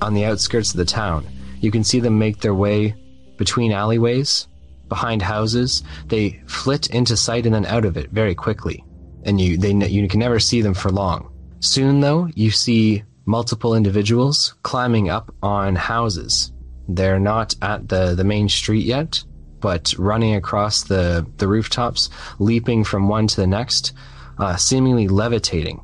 on 0.01 0.13
the 0.13 0.25
outskirts 0.25 0.71
of 0.71 0.77
the 0.77 0.85
town. 0.85 1.27
You 1.59 1.71
can 1.71 1.83
see 1.83 1.99
them 1.99 2.19
make 2.19 2.39
their 2.39 2.53
way 2.53 2.95
between 3.37 3.71
alleyways, 3.71 4.47
behind 4.89 5.21
houses. 5.21 5.83
They 6.07 6.41
flit 6.47 6.87
into 6.89 7.17
sight 7.17 7.45
and 7.45 7.55
then 7.55 7.65
out 7.65 7.85
of 7.85 7.97
it 7.97 8.11
very 8.11 8.35
quickly, 8.35 8.83
and 9.23 9.39
you 9.39 9.57
they 9.57 9.73
you 9.73 10.07
can 10.07 10.19
never 10.19 10.39
see 10.39 10.61
them 10.61 10.73
for 10.73 10.89
long. 10.91 11.31
Soon, 11.59 12.01
though, 12.01 12.29
you 12.35 12.51
see 12.51 13.03
multiple 13.25 13.75
individuals 13.75 14.55
climbing 14.63 15.09
up 15.09 15.33
on 15.41 15.75
houses. 15.75 16.51
They're 16.87 17.19
not 17.19 17.55
at 17.61 17.89
the 17.89 18.15
the 18.15 18.23
main 18.23 18.49
street 18.49 18.85
yet, 18.85 19.23
but 19.59 19.93
running 19.97 20.35
across 20.35 20.83
the 20.83 21.25
the 21.37 21.47
rooftops, 21.47 22.09
leaping 22.39 22.83
from 22.83 23.07
one 23.07 23.27
to 23.27 23.35
the 23.35 23.47
next, 23.47 23.93
uh, 24.37 24.55
seemingly 24.55 25.07
levitating 25.07 25.81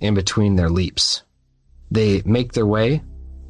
in 0.00 0.14
between 0.14 0.56
their 0.56 0.68
leaps. 0.68 1.22
They 1.90 2.22
make 2.24 2.52
their 2.52 2.66
way 2.66 3.02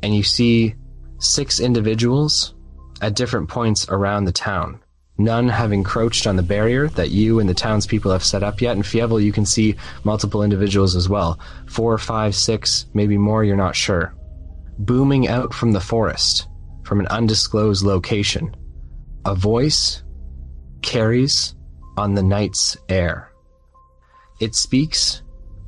and 0.03 0.15
you 0.15 0.23
see 0.23 0.75
six 1.19 1.61
individuals 1.61 2.55
at 3.01 3.15
different 3.15 3.49
points 3.49 3.89
around 3.89 4.25
the 4.25 4.33
town. 4.33 4.81
None 5.19 5.49
have 5.49 5.73
encroached 5.73 6.27
on 6.27 6.37
the 6.37 6.43
barrier 6.43 6.89
that 6.89 7.11
you 7.11 7.39
and 7.39 7.49
the 7.49 7.55
townspeople 7.55 8.11
have 8.11 8.25
set 8.25 8.43
up 8.43 8.61
yet. 8.61 8.77
In 8.77 8.83
Fievel, 8.83 9.23
you 9.23 9.33
can 9.33 9.45
see 9.45 9.77
multiple 10.05 10.43
individuals 10.43 10.97
as 10.97 11.09
well. 11.09 11.39
Four, 11.69 11.99
five, 11.99 12.35
six, 12.35 12.87
maybe 12.95 13.19
more, 13.19 13.45
you're 13.45 13.57
not 13.57 13.77
sure. 13.77 14.15
Booming 14.79 15.29
out 15.29 15.53
from 15.53 15.73
the 15.73 15.81
forest, 15.81 16.49
from 16.85 16.99
an 16.99 17.07
undisclosed 17.09 17.85
location, 17.85 18.57
a 19.25 19.35
voice 19.35 20.03
carries 20.81 21.55
on 21.97 22.15
the 22.15 22.23
night's 22.23 22.77
air. 22.89 23.31
It 24.41 24.55
speaks 24.55 25.23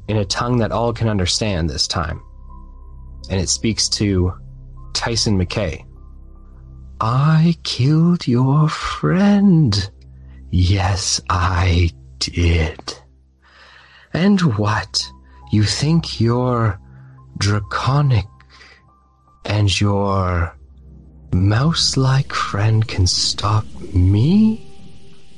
in 0.09 0.16
a 0.16 0.24
tongue 0.24 0.59
that 0.59 0.72
all 0.72 0.93
can 0.93 1.09
understand 1.09 1.68
this 1.68 1.87
time 1.87 2.22
and 3.31 3.41
it 3.41 3.49
speaks 3.49 3.89
to 3.91 4.33
Tyson 4.93 5.39
McKay. 5.39 5.85
I 7.01 7.57
killed 7.64 8.27
your 8.27 8.68
friend. 8.68 9.91
Yes, 10.51 11.20
I 11.29 11.91
did. 12.18 12.79
And 14.12 14.41
what? 14.57 15.05
You 15.51 15.64
think 15.64 16.20
your 16.20 16.79
draconic 17.39 18.27
and 19.45 19.81
your 19.81 20.57
mouse 21.33 21.97
like 21.97 22.33
friend 22.33 22.87
can 22.87 23.07
stop 23.07 23.66
me? 23.93 24.70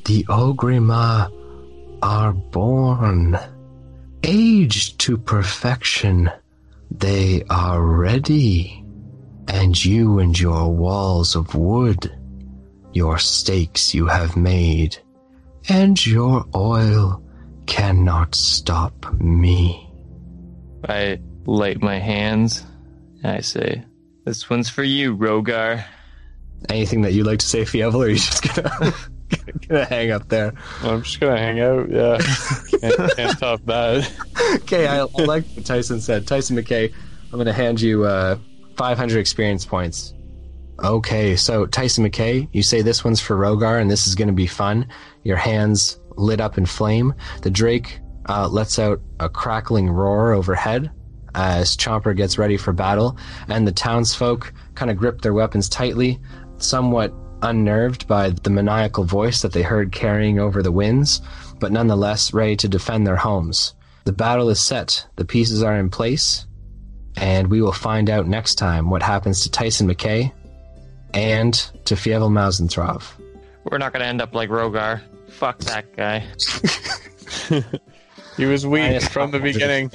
The 0.04 0.24
Ogrima 0.24 1.32
are 2.02 2.32
born, 2.32 3.38
aged 4.22 5.00
to 5.00 5.16
perfection. 5.16 6.30
They 6.90 7.42
are 7.50 7.82
ready. 7.82 8.82
And 9.48 9.82
you 9.82 10.18
and 10.18 10.38
your 10.38 10.72
walls 10.72 11.36
of 11.36 11.54
wood, 11.54 12.10
your 12.92 13.18
stakes 13.18 13.94
you 13.94 14.06
have 14.06 14.36
made, 14.36 14.98
and 15.68 16.04
your 16.04 16.44
oil 16.54 17.22
cannot 17.66 18.34
stop 18.34 19.12
me. 19.20 19.88
I 20.88 21.20
light 21.44 21.80
my 21.80 21.98
hands 21.98 22.64
and 23.22 23.32
I 23.36 23.40
say, 23.40 23.84
This 24.24 24.50
one's 24.50 24.68
for 24.68 24.82
you, 24.82 25.16
Rogar. 25.16 25.84
Anything 26.68 27.02
that 27.02 27.12
you'd 27.12 27.26
like 27.26 27.40
to 27.40 27.46
say, 27.46 27.62
Fievel, 27.62 27.94
or 27.94 28.04
are 28.04 28.08
you 28.08 28.16
just 28.16 28.54
gonna, 28.54 28.94
gonna 29.68 29.84
hang 29.84 30.10
up 30.10 30.28
there? 30.28 30.54
I'm 30.82 31.02
just 31.02 31.20
gonna 31.20 31.38
hang 31.38 31.60
out. 31.60 31.90
Yeah, 31.90 32.18
can't, 32.80 33.16
can't 33.16 33.38
top 33.38 33.64
that. 33.66 34.12
Okay, 34.62 34.86
I, 34.86 35.00
I 35.00 35.22
like 35.24 35.46
what 35.54 35.64
Tyson 35.64 36.00
said. 36.00 36.26
Tyson 36.26 36.56
McKay, 36.56 36.92
I'm 37.32 37.38
gonna 37.38 37.52
hand 37.52 37.80
you 37.80 38.04
uh, 38.04 38.38
500 38.76 39.18
experience 39.18 39.64
points. 39.64 40.14
Okay, 40.82 41.36
so 41.36 41.66
Tyson 41.66 42.04
McKay, 42.04 42.48
you 42.52 42.62
say 42.62 42.82
this 42.82 43.02
one's 43.04 43.20
for 43.20 43.36
Rogar, 43.36 43.80
and 43.80 43.90
this 43.90 44.06
is 44.06 44.14
gonna 44.14 44.32
be 44.32 44.46
fun. 44.46 44.86
Your 45.24 45.36
hands 45.36 45.98
lit 46.16 46.40
up 46.40 46.58
in 46.58 46.66
flame. 46.66 47.14
The 47.42 47.50
Drake 47.50 48.00
uh, 48.28 48.48
lets 48.48 48.78
out 48.78 49.00
a 49.20 49.28
crackling 49.28 49.88
roar 49.88 50.32
overhead 50.32 50.90
as 51.34 51.76
Chomper 51.76 52.16
gets 52.16 52.38
ready 52.38 52.56
for 52.56 52.72
battle, 52.72 53.16
and 53.48 53.66
the 53.66 53.72
townsfolk 53.72 54.52
kind 54.74 54.90
of 54.90 54.96
grip 54.96 55.20
their 55.20 55.34
weapons 55.34 55.68
tightly, 55.68 56.18
somewhat 56.58 57.12
unnerved 57.42 58.06
by 58.06 58.30
the 58.30 58.50
maniacal 58.50 59.04
voice 59.04 59.42
that 59.42 59.52
they 59.52 59.62
heard 59.62 59.92
carrying 59.92 60.38
over 60.38 60.62
the 60.62 60.72
winds, 60.72 61.20
but 61.58 61.72
nonetheless 61.72 62.32
ready 62.32 62.56
to 62.56 62.68
defend 62.68 63.06
their 63.06 63.16
homes. 63.16 63.74
The 64.04 64.12
battle 64.12 64.48
is 64.50 64.60
set, 64.60 65.06
the 65.16 65.24
pieces 65.24 65.62
are 65.62 65.76
in 65.76 65.90
place, 65.90 66.46
and 67.16 67.48
we 67.48 67.62
will 67.62 67.72
find 67.72 68.08
out 68.10 68.28
next 68.28 68.56
time 68.56 68.90
what 68.90 69.02
happens 69.02 69.42
to 69.42 69.50
Tyson 69.50 69.88
McKay 69.88 70.32
and 71.14 71.54
to 71.84 71.94
Fievel 71.94 72.30
Mausentrov. 72.30 73.02
We're 73.64 73.78
not 73.78 73.92
gonna 73.92 74.04
end 74.04 74.20
up 74.20 74.34
like 74.34 74.48
Rogar. 74.48 75.00
Fuck 75.28 75.58
that 75.60 75.96
guy. 75.96 76.24
He 78.36 78.44
was 78.44 78.66
weak 78.66 78.82
Minus 78.82 79.08
from 79.08 79.30
the 79.30 79.38
beginning. 79.38 79.90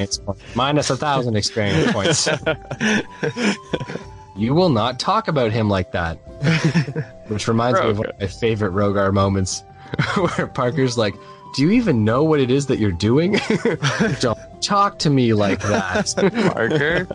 Minus 0.55 0.89
a 0.89 0.97
thousand 0.97 1.35
experience 1.35 1.91
points. 1.91 2.27
you 4.35 4.53
will 4.53 4.69
not 4.69 4.99
talk 4.99 5.27
about 5.27 5.51
him 5.51 5.69
like 5.69 5.91
that. 5.91 6.15
Which 7.27 7.47
reminds 7.47 7.79
me 7.79 7.89
of 7.89 7.97
one 7.99 8.07
of 8.07 8.19
my 8.19 8.27
favorite 8.27 8.73
Rogar 8.73 9.13
moments, 9.13 9.63
where 10.15 10.47
Parker's 10.47 10.97
like, 10.97 11.15
"Do 11.55 11.63
you 11.63 11.71
even 11.71 12.03
know 12.03 12.23
what 12.23 12.39
it 12.39 12.51
is 12.51 12.67
that 12.67 12.79
you're 12.79 12.91
doing? 12.91 13.39
Don't 14.19 14.39
talk 14.61 14.99
to 14.99 15.09
me 15.09 15.33
like 15.33 15.61
that." 15.61 16.13
Parker? 16.53 17.07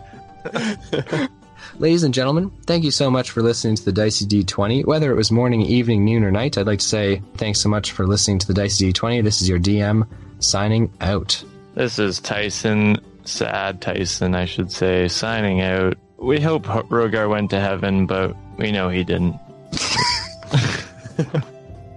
Ladies 1.79 2.01
and 2.03 2.13
gentlemen, 2.13 2.49
thank 2.65 2.83
you 2.83 2.91
so 2.91 3.11
much 3.11 3.29
for 3.29 3.43
listening 3.43 3.75
to 3.75 3.85
the 3.85 3.91
Dicey 3.91 4.25
D20. 4.25 4.85
Whether 4.85 5.11
it 5.11 5.15
was 5.15 5.31
morning, 5.31 5.61
evening, 5.61 6.05
noon, 6.05 6.23
or 6.23 6.31
night, 6.31 6.57
I'd 6.57 6.65
like 6.65 6.79
to 6.79 6.85
say 6.85 7.21
thanks 7.35 7.59
so 7.59 7.69
much 7.69 7.91
for 7.91 8.07
listening 8.07 8.39
to 8.39 8.47
the 8.47 8.53
Dicey 8.53 8.91
D20. 8.91 9.23
This 9.23 9.41
is 9.41 9.49
your 9.49 9.59
DM 9.59 10.07
signing 10.39 10.91
out. 11.01 11.43
This 11.75 11.99
is 11.99 12.19
Tyson, 12.19 12.99
sad 13.25 13.81
Tyson, 13.81 14.33
I 14.33 14.45
should 14.45 14.71
say, 14.71 15.07
signing 15.07 15.61
out. 15.61 15.97
We 16.17 16.39
hope 16.41 16.63
Rogar 16.63 17.29
went 17.29 17.49
to 17.51 17.59
heaven, 17.59 18.05
but 18.07 18.35
we 18.57 18.71
know 18.71 18.89
he 18.89 19.03
didn't. 19.03 19.37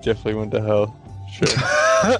Definitely 0.03 0.35
went 0.35 0.51
to 0.53 0.61
hell. 0.63 0.95
Sure. 1.33 2.19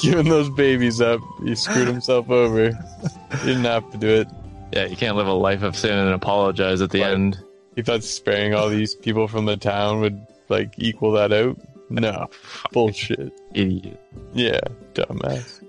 Giving 0.02 0.28
those 0.28 0.50
babies 0.50 1.00
up, 1.00 1.20
he 1.44 1.54
screwed 1.54 1.88
himself 1.88 2.28
over. 2.30 2.70
He 2.70 3.46
didn't 3.46 3.64
have 3.64 3.90
to 3.92 3.98
do 3.98 4.08
it. 4.08 4.28
Yeah, 4.72 4.86
you 4.86 4.96
can't 4.96 5.16
live 5.16 5.26
a 5.26 5.32
life 5.32 5.62
of 5.62 5.76
sin 5.76 5.96
and 5.98 6.10
apologize 6.10 6.80
at 6.80 6.90
the 6.90 7.00
Right. 7.02 7.12
end. 7.12 7.38
He 7.76 7.82
thought 7.82 8.02
sparing 8.04 8.54
all 8.54 8.68
these 8.68 8.94
people 8.94 9.26
from 9.28 9.46
the 9.46 9.56
town 9.56 10.00
would 10.00 10.20
like 10.48 10.74
equal 10.76 11.12
that 11.12 11.32
out. 11.32 11.56
No, 11.88 12.28
bullshit. 12.72 13.32
Idiot. 13.54 13.98
Yeah, 14.34 14.60
dumbass. 14.94 15.60